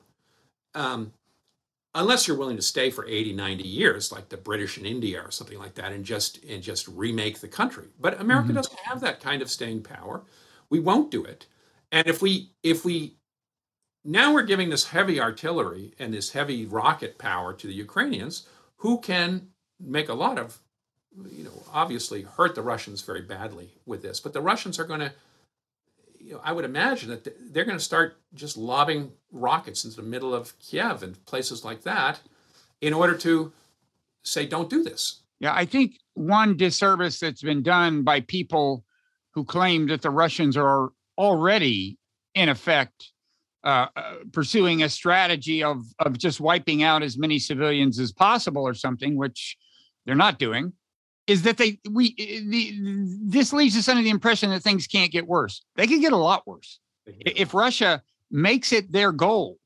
Um, 0.74 1.14
unless 1.96 2.28
you're 2.28 2.38
willing 2.38 2.58
to 2.58 2.62
stay 2.62 2.92
for 2.92 3.08
80 3.08 3.34
90 3.34 3.64
years 3.64 4.12
like 4.12 4.30
the 4.30 4.38
british 4.38 4.78
in 4.78 4.86
india 4.86 5.22
or 5.22 5.32
something 5.32 5.58
like 5.58 5.74
that 5.76 5.94
and 5.94 6.06
just 6.06 6.44
and 6.44 6.62
just 6.62 6.88
remake 6.90 7.40
the 7.40 7.48
country. 7.48 7.88
But 8.00 8.20
america 8.20 8.48
mm-hmm. 8.48 8.58
doesn't 8.58 8.80
have 8.80 9.02
that 9.02 9.22
kind 9.22 9.42
of 9.42 9.50
staying 9.50 9.82
power. 9.82 10.24
We 10.70 10.80
won't 10.80 11.10
do 11.12 11.24
it. 11.24 11.48
And 11.92 12.08
if 12.08 12.22
we 12.22 12.52
if 12.62 12.86
we 12.86 13.18
now 14.04 14.34
we're 14.34 14.44
giving 14.44 14.70
this 14.70 14.86
heavy 14.86 15.20
artillery 15.20 15.94
and 15.98 16.14
this 16.14 16.32
heavy 16.32 16.66
rocket 16.66 17.18
power 17.18 17.54
to 17.54 17.68
the 17.68 17.74
ukrainians 17.74 18.48
who 18.78 19.00
can 19.00 19.48
make 19.80 20.10
a 20.10 20.14
lot 20.14 20.38
of 20.38 20.60
you 21.32 21.46
know 21.46 21.64
obviously 21.74 22.24
hurt 22.24 22.56
the 22.56 22.62
russians 22.62 23.02
very 23.02 23.22
badly 23.22 23.70
with 23.86 24.02
this. 24.02 24.20
But 24.20 24.34
the 24.34 24.42
russians 24.42 24.80
are 24.80 24.86
going 24.86 25.00
to 25.00 25.14
you 26.26 26.34
know, 26.34 26.42
I 26.44 26.52
would 26.52 26.66
imagine 26.66 27.10
that 27.10 27.54
they're 27.54 27.66
going 27.66 27.78
to 27.78 27.84
start 27.84 28.18
just 28.34 28.58
lobbing 28.58 29.12
rockets 29.32 29.86
into 29.86 29.98
the 29.98 30.08
middle 30.08 30.34
of 30.34 30.58
Kiev 30.60 31.04
and 31.04 31.24
places 31.26 31.64
like 31.64 31.84
that 31.84 32.20
in 32.82 32.94
order 32.94 33.16
to 33.18 33.54
say, 34.24 34.48
don't 34.48 34.70
do 34.70 34.84
this. 34.84 35.22
Yeah, 35.40 35.54
I 35.54 35.66
think 35.66 36.00
one 36.16 36.58
disservice 36.58 37.20
that's 37.20 37.44
been 37.44 37.62
done 37.62 38.02
by 38.02 38.22
people 38.22 38.84
who 39.34 39.44
claim 39.44 39.88
that 39.88 40.02
the 40.02 40.10
Russians 40.10 40.58
are 40.58 40.90
already, 41.18 42.00
in 42.34 42.50
effect, 42.50 43.12
uh, 43.64 43.88
uh, 43.96 44.16
pursuing 44.32 44.82
a 44.84 44.90
strategy 44.90 45.64
of 45.64 45.84
of 46.00 46.18
just 46.18 46.40
wiping 46.40 46.84
out 46.84 47.04
as 47.04 47.18
many 47.18 47.40
civilians 47.40 48.00
as 48.00 48.12
possible 48.12 48.64
or 48.64 48.74
something, 48.74 49.16
which 49.16 49.58
they're 50.06 50.16
not 50.16 50.40
doing 50.40 50.72
is 51.28 51.42
that 51.44 51.58
they 51.58 51.80
we 51.90 52.14
the, 52.16 52.74
this 53.24 53.52
leaves 53.54 53.76
us 53.78 53.88
under 53.88 54.04
the 54.04 54.10
impression 54.10 54.50
that 54.52 54.62
things 54.62 54.88
can't 54.88 55.12
get 55.12 55.28
worse. 55.28 55.64
They 55.76 55.88
can 55.88 56.00
get 56.02 56.14
a 56.14 56.18
lot 56.18 56.46
worse 56.46 56.80
if 57.06 57.54
Russia 57.54 58.02
makes 58.32 58.72
it 58.72 58.92
their 58.92 59.12
goal 59.12 59.58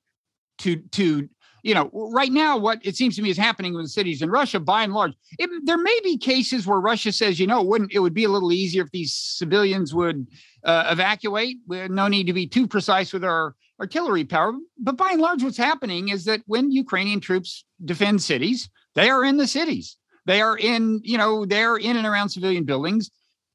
to 0.60 0.78
to 0.92 1.30
you 1.64 1.74
know 1.74 1.90
right 2.14 2.32
now 2.32 2.58
what 2.58 2.80
it 2.86 2.96
seems 2.96 3.16
to 3.18 3.22
me 3.22 3.30
is 3.30 3.38
happening 3.38 3.74
with 3.74 3.86
the 3.86 3.90
cities 3.90 4.22
in 4.22 4.30
Russia 4.30 4.60
by 4.60 4.84
and 4.84 4.94
large. 4.94 5.14
It, 5.38 5.50
there 5.66 5.78
may 5.78 6.00
be 6.04 6.18
cases 6.18 6.66
where 6.66 6.80
Russia 6.80 7.12
says 7.12 7.40
you 7.40 7.48
know 7.48 7.62
it 7.62 7.68
wouldn't 7.68 7.94
it 7.94 8.00
would 8.00 8.14
be 8.14 8.24
a 8.24 8.30
little 8.30 8.54
easier 8.54 8.84
if 8.84 8.92
these 8.92 9.14
civilians 9.14 9.94
would 9.94 10.28
uh, 10.64 10.88
evacuate. 10.92 11.58
No 11.68 12.08
need 12.08 12.28
to 12.28 12.34
be 12.34 12.48
too 12.48 12.68
precise 12.68 13.12
with 13.12 13.24
our 13.24 13.56
artillery 13.80 14.26
power. 14.26 14.54
But 14.78 14.98
by 14.98 15.10
and 15.12 15.22
large, 15.22 15.44
what's 15.44 15.58
happening 15.58 16.10
is 16.10 16.26
that 16.26 16.42
when 16.48 16.72
Ukrainian 16.72 17.20
troops 17.20 17.66
defend 17.84 18.22
cities, 18.22 18.70
they 18.96 19.10
are 19.10 19.24
in 19.24 19.38
the 19.38 19.48
cities 19.48 19.98
They 20.26 20.42
are 20.42 20.58
in, 20.58 21.02
you 21.04 21.18
know, 21.18 21.46
they're 21.46 21.78
in 21.78 21.98
and 21.98 22.06
around 22.06 22.30
civilian 22.30 22.64
buildings. 22.64 23.10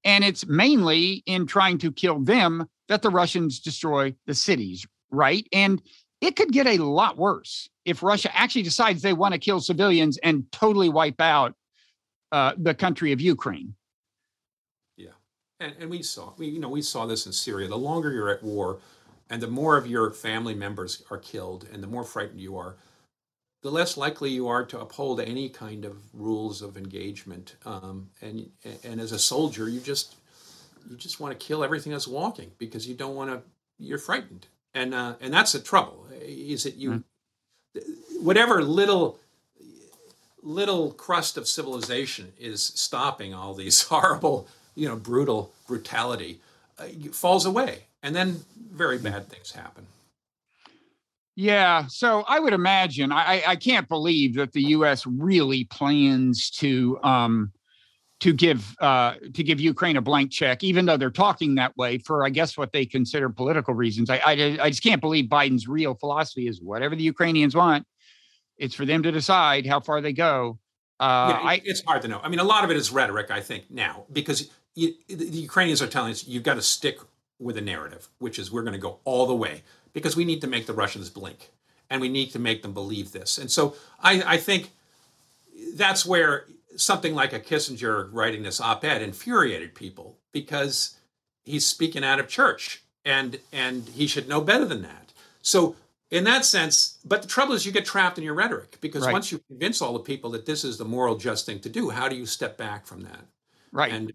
And 0.05 0.23
it's 0.23 0.47
mainly 0.47 1.23
in 1.27 1.47
trying 1.47 1.79
to 1.79 1.93
kill 1.93 2.21
them 2.21 2.67
that 2.89 3.03
the 3.03 3.11
Russians 3.11 3.61
destroy 3.61 4.15
the 4.27 4.35
cities, 4.35 4.87
right? 5.11 5.47
And 5.53 5.81
it 6.21 6.37
could 6.37 6.53
get 6.53 6.67
a 6.67 6.79
lot 6.79 7.17
worse 7.17 7.69
if 7.85 8.03
Russia 8.03 8.31
actually 8.37 8.63
decides 8.63 9.03
they 9.03 9.13
want 9.13 9.35
to 9.35 9.41
kill 9.41 9.61
civilians 9.61 10.19
and 10.19 10.51
totally 10.53 10.89
wipe 10.89 11.21
out 11.21 11.55
uh, 12.33 12.53
the 12.57 12.75
country 12.75 13.13
of 13.13 13.21
Ukraine. 13.21 13.75
Yeah, 14.97 15.11
and 15.61 15.75
and 15.79 15.91
we 15.91 16.03
saw 16.03 16.33
we 16.37 16.49
you 16.49 16.59
know 16.59 16.69
we 16.69 16.83
saw 16.83 17.07
this 17.07 17.27
in 17.27 17.33
Syria. 17.33 17.69
The 17.69 17.77
longer 17.77 18.11
you're 18.11 18.31
at 18.31 18.43
war, 18.43 18.81
and 19.31 19.43
the 19.43 19.49
more 19.49 19.77
of 19.77 19.87
your 19.87 20.11
family 20.11 20.55
members 20.55 21.03
are 21.11 21.19
killed, 21.19 21.69
and 21.73 21.83
the 21.83 21.87
more 21.87 22.05
frightened 22.05 22.41
you 22.41 22.57
are, 22.57 22.77
the 23.65 23.71
less 23.71 23.97
likely 23.97 24.29
you 24.29 24.47
are 24.47 24.63
to 24.63 24.79
uphold 24.79 25.21
any 25.21 25.49
kind 25.49 25.87
of 25.87 25.97
rules 26.13 26.61
of 26.61 26.77
engagement. 26.77 27.57
Um, 27.65 28.11
and 28.21 28.51
and 28.85 29.01
as 29.01 29.11
a 29.11 29.19
soldier, 29.19 29.71
you 29.71 29.81
just 29.81 30.17
you 30.89 30.97
just 30.97 31.19
want 31.19 31.39
to 31.39 31.47
kill 31.47 31.65
everything 31.65 31.91
that's 31.93 32.07
walking 32.07 32.51
because 32.59 32.87
you 32.87 32.95
don't 32.95 33.17
want 33.17 33.31
to. 33.31 33.41
You're 33.79 33.99
frightened, 33.99 34.47
and 34.75 34.93
uh, 34.93 35.15
and 35.19 35.33
that's 35.33 35.53
the 35.53 35.61
trouble. 35.61 36.07
Is 36.21 36.65
that 36.65 36.75
you, 36.75 36.91
mm. 36.91 37.83
whatever 38.21 38.63
little 38.63 39.19
little 40.43 40.93
crust 40.93 41.39
of 41.39 41.49
civilization 41.49 42.35
is 42.39 42.63
stopping 42.63 43.33
all 43.33 43.55
these 43.55 43.83
horrible, 43.89 44.47
you 44.75 44.87
know, 44.87 44.97
brutal 44.97 45.55
brutality, 45.67 46.39
uh, 46.79 46.85
falls 47.13 47.47
away, 47.47 47.85
and 48.03 48.15
then 48.15 48.45
very 48.71 48.99
bad 48.99 49.31
things 49.31 49.53
happen. 49.53 49.87
Yeah, 51.37 51.87
so 51.89 52.25
I 52.29 52.39
would 52.39 52.53
imagine 52.53 53.11
I, 53.11 53.43
I 53.47 53.57
can't 53.57 53.89
believe 53.89 54.35
that 54.37 54.53
the 54.53 54.63
U.S. 54.63 55.05
really 55.05 55.65
plans 55.65 56.49
to 56.51 56.99
um, 57.03 57.53
to 58.21 58.33
give 58.33 58.77
uh, 58.81 59.15
to 59.35 59.43
give 59.43 59.61
Ukraine 59.61 59.97
a 59.97 60.01
blank 60.01 60.31
check, 60.31 60.63
even 60.63 60.87
though 60.87 60.97
they're 60.97 61.11
talking 61.11 61.57
that 61.57 61.77
way 61.77 61.99
for 61.99 62.25
I 62.25 62.31
guess 62.31 62.57
what 62.57 62.73
they 62.73 62.87
consider 62.87 63.29
political 63.31 63.75
reasons. 63.75 64.11
I 64.11 64.17
I, 64.25 64.59
I 64.63 64.71
just 64.71 64.83
can't 64.83 65.01
believe 65.01 65.25
Biden's 65.25 65.67
real 65.67 65.95
philosophy 65.95 66.47
is 66.47 66.61
whatever 66.61 66.95
the 66.95 67.03
Ukrainians 67.03 67.57
want, 67.57 67.85
it's 68.57 68.75
for 68.77 68.85
them 68.85 69.03
to 69.03 69.11
decide 69.11 69.67
how 69.67 69.81
far 69.81 70.01
they 70.01 70.13
go. 70.13 70.59
Uh, 71.01 71.35
yeah, 71.37 71.49
I, 71.49 71.63
it's 71.65 71.83
hard 71.85 72.03
to 72.03 72.09
know. 72.09 72.21
I 72.23 72.29
mean, 72.29 72.39
a 72.39 72.45
lot 72.45 72.63
of 72.63 72.71
it 72.71 72.77
is 72.77 72.93
rhetoric, 72.93 73.33
I 73.33 73.41
think, 73.41 73.69
now 73.71 74.05
because 74.13 74.51
you, 74.77 74.95
the 75.09 75.25
Ukrainians 75.25 75.83
are 75.83 75.89
telling 75.89 76.13
us 76.13 76.29
you've 76.29 76.45
got 76.45 76.55
to 76.55 76.63
stick 76.63 76.99
with 77.41 77.59
a 77.59 77.61
narrative, 77.61 78.09
which 78.19 78.39
is 78.39 78.53
we're 78.53 78.63
going 78.63 78.75
to 78.75 78.79
go 78.79 79.01
all 79.05 79.27
the 79.27 79.35
way 79.35 79.65
because 79.95 80.17
we 80.17 80.27
need 80.27 80.43
to 80.43 80.47
make 80.47 80.67
the 80.67 80.75
Russians 80.75 81.09
blink 81.09 81.51
and 81.89 82.03
we 82.03 82.11
need 82.11 82.33
to 82.33 82.39
make 82.39 82.63
them 82.63 82.75
believe 82.75 83.13
this. 83.13 83.39
And 83.39 83.51
so 83.51 83.77
I, 84.01 84.23
I 84.27 84.37
think 84.37 84.73
that's 85.75 86.05
where 86.05 86.45
something 86.77 87.15
like 87.15 87.33
a 87.33 87.41
Kissinger 87.41 88.09
writing 88.13 88.43
this 88.43 88.61
op-ed 88.61 89.01
infuriated 89.01 89.75
people 89.75 90.19
because 90.33 90.97
he's 91.45 91.65
speaking 91.67 92.05
out 92.05 92.19
of 92.21 92.29
church 92.29 92.83
and 93.05 93.39
and 93.53 93.89
he 93.91 94.07
should 94.07 94.29
know 94.29 94.41
better 94.41 94.65
than 94.65 94.83
that. 94.83 95.13
So 95.43 95.77
in 96.11 96.25
that 96.25 96.45
sense, 96.45 96.99
but 97.05 97.23
the 97.23 97.29
trouble 97.29 97.55
is 97.55 97.65
you 97.65 97.73
get 97.73 97.85
trapped 97.85 98.19
in 98.19 98.25
your 98.25 98.35
rhetoric 98.35 98.79
because 98.81 99.05
right. 99.05 99.13
once 99.13 99.31
you 99.31 99.41
convince 99.49 99.81
all 99.81 99.93
the 99.93 100.01
people 100.01 100.31
that 100.31 100.47
this 100.47 100.65
is 100.65 100.79
the 100.79 100.85
moral 100.85 101.17
just 101.17 101.47
thing 101.47 101.61
to 101.61 101.69
do, 101.69 101.91
how 101.91 102.09
do 102.09 102.17
you 102.17 102.27
step 102.27 102.57
back 102.57 102.87
from 102.87 103.03
that? 103.03 103.21
Right. 103.73 103.93
And 103.93 104.13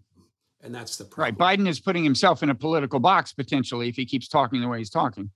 and 0.62 0.74
that's 0.74 0.96
the 0.96 1.04
problem. 1.04 1.36
Right. 1.38 1.58
Biden 1.58 1.68
is 1.68 1.80
putting 1.80 2.04
himself 2.04 2.42
in 2.42 2.50
a 2.50 2.54
political 2.54 3.00
box 3.00 3.32
potentially 3.32 3.88
if 3.88 3.96
he 3.96 4.04
keeps 4.04 4.28
talking 4.28 4.60
the 4.60 4.68
way 4.68 4.78
he's 4.78 4.90
talking. 4.90 5.30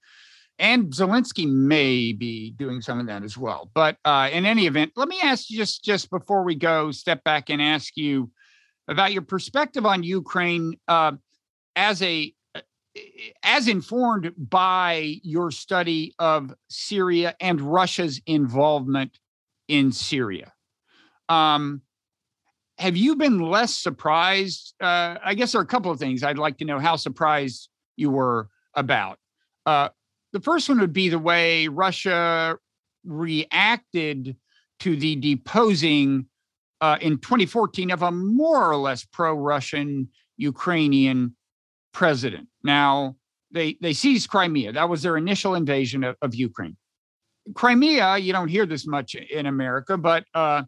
And 0.59 0.93
Zelensky 0.93 1.51
may 1.51 2.13
be 2.13 2.53
doing 2.53 2.81
some 2.81 3.01
of 3.01 3.07
that 3.07 3.25
as 3.25 3.37
well. 3.37 3.71
But 3.75 3.97
uh, 4.05 4.31
in 4.33 4.47
any 4.47 4.67
event, 4.67 4.93
let 4.95 5.09
me 5.09 5.19
ask 5.23 5.51
you 5.51 5.57
just 5.57 5.85
just 5.85 6.11
before 6.11 6.45
we 6.45 6.55
go, 6.55 6.93
step 6.93 7.25
back 7.25 7.51
and 7.51 7.61
ask 7.61 7.97
you 7.97 8.31
about 8.87 9.13
your 9.13 9.23
perspective 9.23 9.85
on 9.85 10.03
Ukraine 10.03 10.79
uh, 10.87 11.13
as 11.75 12.03
a 12.03 12.33
as 13.43 13.67
informed 13.67 14.33
by 14.39 15.19
your 15.25 15.51
study 15.51 16.15
of 16.19 16.55
Syria 16.69 17.35
and 17.41 17.61
Russia's 17.61 18.21
involvement 18.27 19.19
in 19.67 19.91
Syria. 19.91 20.53
Um, 21.29 21.83
have 22.79 22.97
you 22.97 23.17
been 23.17 23.39
less 23.39 23.77
surprised? 23.77 24.75
Uh, 24.81 25.17
I 25.25 25.35
guess 25.35 25.53
there 25.53 25.61
are 25.61 25.65
a 25.65 25.67
couple 25.67 25.91
of 25.91 25.99
things 25.99 26.23
I'd 26.23 26.39
like 26.39 26.59
to 26.59 26.65
know 26.65 26.79
how 26.79 26.97
surprised 26.97 27.69
you 27.97 28.11
were 28.11 28.49
about. 28.75 29.19
Uh, 29.67 29.89
the 30.35 30.41
first 30.41 30.69
one 30.69 30.81
would 30.81 30.93
be 30.93 31.09
the 31.09 31.19
way 31.19 31.69
Russia 31.69 32.59
reacted 33.05 34.37
to 34.81 34.97
the 34.97 35.15
deposing 35.15 36.27
uh, 36.81 36.99
in 37.01 37.19
2014 37.19 37.93
of 37.93 38.03
a 38.03 38.11
more 38.11 38.69
or 38.69 38.77
less 38.77 39.05
pro 39.05 39.35
Russian 39.35 40.09
Ukrainian 40.37 41.37
president. 41.93 42.49
Now, 42.65 43.15
they, 43.53 43.79
they 43.81 43.93
seized 43.93 44.29
Crimea. 44.29 44.73
That 44.73 44.89
was 44.89 45.03
their 45.03 45.17
initial 45.17 45.55
invasion 45.55 46.03
of, 46.03 46.17
of 46.21 46.35
Ukraine. 46.35 46.77
Crimea, 47.55 48.19
you 48.19 48.33
don't 48.33 48.49
hear 48.49 48.67
this 48.67 48.89
much 48.89 49.15
in 49.15 49.47
America, 49.47 49.97
but 49.97 50.25
uh, 50.35 50.65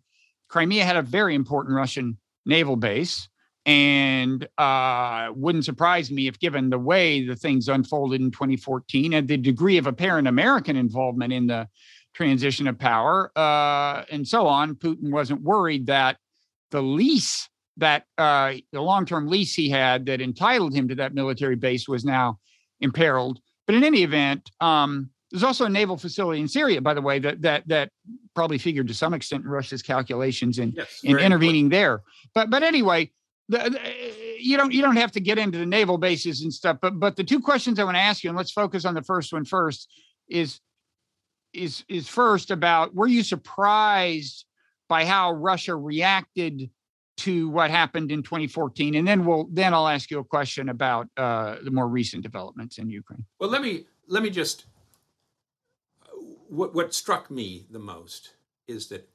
Crimea 0.48 0.84
had 0.84 0.96
a 0.96 1.02
very 1.02 1.34
important 1.34 1.74
Russian 1.74 2.18
naval 2.44 2.76
base. 2.76 3.28
And 3.66 4.46
uh, 4.58 5.30
wouldn't 5.34 5.64
surprise 5.64 6.10
me 6.10 6.28
if, 6.28 6.38
given 6.38 6.70
the 6.70 6.78
way 6.78 7.26
the 7.26 7.34
things 7.34 7.68
unfolded 7.68 8.20
in 8.20 8.30
2014 8.30 9.12
and 9.12 9.26
the 9.26 9.36
degree 9.36 9.76
of 9.76 9.88
apparent 9.88 10.28
American 10.28 10.76
involvement 10.76 11.32
in 11.32 11.48
the 11.48 11.68
transition 12.14 12.68
of 12.68 12.78
power 12.78 13.32
uh, 13.36 14.04
and 14.10 14.26
so 14.26 14.46
on, 14.46 14.76
Putin 14.76 15.10
wasn't 15.10 15.42
worried 15.42 15.86
that 15.86 16.16
the 16.70 16.82
lease 16.82 17.48
that 17.76 18.04
uh, 18.16 18.54
the 18.72 18.80
long-term 18.80 19.26
lease 19.26 19.54
he 19.54 19.68
had 19.68 20.06
that 20.06 20.20
entitled 20.20 20.72
him 20.72 20.88
to 20.88 20.94
that 20.94 21.12
military 21.12 21.56
base 21.56 21.86
was 21.86 22.04
now 22.04 22.38
imperiled. 22.80 23.38
But 23.66 23.74
in 23.74 23.84
any 23.84 24.02
event, 24.02 24.50
um, 24.60 25.10
there's 25.30 25.42
also 25.42 25.64
a 25.64 25.68
naval 25.68 25.96
facility 25.96 26.40
in 26.40 26.48
Syria, 26.48 26.80
by 26.80 26.94
the 26.94 27.02
way, 27.02 27.18
that 27.18 27.42
that 27.42 27.66
that 27.68 27.90
probably 28.34 28.58
figured 28.58 28.88
to 28.88 28.94
some 28.94 29.12
extent 29.12 29.44
in 29.44 29.50
Russia's 29.50 29.82
calculations 29.82 30.58
in 30.58 30.72
yes, 30.76 31.00
in 31.02 31.18
intervening 31.18 31.66
important. 31.66 31.70
there. 31.72 32.00
But 32.34 32.48
but 32.48 32.62
anyway, 32.62 33.10
the, 33.48 33.78
you 34.38 34.56
don't 34.56 34.72
you 34.72 34.82
don't 34.82 34.96
have 34.96 35.12
to 35.12 35.20
get 35.20 35.38
into 35.38 35.58
the 35.58 35.66
naval 35.66 35.98
bases 35.98 36.42
and 36.42 36.52
stuff. 36.52 36.78
But 36.80 36.98
but 36.98 37.16
the 37.16 37.24
two 37.24 37.40
questions 37.40 37.78
I 37.78 37.84
want 37.84 37.96
to 37.96 38.02
ask 38.02 38.24
you, 38.24 38.30
and 38.30 38.36
let's 38.36 38.52
focus 38.52 38.84
on 38.84 38.94
the 38.94 39.02
first 39.02 39.32
one 39.32 39.44
first, 39.44 39.88
is 40.28 40.60
is 41.52 41.84
is 41.88 42.08
first 42.08 42.50
about 42.50 42.94
were 42.94 43.06
you 43.06 43.22
surprised 43.22 44.44
by 44.88 45.04
how 45.04 45.32
Russia 45.32 45.74
reacted 45.74 46.70
to 47.18 47.48
what 47.48 47.70
happened 47.70 48.12
in 48.12 48.22
2014 48.22 48.94
and 48.94 49.08
then 49.08 49.24
we'll 49.24 49.48
then 49.50 49.72
i'll 49.72 49.88
ask 49.88 50.10
you 50.10 50.18
a 50.18 50.24
question 50.24 50.68
about 50.68 51.08
uh, 51.16 51.56
the 51.62 51.70
more 51.70 51.88
recent 51.88 52.22
developments 52.22 52.78
in 52.78 52.90
ukraine 52.90 53.24
well 53.40 53.48
let 53.48 53.62
me 53.62 53.84
let 54.06 54.22
me 54.22 54.30
just 54.30 54.66
what, 56.48 56.74
what 56.74 56.94
struck 56.94 57.30
me 57.30 57.66
the 57.70 57.78
most 57.78 58.34
is 58.68 58.88
that 58.88 59.08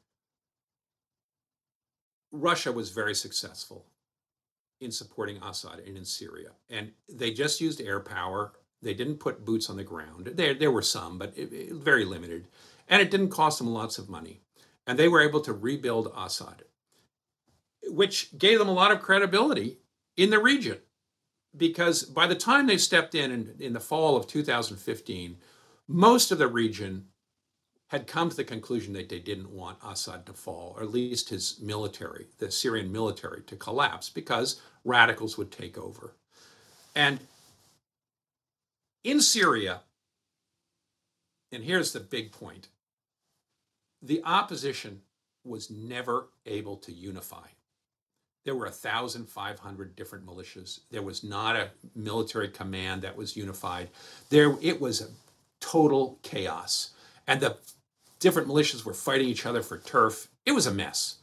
russia 2.31 2.71
was 2.71 2.89
very 2.89 3.13
successful 3.13 3.85
in 4.81 4.91
supporting 4.91 5.37
assad 5.43 5.79
and 5.85 5.97
in 5.97 6.05
syria. 6.05 6.49
And 6.69 6.91
they 7.07 7.31
just 7.31 7.61
used 7.61 7.81
air 7.81 7.99
power. 7.99 8.53
They 8.81 8.93
didn't 8.93 9.17
put 9.17 9.45
boots 9.45 9.69
on 9.69 9.77
the 9.77 9.83
ground. 9.83 10.31
There, 10.33 10.53
there 10.53 10.71
were 10.71 10.81
some 10.81 11.17
but 11.17 11.33
it, 11.37 11.53
it, 11.53 11.73
very 11.73 12.05
limited. 12.05 12.47
And 12.87 13.01
it 13.01 13.11
didn't 13.11 13.29
cost 13.29 13.59
them 13.59 13.67
lots 13.67 13.97
of 13.97 14.09
money. 14.09 14.41
And 14.87 14.97
they 14.97 15.07
were 15.07 15.21
able 15.21 15.41
to 15.41 15.53
rebuild 15.53 16.11
assad 16.17 16.63
which 17.87 18.37
gave 18.37 18.59
them 18.59 18.69
a 18.69 18.73
lot 18.73 18.91
of 18.91 19.01
credibility 19.01 19.79
in 20.17 20.29
the 20.29 20.39
region. 20.39 20.77
Because 21.55 22.03
by 22.03 22.27
the 22.27 22.35
time 22.35 22.67
they 22.67 22.77
stepped 22.77 23.13
in, 23.13 23.31
in 23.31 23.55
in, 23.59 23.73
the 23.73 23.79
fall 23.79 24.15
of 24.15 24.27
2015, 24.27 25.37
most 25.87 26.31
of 26.31 26.37
the 26.37 26.47
region 26.47 27.07
had 27.87 28.07
come 28.07 28.29
to 28.29 28.35
the 28.37 28.43
conclusion 28.45 28.93
that 28.93 29.09
they 29.09 29.19
didn't 29.19 29.49
want 29.49 29.77
Assad 29.85 30.25
to 30.25 30.31
fall, 30.31 30.73
or 30.77 30.83
at 30.83 30.91
least 30.91 31.27
his 31.27 31.59
military, 31.61 32.27
the 32.37 32.49
Syrian 32.49 32.89
military, 32.89 33.41
to 33.41 33.57
collapse 33.57 34.09
because 34.09 34.61
radicals 34.83 35.37
would 35.37 35.51
take 35.51 35.77
over. 35.77 36.13
And 36.95 37.19
in 39.03 39.21
Syria, 39.21 39.81
and 41.51 41.63
here's 41.63 41.93
the 41.93 41.99
big 41.99 42.31
point 42.31 42.67
the 44.01 44.21
opposition 44.25 45.01
was 45.43 45.69
never 45.69 46.29
able 46.45 46.75
to 46.77 46.91
unify 46.91 47.47
there 48.43 48.55
were 48.55 48.65
1,500 48.65 49.95
different 49.95 50.25
militias. 50.25 50.79
There 50.89 51.01
was 51.01 51.23
not 51.23 51.55
a 51.55 51.69
military 51.95 52.49
command 52.49 53.03
that 53.03 53.15
was 53.15 53.37
unified. 53.37 53.89
There, 54.29 54.57
it 54.61 54.81
was 54.81 55.01
a 55.01 55.07
total 55.59 56.19
chaos. 56.23 56.91
And 57.27 57.39
the 57.39 57.57
different 58.19 58.47
militias 58.47 58.83
were 58.83 58.93
fighting 58.93 59.27
each 59.27 59.45
other 59.45 59.61
for 59.61 59.77
turf. 59.77 60.27
It 60.45 60.53
was 60.53 60.65
a 60.65 60.73
mess. 60.73 61.17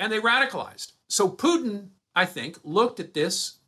And 0.00 0.10
they 0.10 0.18
radicalized. 0.18 0.92
So 1.08 1.30
Putin, 1.30 1.88
I 2.14 2.24
think, 2.24 2.58
looked 2.64 3.00
at 3.00 3.14
this 3.14 3.58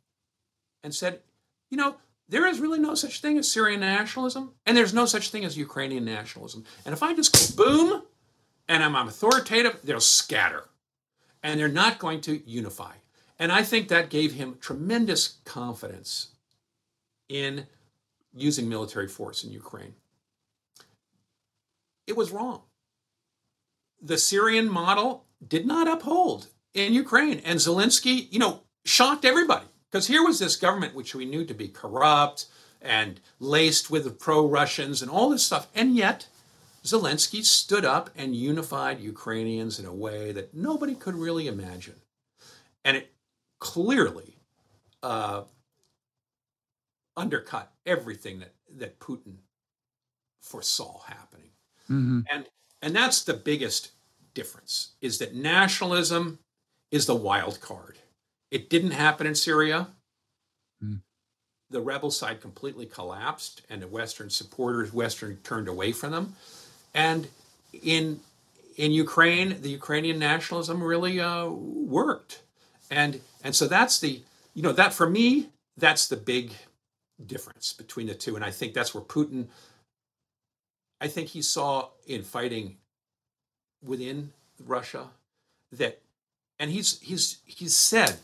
and 0.83 0.93
said, 0.93 1.21
you 1.69 1.77
know, 1.77 1.97
there 2.29 2.45
is 2.45 2.59
really 2.59 2.79
no 2.79 2.93
such 2.93 3.21
thing 3.21 3.37
as 3.37 3.49
Syrian 3.49 3.79
nationalism, 3.79 4.53
and 4.65 4.75
there's 4.75 4.93
no 4.93 5.05
such 5.05 5.29
thing 5.29 5.45
as 5.45 5.57
Ukrainian 5.57 6.03
nationalism. 6.03 6.65
And 6.85 6.93
if 6.93 7.01
I 7.01 7.13
just 7.13 7.57
go 7.57 7.63
boom, 7.63 8.03
and 8.67 8.83
I'm 8.83 8.95
authoritative, 8.95 9.79
they'll 9.83 9.99
scatter. 9.99 10.65
And 11.43 11.59
they're 11.59 11.67
not 11.67 11.99
going 11.99 12.21
to 12.21 12.41
unify. 12.49 12.93
And 13.39 13.51
I 13.51 13.63
think 13.63 13.87
that 13.87 14.09
gave 14.09 14.33
him 14.33 14.57
tremendous 14.59 15.37
confidence 15.45 16.29
in 17.29 17.67
using 18.35 18.67
military 18.67 19.07
force 19.07 19.43
in 19.43 19.51
Ukraine. 19.51 19.93
It 22.07 22.17
was 22.17 22.31
wrong. 22.31 22.63
The 24.01 24.17
Syrian 24.17 24.69
model 24.69 25.25
did 25.45 25.65
not 25.65 25.87
uphold 25.87 26.47
in 26.73 26.93
Ukraine. 26.93 27.39
And 27.43 27.59
Zelensky, 27.59 28.31
you 28.31 28.39
know, 28.39 28.61
shocked 28.85 29.25
everybody 29.25 29.65
because 29.89 30.07
here 30.07 30.23
was 30.23 30.39
this 30.39 30.55
government 30.55 30.95
which 30.95 31.15
we 31.15 31.25
knew 31.25 31.45
to 31.45 31.53
be 31.53 31.67
corrupt 31.67 32.45
and 32.81 33.19
laced 33.39 33.89
with 33.89 34.19
pro 34.19 34.47
Russians 34.47 35.01
and 35.01 35.09
all 35.11 35.29
this 35.29 35.45
stuff. 35.45 35.67
And 35.75 35.95
yet, 35.95 36.27
Zelensky 36.83 37.43
stood 37.43 37.83
up 37.83 38.09
and 38.15 38.35
unified 38.35 38.99
Ukrainians 38.99 39.79
in 39.79 39.85
a 39.85 39.93
way 39.93 40.31
that 40.31 40.53
nobody 40.53 40.95
could 40.95 41.15
really 41.15 41.47
imagine. 41.47 41.95
And 42.85 42.95
it 42.95 43.13
clearly 43.59 44.37
uh, 45.03 45.43
undercut 47.17 47.73
everything 47.85 48.39
that, 48.39 48.53
that 48.77 48.99
Putin 48.99 49.37
foresaw 50.39 51.01
happening. 51.01 51.49
Mm-hmm. 51.89 52.21
And, 52.31 52.45
and 52.81 52.95
that's 52.95 53.23
the 53.23 53.33
biggest 53.33 53.91
difference 54.33 54.93
is 55.01 55.17
that 55.17 55.35
nationalism 55.35 56.39
is 56.91 57.05
the 57.05 57.15
wild 57.15 57.59
card. 57.61 57.97
It 58.51 58.69
didn't 58.69 58.91
happen 58.91 59.27
in 59.27 59.35
Syria. 59.35 59.87
Mm. 60.83 61.01
The 61.69 61.81
rebel 61.81 62.11
side 62.11 62.41
completely 62.41 62.85
collapsed, 62.85 63.61
and 63.69 63.81
the 63.81 63.87
Western 63.87 64.29
supporters, 64.29 64.93
Western 64.93 65.37
turned 65.37 65.67
away 65.67 65.91
from 65.91 66.11
them. 66.11 66.35
And 66.93 67.27
in 67.73 68.21
in 68.77 68.91
Ukraine, 68.91 69.61
the 69.61 69.69
Ukrainian 69.69 70.19
nationalism 70.19 70.83
really 70.83 71.19
uh, 71.19 71.47
worked, 71.47 72.41
and 72.89 73.19
and 73.43 73.55
so 73.55 73.67
that's 73.67 73.99
the 73.99 74.21
you 74.53 74.63
know 74.63 74.71
that 74.71 74.93
for 74.93 75.09
me 75.09 75.49
that's 75.75 76.07
the 76.07 76.15
big 76.15 76.53
difference 77.25 77.73
between 77.73 78.07
the 78.07 78.15
two, 78.15 78.35
and 78.35 78.45
I 78.45 78.51
think 78.51 78.73
that's 78.73 78.93
where 78.93 79.03
Putin. 79.03 79.47
I 81.01 81.07
think 81.07 81.29
he 81.29 81.41
saw 81.41 81.89
in 82.07 82.23
fighting 82.23 82.77
within 83.83 84.31
Russia 84.59 85.09
that 85.71 86.01
and 86.59 86.71
he's 86.71 86.99
he's 86.99 87.39
he's 87.45 87.75
said 87.75 88.17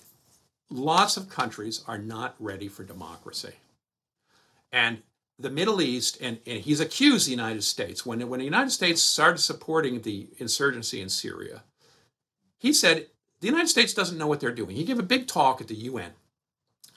lots 0.70 1.18
of 1.18 1.30
countries 1.30 1.84
are 1.88 1.98
not 1.98 2.36
ready 2.40 2.68
for 2.68 2.84
democracy. 2.84 3.54
And 4.72 5.04
the 5.40 5.50
Middle 5.50 5.82
East, 5.82 6.18
and, 6.20 6.40
and 6.48 6.62
he's 6.62 6.80
accused 6.80 7.28
the 7.28 7.32
United 7.32 7.64
States, 7.64 8.06
when, 8.06 8.28
when 8.28 8.40
the 8.40 8.46
United 8.46 8.72
States 8.72 9.02
started 9.02 9.40
supporting 9.40 10.02
the 10.02 10.28
insurgency 10.38 11.02
in 11.02 11.10
Syria, 11.10 11.64
he 12.58 12.74
said, 12.74 13.08
the 13.40 13.48
United 13.48 13.68
States 13.68 13.94
doesn't 13.94 14.18
know 14.18 14.28
what 14.28 14.40
they're 14.40 14.52
doing. 14.52 14.76
He 14.76 14.86
gave 14.86 15.00
a 15.00 15.04
big 15.04 15.28
talk 15.28 15.62
at 15.62 15.68
the 15.68 15.76
UN. 15.76 16.12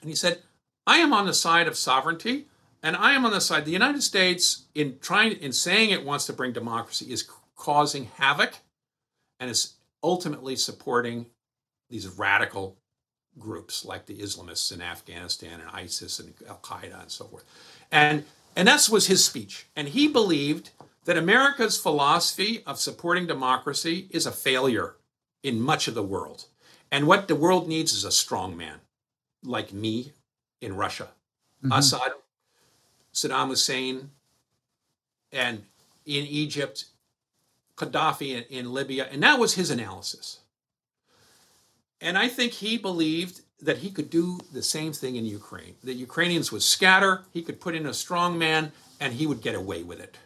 And 0.01 0.09
he 0.09 0.15
said, 0.15 0.41
I 0.85 0.97
am 0.97 1.13
on 1.13 1.25
the 1.25 1.33
side 1.33 1.67
of 1.67 1.75
sovereignty, 1.75 2.45
and 2.81 2.95
I 2.95 3.13
am 3.13 3.25
on 3.25 3.31
the 3.31 3.41
side, 3.41 3.65
the 3.65 3.71
United 3.71 4.01
States, 4.01 4.65
in 4.73 4.97
trying 5.01 5.33
in 5.33 5.51
saying 5.51 5.89
it 5.89 6.05
wants 6.05 6.25
to 6.27 6.33
bring 6.33 6.53
democracy, 6.53 7.11
is 7.11 7.29
causing 7.55 8.05
havoc 8.15 8.53
and 9.39 9.49
is 9.49 9.73
ultimately 10.03 10.55
supporting 10.55 11.27
these 11.89 12.07
radical 12.07 12.77
groups 13.37 13.85
like 13.85 14.05
the 14.05 14.17
Islamists 14.17 14.71
in 14.71 14.81
Afghanistan 14.81 15.59
and 15.59 15.69
ISIS 15.71 16.19
and 16.19 16.33
Al 16.47 16.57
Qaeda 16.57 17.01
and 17.01 17.11
so 17.11 17.25
forth. 17.25 17.45
And, 17.91 18.25
and 18.55 18.67
that 18.67 18.87
was 18.89 19.07
his 19.07 19.23
speech. 19.23 19.67
And 19.75 19.89
he 19.89 20.07
believed 20.07 20.71
that 21.05 21.17
America's 21.17 21.79
philosophy 21.79 22.63
of 22.65 22.79
supporting 22.79 23.27
democracy 23.27 24.07
is 24.09 24.25
a 24.25 24.31
failure 24.31 24.95
in 25.43 25.61
much 25.61 25.87
of 25.87 25.93
the 25.93 26.03
world. 26.03 26.45
And 26.91 27.07
what 27.07 27.27
the 27.27 27.35
world 27.35 27.67
needs 27.67 27.93
is 27.93 28.03
a 28.03 28.11
strong 28.11 28.57
man 28.57 28.79
like 29.43 29.71
me 29.71 30.13
in 30.61 30.75
Russia, 30.75 31.09
mm-hmm. 31.63 31.71
Assad, 31.71 32.11
Saddam 33.13 33.49
Hussein, 33.49 34.09
and 35.31 35.63
in 36.05 36.25
Egypt, 36.25 36.85
Gaddafi 37.77 38.29
in, 38.35 38.43
in 38.49 38.73
Libya. 38.73 39.07
And 39.11 39.23
that 39.23 39.39
was 39.39 39.53
his 39.53 39.69
analysis. 39.69 40.39
And 42.01 42.17
I 42.17 42.27
think 42.27 42.53
he 42.53 42.77
believed 42.77 43.41
that 43.61 43.79
he 43.79 43.89
could 43.89 44.09
do 44.09 44.39
the 44.53 44.61
same 44.61 44.93
thing 44.93 45.15
in 45.15 45.25
Ukraine. 45.25 45.75
The 45.83 45.93
Ukrainians 45.93 46.51
would 46.51 46.61
scatter, 46.61 47.23
he 47.31 47.41
could 47.41 47.59
put 47.59 47.75
in 47.75 47.87
a 47.87 47.93
strong 47.93 48.37
man, 48.37 48.71
and 48.99 49.13
he 49.13 49.25
would 49.25 49.41
get 49.41 49.55
away 49.55 49.83
with 49.83 49.99
it. 49.99 50.17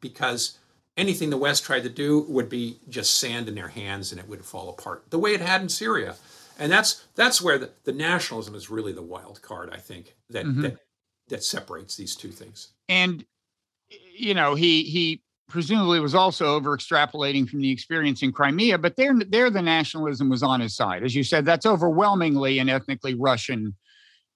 Because 0.00 0.58
anything 0.96 1.30
the 1.30 1.36
West 1.36 1.64
tried 1.64 1.84
to 1.84 1.88
do 1.88 2.20
would 2.28 2.48
be 2.48 2.78
just 2.88 3.18
sand 3.18 3.48
in 3.48 3.54
their 3.54 3.68
hands 3.68 4.10
and 4.10 4.20
it 4.20 4.28
would 4.28 4.44
fall 4.44 4.68
apart, 4.68 5.04
the 5.10 5.18
way 5.18 5.32
it 5.34 5.40
had 5.40 5.62
in 5.62 5.68
Syria. 5.68 6.16
And 6.58 6.72
that's 6.72 7.04
that's 7.14 7.42
where 7.42 7.58
the, 7.58 7.70
the 7.84 7.92
nationalism 7.92 8.54
is 8.54 8.70
really 8.70 8.92
the 8.92 9.02
wild 9.02 9.42
card, 9.42 9.70
I 9.72 9.76
think, 9.76 10.16
that, 10.30 10.46
mm-hmm. 10.46 10.62
that 10.62 10.78
that 11.28 11.44
separates 11.44 11.96
these 11.96 12.16
two 12.16 12.30
things. 12.30 12.68
And 12.88 13.24
you 13.88 14.34
know, 14.34 14.54
he 14.54 14.84
he 14.84 15.22
presumably 15.48 16.00
was 16.00 16.14
also 16.14 16.46
over 16.46 16.76
extrapolating 16.76 17.48
from 17.48 17.60
the 17.60 17.70
experience 17.70 18.22
in 18.22 18.32
Crimea, 18.32 18.78
but 18.78 18.96
there, 18.96 19.14
there 19.28 19.50
the 19.50 19.62
nationalism 19.62 20.28
was 20.28 20.42
on 20.42 20.60
his 20.60 20.74
side. 20.74 21.04
As 21.04 21.14
you 21.14 21.22
said, 21.22 21.44
that's 21.44 21.66
overwhelmingly 21.66 22.58
an 22.58 22.68
ethnically 22.68 23.14
Russian 23.14 23.74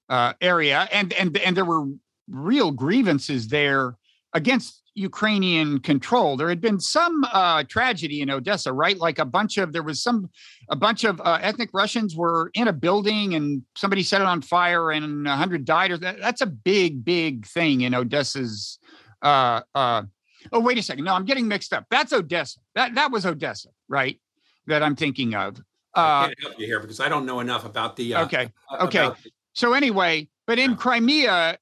uh, 0.08 0.32
area, 0.40 0.88
and 0.92 1.12
and 1.12 1.36
and 1.38 1.56
there 1.56 1.64
were 1.64 1.86
real 2.28 2.70
grievances 2.72 3.48
there 3.48 3.96
against 4.34 4.82
Ukrainian 4.94 5.80
control. 5.80 6.36
There 6.36 6.48
had 6.48 6.60
been 6.60 6.80
some 6.80 7.24
uh, 7.32 7.64
tragedy 7.64 8.20
in 8.20 8.30
Odessa, 8.30 8.72
right? 8.72 8.98
Like 8.98 9.18
a 9.18 9.24
bunch 9.24 9.56
of 9.58 9.72
there 9.72 9.82
was 9.82 10.02
some 10.02 10.30
a 10.68 10.76
bunch 10.76 11.04
of 11.04 11.20
uh, 11.20 11.38
ethnic 11.40 11.70
Russians 11.72 12.16
were 12.16 12.50
in 12.54 12.68
a 12.68 12.72
building 12.72 13.34
and 13.34 13.62
somebody 13.76 14.02
set 14.02 14.20
it 14.20 14.26
on 14.26 14.42
fire 14.42 14.90
and 14.90 15.26
a 15.26 15.36
hundred 15.36 15.64
died. 15.64 15.92
Or 15.92 15.98
that, 15.98 16.18
that's 16.18 16.40
a 16.40 16.46
big, 16.46 17.04
big 17.04 17.46
thing 17.46 17.82
in 17.82 17.94
Odessa's 17.94 18.78
uh, 19.22 19.62
uh, 19.74 20.02
Oh, 20.52 20.60
wait 20.60 20.78
a 20.78 20.82
second. 20.82 21.04
No, 21.04 21.14
I'm 21.14 21.24
getting 21.24 21.48
mixed 21.48 21.72
up. 21.72 21.86
That's 21.90 22.12
Odessa. 22.12 22.58
That 22.74 22.94
that 22.94 23.10
was 23.10 23.26
Odessa, 23.26 23.68
right? 23.88 24.20
That 24.66 24.82
I'm 24.82 24.96
thinking 24.96 25.34
of. 25.34 25.58
Uh, 25.96 26.00
I 26.00 26.24
can't 26.26 26.40
help 26.42 26.60
you 26.60 26.66
here 26.66 26.80
because 26.80 27.00
I 27.00 27.08
don't 27.08 27.26
know 27.26 27.40
enough 27.40 27.64
about 27.64 27.96
the. 27.96 28.14
Uh, 28.14 28.24
okay. 28.24 28.50
Okay. 28.80 29.08
The, 29.08 29.16
so 29.52 29.72
anyway, 29.72 30.28
but 30.46 30.58
in. 30.58 30.76
Crimea, 30.76 31.58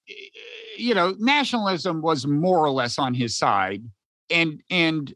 you 0.76 0.94
know, 0.94 1.14
nationalism 1.18 2.02
was 2.02 2.26
more 2.26 2.58
or 2.58 2.70
less 2.70 2.98
on 2.98 3.14
his 3.14 3.36
side, 3.36 3.82
and 4.30 4.62
and 4.70 5.14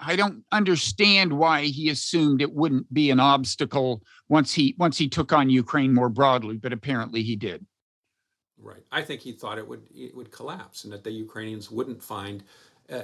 I 0.00 0.16
don't 0.16 0.44
understand 0.52 1.32
why 1.32 1.64
he 1.64 1.90
assumed 1.90 2.40
it 2.40 2.52
wouldn't 2.52 2.92
be 2.92 3.10
an 3.10 3.20
obstacle 3.20 4.02
once 4.28 4.54
he 4.54 4.74
once 4.78 4.98
he 4.98 5.08
took 5.08 5.32
on 5.32 5.50
Ukraine 5.50 5.92
more 5.92 6.08
broadly, 6.08 6.56
but 6.56 6.72
apparently 6.72 7.22
he 7.22 7.36
did. 7.36 7.66
Right. 8.60 8.82
I 8.90 9.02
think 9.02 9.20
he 9.20 9.32
thought 9.32 9.58
it 9.58 9.66
would 9.66 9.82
it 9.94 10.14
would 10.14 10.30
collapse 10.32 10.84
and 10.84 10.92
that 10.92 11.04
the 11.04 11.10
Ukrainians 11.10 11.70
wouldn't 11.70 12.02
find 12.02 12.44
uh, 12.92 13.02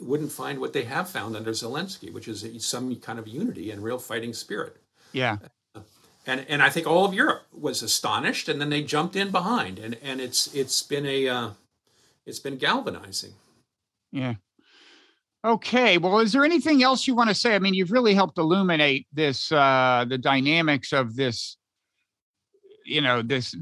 wouldn't 0.00 0.32
find 0.32 0.58
what 0.60 0.72
they 0.72 0.84
have 0.84 1.08
found 1.08 1.36
under 1.36 1.52
Zelensky, 1.52 2.12
which 2.12 2.28
is 2.28 2.46
some 2.64 2.94
kind 2.96 3.18
of 3.18 3.26
unity 3.26 3.70
and 3.70 3.82
real 3.82 3.98
fighting 3.98 4.32
spirit. 4.32 4.76
Yeah. 5.12 5.38
Uh, 5.74 5.80
and 6.26 6.44
and 6.48 6.62
I 6.62 6.70
think 6.70 6.86
all 6.86 7.04
of 7.04 7.14
Europe 7.14 7.46
was 7.52 7.82
astonished, 7.82 8.48
and 8.48 8.60
then 8.60 8.70
they 8.70 8.82
jumped 8.82 9.16
in 9.16 9.30
behind, 9.30 9.78
and 9.78 9.96
and 10.02 10.20
it's 10.20 10.54
it's 10.54 10.82
been 10.82 11.06
a 11.06 11.28
uh, 11.28 11.50
it's 12.26 12.40
been 12.40 12.58
galvanizing. 12.58 13.32
Yeah. 14.12 14.34
Okay. 15.44 15.98
Well, 15.98 16.18
is 16.18 16.32
there 16.32 16.44
anything 16.44 16.82
else 16.82 17.06
you 17.06 17.14
want 17.14 17.28
to 17.30 17.34
say? 17.34 17.54
I 17.54 17.60
mean, 17.60 17.74
you've 17.74 17.92
really 17.92 18.14
helped 18.14 18.38
illuminate 18.38 19.06
this 19.12 19.52
uh, 19.52 20.04
the 20.08 20.18
dynamics 20.18 20.92
of 20.92 21.14
this 21.14 21.56
you 22.86 23.00
know 23.00 23.20
this 23.20 23.54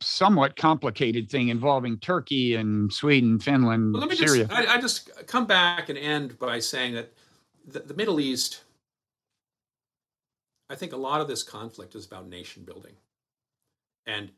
somewhat 0.00 0.56
complicated 0.56 1.30
thing 1.30 1.48
involving 1.48 1.98
Turkey 1.98 2.54
and 2.54 2.92
Sweden, 2.92 3.38
Finland, 3.38 3.92
well, 3.92 4.00
let 4.00 4.10
me 4.10 4.16
Syria. 4.16 4.46
Just, 4.46 4.58
I, 4.68 4.74
I, 4.74 4.80
just 4.80 5.26
come 5.26 5.46
back 5.46 5.88
and 5.88 5.98
end 5.98 6.38
by 6.38 6.58
saying 6.58 6.94
that 6.94 7.12
the, 7.66 7.80
the 7.80 7.94
Middle 7.94 8.20
East, 8.20 8.62
I 10.70 10.74
think 10.74 10.92
a 10.92 10.96
lot 10.96 11.20
of 11.20 11.28
this 11.28 11.42
conflict 11.42 11.94
is 11.94 12.06
about 12.06 12.28
nation 12.28 12.64
building. 12.64 12.94
And 14.06 14.30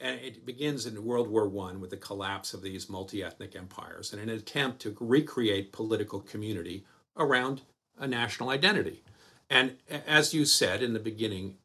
and 0.00 0.18
it 0.20 0.46
begins 0.46 0.86
in 0.86 1.04
World 1.04 1.28
War 1.28 1.46
One 1.46 1.78
with 1.78 1.90
the 1.90 1.96
collapse 1.98 2.54
of 2.54 2.62
these 2.62 2.88
multi-ethnic 2.88 3.54
empires 3.54 4.12
and 4.12 4.22
an 4.22 4.30
attempt 4.30 4.80
to 4.80 4.96
recreate 4.98 5.72
political 5.72 6.20
community 6.20 6.86
around 7.18 7.60
a 7.98 8.06
national 8.06 8.48
identity. 8.48 9.02
And 9.50 9.76
as 10.06 10.32
you 10.32 10.46
said 10.46 10.82
in 10.82 10.94
the 10.94 11.00
beginning, 11.00 11.56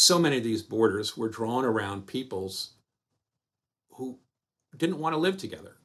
so 0.00 0.18
many 0.18 0.38
of 0.38 0.44
these 0.44 0.62
borders 0.62 1.14
were 1.14 1.28
drawn 1.28 1.62
around 1.62 2.06
peoples 2.06 2.70
who 3.90 4.18
didn't 4.74 4.98
want 4.98 5.12
to 5.12 5.18
live 5.18 5.36
together 5.36 5.76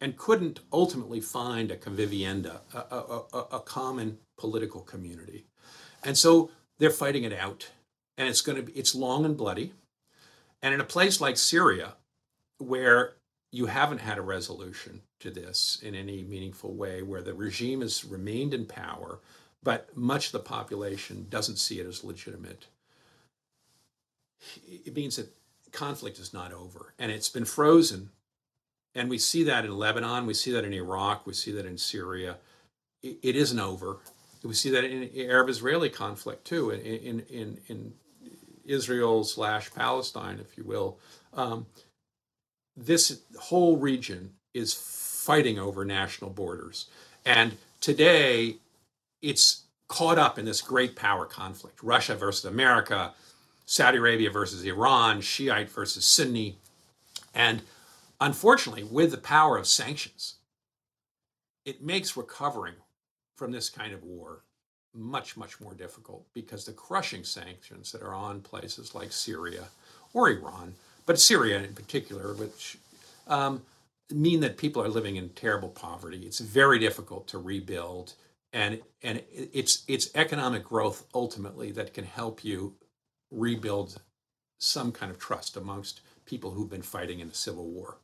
and 0.00 0.16
couldn't 0.16 0.60
ultimately 0.72 1.20
find 1.20 1.72
a 1.72 1.76
convivencia, 1.76 2.60
a, 2.72 2.78
a, 2.78 3.24
a, 3.32 3.38
a 3.56 3.60
common 3.60 4.18
political 4.38 4.80
community. 4.80 5.46
And 6.04 6.16
so 6.16 6.52
they're 6.78 6.88
fighting 6.88 7.24
it 7.24 7.32
out. 7.32 7.70
And 8.16 8.28
it's 8.28 8.42
going 8.42 8.54
to 8.56 8.62
be, 8.62 8.70
it's 8.78 8.94
long 8.94 9.24
and 9.24 9.36
bloody. 9.36 9.72
And 10.62 10.72
in 10.72 10.80
a 10.80 10.84
place 10.84 11.20
like 11.20 11.36
Syria, 11.36 11.94
where 12.58 13.14
you 13.50 13.66
haven't 13.66 14.02
had 14.02 14.18
a 14.18 14.22
resolution 14.22 15.00
to 15.18 15.32
this 15.32 15.80
in 15.82 15.96
any 15.96 16.22
meaningful 16.22 16.74
way, 16.74 17.02
where 17.02 17.22
the 17.22 17.34
regime 17.34 17.80
has 17.80 18.04
remained 18.04 18.54
in 18.54 18.66
power, 18.66 19.18
but 19.64 19.96
much 19.96 20.26
of 20.26 20.32
the 20.32 20.38
population 20.38 21.26
doesn't 21.28 21.56
see 21.56 21.80
it 21.80 21.88
as 21.88 22.04
legitimate, 22.04 22.68
it 24.66 24.96
means 24.96 25.16
that 25.16 25.28
conflict 25.72 26.18
is 26.18 26.34
not 26.34 26.52
over 26.52 26.94
and 26.98 27.12
it's 27.12 27.30
been 27.30 27.44
frozen. 27.46 28.10
And 28.94 29.10
we 29.10 29.18
see 29.18 29.44
that 29.44 29.64
in 29.64 29.76
Lebanon, 29.76 30.26
we 30.26 30.34
see 30.34 30.52
that 30.52 30.64
in 30.64 30.74
Iraq, 30.74 31.26
we 31.26 31.34
see 31.34 31.52
that 31.52 31.66
in 31.66 31.78
Syria. 31.78 32.36
it, 33.02 33.18
it 33.22 33.36
isn't 33.36 33.60
over. 33.60 33.98
We 34.44 34.54
see 34.54 34.70
that 34.70 34.84
in 34.84 35.10
Arab 35.30 35.50
Israeli 35.50 35.90
conflict 35.90 36.46
too, 36.46 36.70
in, 36.70 36.80
in, 36.80 37.20
in, 37.30 37.58
in 37.68 37.94
Israel 38.64 39.24
slash 39.24 39.72
Palestine, 39.74 40.40
if 40.40 40.58
you 40.58 40.64
will. 40.64 40.98
Um, 41.34 41.66
this 42.76 43.20
whole 43.40 43.76
region 43.78 44.32
is 44.54 44.74
fighting 44.74 45.58
over 45.58 45.84
national 45.84 46.30
borders. 46.30 46.86
And 47.26 47.56
today, 47.80 48.56
it's 49.22 49.64
caught 49.88 50.18
up 50.18 50.38
in 50.38 50.44
this 50.44 50.60
great 50.62 50.96
power 50.96 51.26
conflict 51.26 51.82
Russia 51.82 52.14
versus 52.16 52.44
America, 52.46 53.12
Saudi 53.66 53.98
Arabia 53.98 54.30
versus 54.30 54.64
Iran, 54.64 55.20
Shiite 55.20 55.70
versus 55.70 56.04
Sunni. 56.04 56.56
And 57.34 57.62
unfortunately, 58.20 58.84
with 58.84 59.10
the 59.10 59.18
power 59.18 59.56
of 59.56 59.66
sanctions, 59.66 60.34
it 61.64 61.82
makes 61.82 62.16
recovering 62.16 62.74
from 63.36 63.52
this 63.52 63.70
kind 63.70 63.92
of 63.92 64.02
war 64.02 64.42
much, 64.94 65.36
much 65.36 65.60
more 65.60 65.74
difficult 65.74 66.24
because 66.34 66.64
the 66.64 66.72
crushing 66.72 67.24
sanctions 67.24 67.90
that 67.92 68.02
are 68.02 68.14
on 68.14 68.40
places 68.40 68.94
like 68.94 69.12
Syria 69.12 69.64
or 70.12 70.30
Iran, 70.30 70.74
but 71.06 71.18
Syria 71.18 71.58
in 71.62 71.74
particular, 71.74 72.34
which 72.34 72.78
um, 73.26 73.62
mean 74.10 74.40
that 74.40 74.56
people 74.56 74.82
are 74.82 74.88
living 74.88 75.16
in 75.16 75.30
terrible 75.30 75.68
poverty. 75.68 76.18
It's 76.18 76.38
very 76.38 76.78
difficult 76.78 77.26
to 77.28 77.38
rebuild, 77.38 78.14
and 78.52 78.80
and 79.02 79.22
it's 79.32 79.82
it's 79.88 80.10
economic 80.14 80.64
growth 80.64 81.06
ultimately 81.14 81.72
that 81.72 81.94
can 81.94 82.04
help 82.04 82.44
you 82.44 82.74
rebuild 83.34 84.00
some 84.58 84.92
kind 84.92 85.10
of 85.10 85.18
trust 85.18 85.56
amongst 85.56 86.00
people 86.24 86.50
who've 86.50 86.70
been 86.70 86.82
fighting 86.82 87.20
in 87.20 87.28
the 87.28 87.34
civil 87.34 87.66
war. 87.66 87.98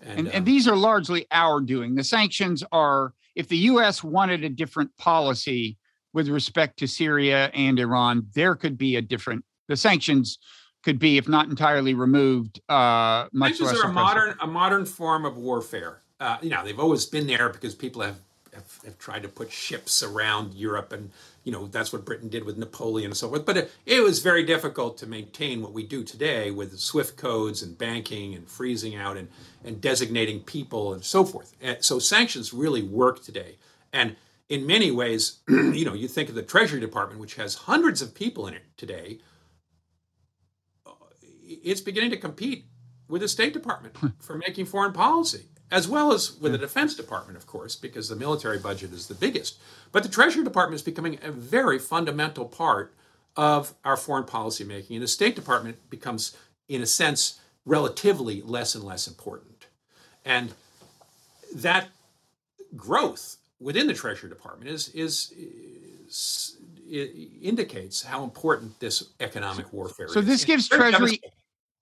And, 0.00 0.18
and, 0.18 0.28
um, 0.28 0.34
and 0.34 0.46
these 0.46 0.68
are 0.68 0.76
largely 0.76 1.26
our 1.30 1.60
doing. 1.60 1.94
The 1.94 2.04
sanctions 2.04 2.62
are 2.72 3.14
if 3.34 3.48
the 3.48 3.56
U.S. 3.58 4.02
wanted 4.02 4.44
a 4.44 4.48
different 4.48 4.96
policy 4.96 5.76
with 6.12 6.28
respect 6.28 6.78
to 6.78 6.86
Syria 6.86 7.50
and 7.52 7.78
Iran, 7.78 8.26
there 8.34 8.54
could 8.54 8.78
be 8.78 8.96
a 8.96 9.02
different. 9.02 9.44
The 9.68 9.76
sanctions 9.76 10.38
could 10.82 10.98
be, 10.98 11.18
if 11.18 11.28
not 11.28 11.48
entirely 11.48 11.94
removed, 11.94 12.60
uh, 12.68 13.26
much 13.32 13.56
sanctions 13.56 13.72
less. 13.72 13.84
are 13.84 13.90
a 13.90 13.92
modern 13.92 14.36
a 14.40 14.46
modern 14.46 14.86
form 14.86 15.24
of 15.24 15.36
warfare. 15.36 16.02
Uh, 16.18 16.38
you 16.40 16.48
know, 16.48 16.64
they've 16.64 16.80
always 16.80 17.04
been 17.04 17.26
there 17.26 17.50
because 17.50 17.74
people 17.74 18.00
have, 18.00 18.18
have, 18.54 18.78
have 18.84 18.98
tried 18.98 19.22
to 19.22 19.28
put 19.28 19.52
ships 19.52 20.02
around 20.02 20.54
Europe 20.54 20.92
and 20.92 21.10
you 21.46 21.52
know 21.52 21.68
that's 21.68 21.92
what 21.92 22.04
Britain 22.04 22.28
did 22.28 22.44
with 22.44 22.58
Napoleon 22.58 23.12
and 23.12 23.16
so 23.16 23.28
forth. 23.28 23.46
But 23.46 23.56
it, 23.56 23.72
it, 23.86 24.02
was 24.02 24.18
very 24.18 24.42
difficult 24.42 24.98
to 24.98 25.06
maintain 25.06 25.62
what 25.62 25.72
we 25.72 25.86
do 25.86 26.02
today 26.02 26.50
with 26.50 26.76
SWIFT 26.76 27.16
codes 27.16 27.62
and 27.62 27.78
banking 27.78 28.34
and 28.34 28.48
freezing 28.48 28.96
out 28.96 29.16
and 29.16 29.28
and 29.64 29.80
designating 29.80 30.40
people 30.40 30.92
and 30.92 31.04
so 31.04 31.24
forth. 31.24 31.54
And 31.60 31.82
so 31.84 32.00
sanctions 32.00 32.52
really 32.52 32.82
work 32.82 33.22
today. 33.22 33.58
And 33.92 34.16
in 34.48 34.66
many 34.66 34.90
ways, 34.90 35.38
you 35.48 35.84
know, 35.84 35.94
you 35.94 36.08
think 36.08 36.28
of 36.28 36.34
the 36.34 36.42
Treasury 36.42 36.80
Department, 36.80 37.20
which 37.20 37.36
has 37.36 37.54
hundreds 37.54 38.02
of 38.02 38.12
people 38.12 38.48
in 38.48 38.54
it 38.54 38.64
today. 38.76 39.20
Uh, 40.84 40.90
it's 41.44 41.80
beginning 41.80 42.10
to 42.10 42.16
compete 42.16 42.66
with 43.08 43.22
the 43.22 43.28
State 43.28 43.52
Department 43.52 43.96
for 44.18 44.36
making 44.36 44.66
foreign 44.66 44.92
policy 44.92 45.44
as 45.70 45.88
well 45.88 46.12
as 46.12 46.36
with 46.36 46.52
the 46.52 46.58
Defense 46.58 46.94
Department, 46.94 47.36
of 47.36 47.46
course, 47.46 47.76
because 47.76 48.08
the 48.08 48.16
military 48.16 48.58
budget 48.58 48.92
is 48.92 49.08
the 49.08 49.14
biggest. 49.14 49.58
But 49.92 50.02
the 50.02 50.08
Treasury 50.08 50.44
Department 50.44 50.76
is 50.76 50.82
becoming 50.82 51.18
a 51.22 51.30
very 51.30 51.78
fundamental 51.78 52.44
part 52.44 52.94
of 53.36 53.74
our 53.84 53.96
foreign 53.96 54.24
policy 54.24 54.64
making, 54.64 54.96
and 54.96 55.02
the 55.02 55.08
State 55.08 55.34
Department 55.34 55.90
becomes, 55.90 56.36
in 56.68 56.82
a 56.82 56.86
sense, 56.86 57.40
relatively 57.64 58.42
less 58.42 58.74
and 58.74 58.84
less 58.84 59.08
important. 59.08 59.66
And 60.24 60.52
that 61.54 61.88
growth 62.76 63.36
within 63.60 63.86
the 63.86 63.94
Treasury 63.94 64.28
Department 64.28 64.70
is, 64.70 64.88
is, 64.90 65.32
is 65.36 66.56
indicates 66.88 68.02
how 68.02 68.22
important 68.22 68.78
this 68.78 69.10
economic 69.20 69.72
warfare 69.72 70.08
so 70.08 70.20
is. 70.20 70.26
So 70.26 70.30
this 70.30 70.44
gives 70.44 70.68
Treasury 70.68 71.20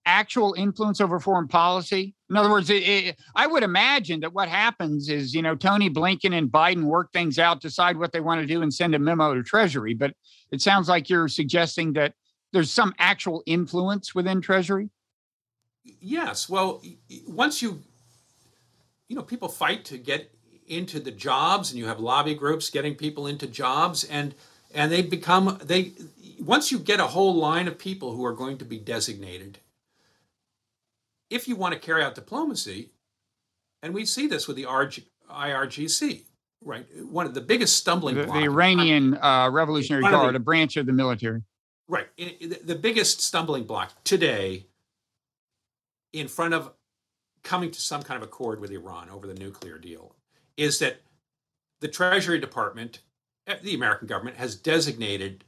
actual 0.05 0.53
influence 0.57 1.01
over 1.01 1.19
foreign 1.19 1.47
policy? 1.47 2.15
In 2.29 2.37
other 2.37 2.49
words, 2.49 2.69
it, 2.69 2.83
it, 2.83 3.19
I 3.35 3.47
would 3.47 3.63
imagine 3.63 4.19
that 4.21 4.33
what 4.33 4.49
happens 4.49 5.09
is, 5.09 5.33
you 5.33 5.41
know, 5.41 5.55
Tony 5.55 5.89
Blinken 5.89 6.33
and 6.37 6.51
Biden 6.51 6.83
work 6.83 7.11
things 7.11 7.39
out, 7.39 7.61
decide 7.61 7.97
what 7.97 8.11
they 8.11 8.19
want 8.19 8.41
to 8.41 8.47
do, 8.47 8.61
and 8.61 8.73
send 8.73 8.95
a 8.95 8.99
memo 8.99 9.33
to 9.33 9.43
Treasury. 9.43 9.93
But 9.93 10.13
it 10.51 10.61
sounds 10.61 10.89
like 10.89 11.09
you're 11.09 11.27
suggesting 11.27 11.93
that 11.93 12.13
there's 12.51 12.71
some 12.71 12.93
actual 12.99 13.43
influence 13.45 14.15
within 14.15 14.41
Treasury. 14.41 14.89
Yes. 15.83 16.49
Well, 16.49 16.81
once 17.27 17.61
you, 17.61 17.81
you 19.07 19.15
know, 19.15 19.21
people 19.21 19.49
fight 19.49 19.85
to 19.85 19.97
get 19.97 20.31
into 20.67 20.99
the 20.99 21.11
jobs, 21.11 21.69
and 21.71 21.77
you 21.77 21.85
have 21.85 21.99
lobby 21.99 22.33
groups 22.33 22.69
getting 22.69 22.95
people 22.95 23.27
into 23.27 23.45
jobs, 23.45 24.03
and 24.03 24.33
and 24.73 24.91
they 24.91 25.01
become 25.01 25.59
they 25.63 25.93
once 26.39 26.71
you 26.71 26.79
get 26.79 26.99
a 26.99 27.07
whole 27.07 27.35
line 27.35 27.67
of 27.67 27.77
people 27.77 28.15
who 28.15 28.25
are 28.25 28.33
going 28.33 28.57
to 28.57 28.65
be 28.65 28.79
designated 28.79 29.59
if 31.29 31.47
you 31.47 31.55
want 31.55 31.73
to 31.73 31.79
carry 31.79 32.03
out 32.03 32.15
diplomacy, 32.15 32.91
and 33.81 33.93
we 33.93 34.05
see 34.05 34.27
this 34.27 34.47
with 34.47 34.57
the 34.57 34.63
RG, 34.63 35.03
IRGC, 35.29 36.23
right? 36.63 36.85
One 37.03 37.25
of 37.25 37.33
the 37.33 37.41
biggest 37.41 37.77
stumbling 37.77 38.15
the, 38.15 38.23
blocks. 38.23 38.39
The 38.39 38.45
Iranian 38.45 39.17
uh, 39.17 39.49
Revolutionary 39.51 40.03
Guard, 40.03 40.33
the, 40.33 40.37
a 40.37 40.39
branch 40.39 40.77
of 40.77 40.85
the 40.85 40.93
military. 40.93 41.43
Right. 41.87 42.07
The 42.17 42.75
biggest 42.75 43.21
stumbling 43.21 43.65
block 43.65 43.91
today 44.03 44.65
in 46.13 46.27
front 46.27 46.53
of 46.53 46.71
coming 47.43 47.69
to 47.71 47.79
some 47.79 48.01
kind 48.01 48.17
of 48.17 48.27
accord 48.27 48.59
with 48.59 48.71
Iran 48.71 49.09
over 49.09 49.27
the 49.27 49.35
nuclear 49.35 49.77
deal 49.77 50.15
is 50.57 50.79
that 50.79 51.01
the 51.81 51.87
Treasury 51.87 52.39
Department, 52.39 53.01
eh, 53.45 53.57
the 53.61 53.75
American 53.75 54.07
government, 54.07 54.37
has 54.37 54.55
designated 54.55 55.43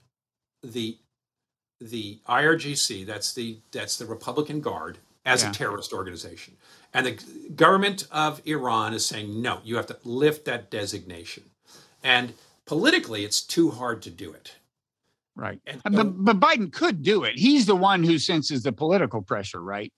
the 0.62 0.99
the 1.80 2.20
IRGC, 2.28 3.06
that's 3.06 3.34
the 3.34 3.60
that's 3.72 3.98
the 3.98 4.06
Republican 4.06 4.62
Guard, 4.62 4.98
as 5.28 5.44
yeah. 5.44 5.49
a 5.49 5.54
terrorist 5.54 5.94
organization. 5.94 6.56
And 6.94 7.06
the 7.06 7.20
government 7.54 8.08
of 8.12 8.41
Iran 8.48 8.94
is 8.94 9.06
saying, 9.06 9.41
no, 9.41 9.60
you 9.64 9.76
have 9.76 9.88
to 9.88 9.98
lift 10.04 10.45
that 10.45 10.72
designation. 10.72 11.44
And 12.02 12.34
politically, 12.66 13.26
it's 13.26 13.41
too 13.41 13.70
hard 13.72 14.02
to 14.04 14.10
do 14.10 14.32
it. 14.32 14.56
Right. 15.36 15.60
And 15.68 15.82
so, 15.84 16.04
but, 16.04 16.26
but 16.26 16.40
Biden 16.40 16.72
could 16.72 17.04
do 17.04 17.26
it. 17.26 17.38
He's 17.38 17.66
the 17.66 17.76
one 17.76 18.04
who 18.04 18.18
senses 18.18 18.64
the 18.64 18.72
political 18.72 19.22
pressure, 19.22 19.62
right? 19.62 19.91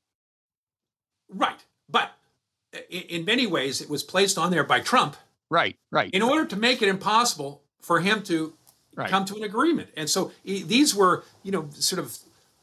Right. 1.29 1.63
But 1.87 2.11
in, 2.89 3.03
in 3.03 3.25
many 3.25 3.45
ways, 3.45 3.81
it 3.81 3.89
was 3.89 4.03
placed 4.03 4.37
on 4.37 4.51
there 4.51 4.63
by 4.63 4.79
Trump. 4.79 5.15
Right, 5.51 5.77
right. 5.91 6.11
In 6.11 6.21
order 6.21 6.45
to 6.45 6.55
make 6.55 6.81
it 6.81 6.89
impossible 6.89 7.61
for 7.81 7.99
him 8.01 8.23
to 8.23 8.53
right. 8.95 9.09
come 9.09 9.25
to 9.25 9.35
an 9.35 9.43
agreement. 9.43 9.89
And 9.95 10.09
so 10.09 10.31
these 10.43 10.93
were, 10.93 11.23
you 11.43 11.51
know, 11.51 11.69
sort 11.71 11.99
of 11.99 12.17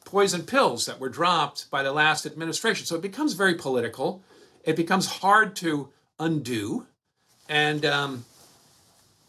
poison 0.07 0.43
pills 0.43 0.87
that 0.87 0.99
were 0.99 1.11
dropped 1.11 1.71
by 1.71 1.83
the 1.83 1.93
last 1.93 2.25
administration. 2.25 2.87
So 2.87 2.97
it 2.97 3.03
becomes 3.03 3.35
very 3.35 3.55
political. 3.55 4.23
It 4.65 4.77
becomes 4.77 5.07
hard 5.07 5.55
to 5.57 5.91
undo, 6.19 6.87
and 7.49 7.85
um, 7.85 8.25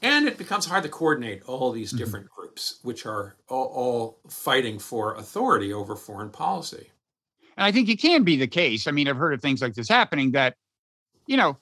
and 0.01 0.27
it 0.27 0.37
becomes 0.37 0.65
hard 0.65 0.83
to 0.83 0.89
coordinate 0.89 1.43
all 1.43 1.71
these 1.71 1.89
mm-hmm. 1.89 1.97
different 1.97 2.25
mm-hmm. 2.27 2.41
groups, 2.41 2.79
which 2.83 3.05
are 3.05 3.35
all, 3.49 3.65
all 3.65 4.17
fighting 4.29 4.79
for 4.79 5.15
authority 5.15 5.73
over 5.73 5.95
foreign 5.95 6.29
policy. 6.29 6.91
And 7.57 7.65
I 7.65 7.71
think 7.71 7.89
it 7.89 7.99
can 7.99 8.23
be 8.23 8.37
the 8.37 8.47
case. 8.47 8.87
I 8.87 8.91
mean, 8.91 9.07
I've 9.07 9.17
heard 9.17 9.33
of 9.33 9.41
things 9.41 9.61
like 9.61 9.73
this 9.73 9.89
happening 9.89 10.31
that, 10.31 10.55
you 11.25 11.37
know, 11.37 11.57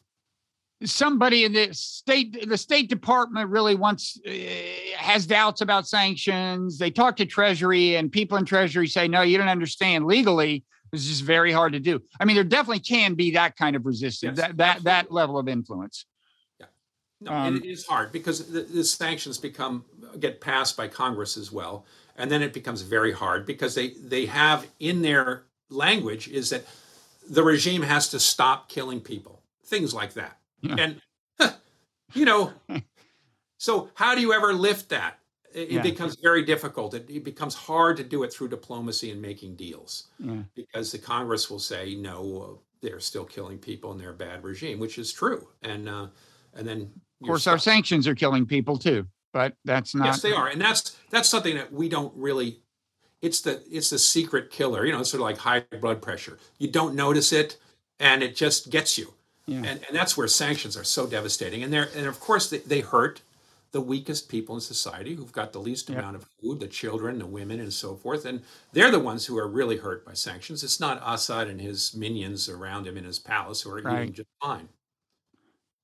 somebody 0.84 1.46
in 1.46 1.54
the 1.54 1.74
state 1.74 2.48
the 2.48 2.58
state 2.58 2.90
department 2.90 3.50
really 3.50 3.76
wants 3.76 4.20
uh, 4.28 4.32
has 5.06 5.26
doubts 5.26 5.62
about 5.62 5.88
sanctions. 5.88 6.78
They 6.78 6.92
talk 6.92 7.16
to 7.18 7.26
treasury 7.26 7.96
and 7.96 8.12
people 8.12 8.38
in 8.38 8.46
treasury 8.46 8.88
say 8.88 9.08
no 9.08 9.22
you 9.22 9.38
don't 9.38 9.48
understand. 9.48 10.06
Legally 10.06 10.64
this 10.92 11.10
is 11.10 11.20
very 11.20 11.52
hard 11.52 11.74
to 11.74 11.80
do. 11.80 12.02
I 12.20 12.26
mean 12.26 12.36
there 12.36 12.44
definitely 12.44 12.80
can 12.80 13.16
be 13.16 13.32
that 13.32 13.56
kind 13.58 13.76
of 13.76 13.86
resistance 13.86 14.38
yes, 14.38 14.48
that 14.48 14.58
that 14.58 14.84
that 14.84 15.12
level 15.12 15.38
of 15.38 15.48
influence. 15.48 16.06
Yeah. 16.60 16.68
No 17.22 17.32
um, 17.32 17.58
it 17.58 17.66
is 17.66 17.86
hard 17.86 18.12
because 18.12 18.50
the, 18.50 18.62
the 18.62 18.84
sanctions 18.84 19.38
become 19.38 19.86
get 20.20 20.40
passed 20.40 20.78
by 20.78 20.88
congress 20.88 21.36
as 21.36 21.52
well 21.52 21.86
and 22.16 22.32
then 22.32 22.42
it 22.42 22.54
becomes 22.54 22.82
very 22.82 23.12
hard 23.12 23.46
because 23.46 23.76
they 23.76 23.90
they 24.02 24.26
have 24.26 24.66
in 24.80 25.02
their 25.02 25.44
language 25.70 26.30
is 26.30 26.50
that 26.52 26.66
the 27.30 27.44
regime 27.44 27.82
has 27.82 28.08
to 28.10 28.20
stop 28.20 28.70
killing 28.70 29.02
people 29.02 29.42
things 29.66 29.94
like 29.94 30.14
that. 30.14 30.38
And, 30.64 31.02
you 32.14 32.26
know, 32.26 32.54
so 33.58 33.90
how 33.94 34.16
do 34.16 34.22
you 34.22 34.34
ever 34.34 34.54
lift 34.54 34.90
that? 34.90 35.20
It, 35.54 35.72
yeah. 35.72 35.80
it 35.80 35.84
becomes 35.84 36.18
very 36.22 36.44
difficult. 36.44 36.94
It, 36.94 37.10
it, 37.10 37.24
becomes 37.24 37.56
hard 37.56 37.96
to 37.98 38.04
do 38.04 38.24
it 38.24 38.34
through 38.34 38.50
diplomacy 38.50 39.12
and 39.12 39.22
making 39.22 39.56
deals 39.56 40.08
yeah. 40.20 40.42
because 40.54 40.92
the 40.92 40.98
Congress 40.98 41.50
will 41.50 41.60
say, 41.60 41.96
no, 41.96 42.60
they're 42.82 43.00
still 43.00 43.24
killing 43.24 43.58
people 43.58 43.92
and 43.92 44.00
they're 44.00 44.12
a 44.12 44.14
bad 44.14 44.44
regime, 44.44 44.80
which 44.80 44.98
is 44.98 45.14
true. 45.14 45.48
And 45.62 45.88
uh, 45.88 46.08
and 46.54 46.68
then 46.68 46.92
of 47.22 47.28
course 47.28 47.48
our 47.48 47.58
sanctions 47.58 48.08
are 48.08 48.16
killing 48.16 48.46
people 48.46 48.78
too, 48.78 49.08
but 49.34 49.54
that's 49.64 49.96
not. 49.96 50.06
Yes, 50.06 50.22
they 50.22 50.34
are, 50.34 50.48
and 50.48 50.60
that's 50.60 50.98
that's 51.10 51.30
something 51.30 51.56
that 51.56 51.72
we 51.72 51.90
don't 51.90 52.14
really. 52.16 52.60
It's 53.22 53.42
the 53.42 53.64
it's 53.72 53.90
the 53.90 54.00
secret 54.00 54.52
killer. 54.52 54.86
You 54.86 54.92
know, 54.92 55.00
it's 55.00 55.12
sort 55.12 55.22
of 55.22 55.26
like 55.26 55.38
high 55.38 55.66
blood 55.80 56.02
pressure. 56.02 56.38
You 56.60 56.70
don't 56.70 56.96
notice 56.96 57.34
it, 57.34 57.58
and 58.00 58.22
it 58.22 58.36
just 58.36 58.70
gets 58.70 58.98
you. 58.98 59.14
Yeah. 59.48 59.58
And 59.58 59.68
and 59.88 59.94
that's 59.94 60.18
where 60.18 60.28
sanctions 60.28 60.78
are 60.78 60.84
so 60.84 61.08
devastating. 61.08 61.64
And 61.64 61.72
they're 61.72 61.90
and 61.96 62.08
of 62.08 62.20
course 62.20 62.50
they, 62.50 62.60
they 62.60 62.82
hurt 62.82 63.22
the 63.76 63.82
weakest 63.82 64.30
people 64.30 64.56
in 64.56 64.62
society 64.62 65.16
who've 65.16 65.34
got 65.34 65.52
the 65.52 65.60
least 65.60 65.90
yep. 65.90 66.00
amount 66.00 66.16
of 66.16 66.26
food, 66.42 66.62
the 66.62 66.68
children, 66.68 67.20
the 67.20 67.26
women, 67.26 67.60
and 67.60 67.74
so 67.74 67.94
forth. 67.94 68.24
And 68.24 68.42
they're 68.72 68.90
the 68.90 69.02
ones 69.02 69.26
who 69.26 69.38
are 69.38 69.50
really 69.50 69.76
hurt 69.76 70.06
by 70.06 70.14
sanctions. 70.14 70.64
It's 70.64 70.80
not 70.80 71.04
Assad 71.06 71.50
and 71.50 71.60
his 71.60 71.94
minions 71.94 72.48
around 72.48 72.88
him 72.88 72.96
in 72.96 73.04
his 73.04 73.20
palace 73.20 73.60
who 73.60 73.72
are 73.72 73.82
right. 73.82 74.04
eating 74.04 74.14
just 74.14 74.30
fine. 74.42 74.70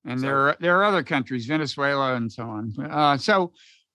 And 0.06 0.18
so, 0.18 0.26
there 0.26 0.38
are 0.38 0.56
there 0.58 0.78
are 0.78 0.84
other 0.84 1.02
countries, 1.02 1.44
Venezuela 1.44 2.14
and 2.14 2.32
so 2.32 2.44
on. 2.44 2.72
Uh, 2.80 3.18
so, 3.18 3.52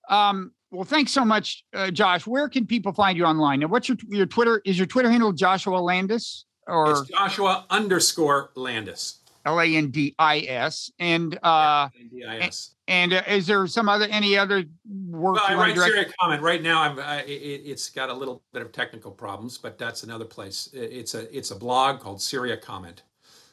um, 0.10 0.52
well, 0.70 0.86
thanks 0.86 1.12
so 1.12 1.26
much, 1.26 1.66
uh, 1.74 1.90
Josh. 1.90 2.28
Where 2.28 2.48
can 2.48 2.68
people 2.68 2.94
find 2.94 3.18
you 3.18 3.26
online? 3.26 3.62
Now, 3.62 3.68
what's 3.68 3.90
your 3.90 3.98
your 4.10 4.28
Twitter? 4.28 4.62
Is 4.64 4.78
your 4.78 4.86
Twitter 4.86 5.10
handle 5.10 5.34
Joshua 5.34 5.78
Landis 5.78 6.46
or 6.68 6.92
it's 6.92 7.10
Joshua 7.10 7.66
underscore 7.72 8.52
Landis? 8.54 9.22
L 9.48 9.62
A 9.62 9.66
N 9.66 9.90
D 9.90 10.14
I 10.20 10.40
S. 10.42 10.92
And 11.00 11.40
uh, 11.42 11.90
N-D-I-S. 12.00 12.76
And 12.90 13.14
uh, 13.14 13.24
is 13.28 13.48
there 13.48 13.66
some 13.68 13.90
other 13.90 14.06
any 14.06 14.38
other 14.38 14.66
work? 15.10 15.36
Well, 15.36 15.46
I 15.48 15.56
write 15.56 15.76
direct- 15.76 16.14
comment 16.20 16.42
right 16.42 16.62
now. 16.62 16.82
I'm. 16.82 17.00
Uh, 17.00 17.22
it, 17.26 17.66
has 17.68 17.90
got 17.90 18.10
a 18.10 18.14
little 18.14 18.44
bit 18.54 18.62
of 18.62 18.72
technical 18.72 19.12
problems, 19.12 19.58
but 19.58 19.78
that's 19.78 20.04
another 20.04 20.26
place. 20.26 20.70
It's 20.74 21.16
a 21.16 21.36
it's 21.36 21.52
a 21.52 21.56
blog 21.56 22.00
called 22.00 22.22
Syria 22.22 22.58
Comment. 22.58 23.02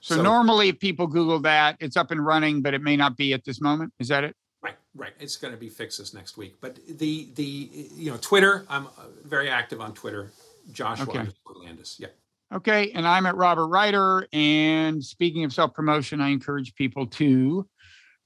So, 0.00 0.16
so 0.16 0.22
normally, 0.22 0.68
if 0.68 0.78
people 0.78 1.06
Google 1.06 1.38
that, 1.40 1.76
it's 1.80 1.96
up 1.96 2.10
and 2.10 2.24
running, 2.24 2.60
but 2.60 2.74
it 2.74 2.82
may 2.82 2.96
not 2.96 3.16
be 3.16 3.32
at 3.32 3.44
this 3.44 3.60
moment. 3.60 3.92
Is 3.98 4.08
that 4.08 4.22
it? 4.24 4.36
Right, 4.62 4.76
right. 4.94 5.12
It's 5.18 5.36
going 5.36 5.54
to 5.54 5.58
be 5.58 5.68
fixed 5.68 5.98
this 5.98 6.12
next 6.12 6.36
week. 6.36 6.56
But 6.60 6.78
the 6.86 7.30
the 7.34 7.70
you 7.94 8.10
know 8.10 8.18
Twitter, 8.18 8.66
I'm 8.68 8.86
uh, 8.86 9.06
very 9.24 9.48
active 9.48 9.80
on 9.80 9.94
Twitter. 9.94 10.32
Joshua 10.72 11.08
okay. 11.08 11.28
Landis. 11.62 11.96
Yeah. 11.98 12.08
Okay, 12.54 12.92
and 12.92 13.06
I'm 13.06 13.26
at 13.26 13.36
Robert 13.36 13.66
Wrighter. 13.66 14.28
And 14.32 15.02
speaking 15.02 15.44
of 15.44 15.52
self 15.52 15.74
promotion, 15.74 16.20
I 16.20 16.28
encourage 16.28 16.74
people 16.76 17.06
to 17.08 17.68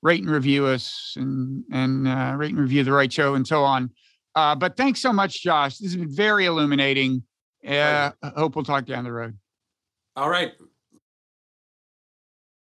rate 0.03 0.21
and 0.21 0.31
review 0.31 0.67
us 0.67 1.15
and 1.17 1.65
and 1.73 2.07
uh, 2.07 2.35
rate 2.37 2.51
and 2.51 2.61
review 2.61 2.85
the 2.85 2.93
Wright 2.93 3.13
show 3.13 3.35
and 3.35 3.47
so 3.47 3.65
on. 3.65 3.91
Uh, 4.35 4.55
but 4.55 4.77
thanks 4.77 5.01
so 5.01 5.13
much, 5.13 5.43
Josh. 5.43 5.79
This 5.79 5.93
has 5.93 5.97
been 5.97 6.15
very 6.15 6.45
illuminating. 6.45 7.23
Uh, 7.67 8.11
I 8.23 8.29
hope 8.37 8.55
we'll 8.55 8.65
talk 8.65 8.85
down 8.85 9.05
the 9.05 9.13
road. 9.13 9.37
All 10.15 10.29
right. 10.29 10.53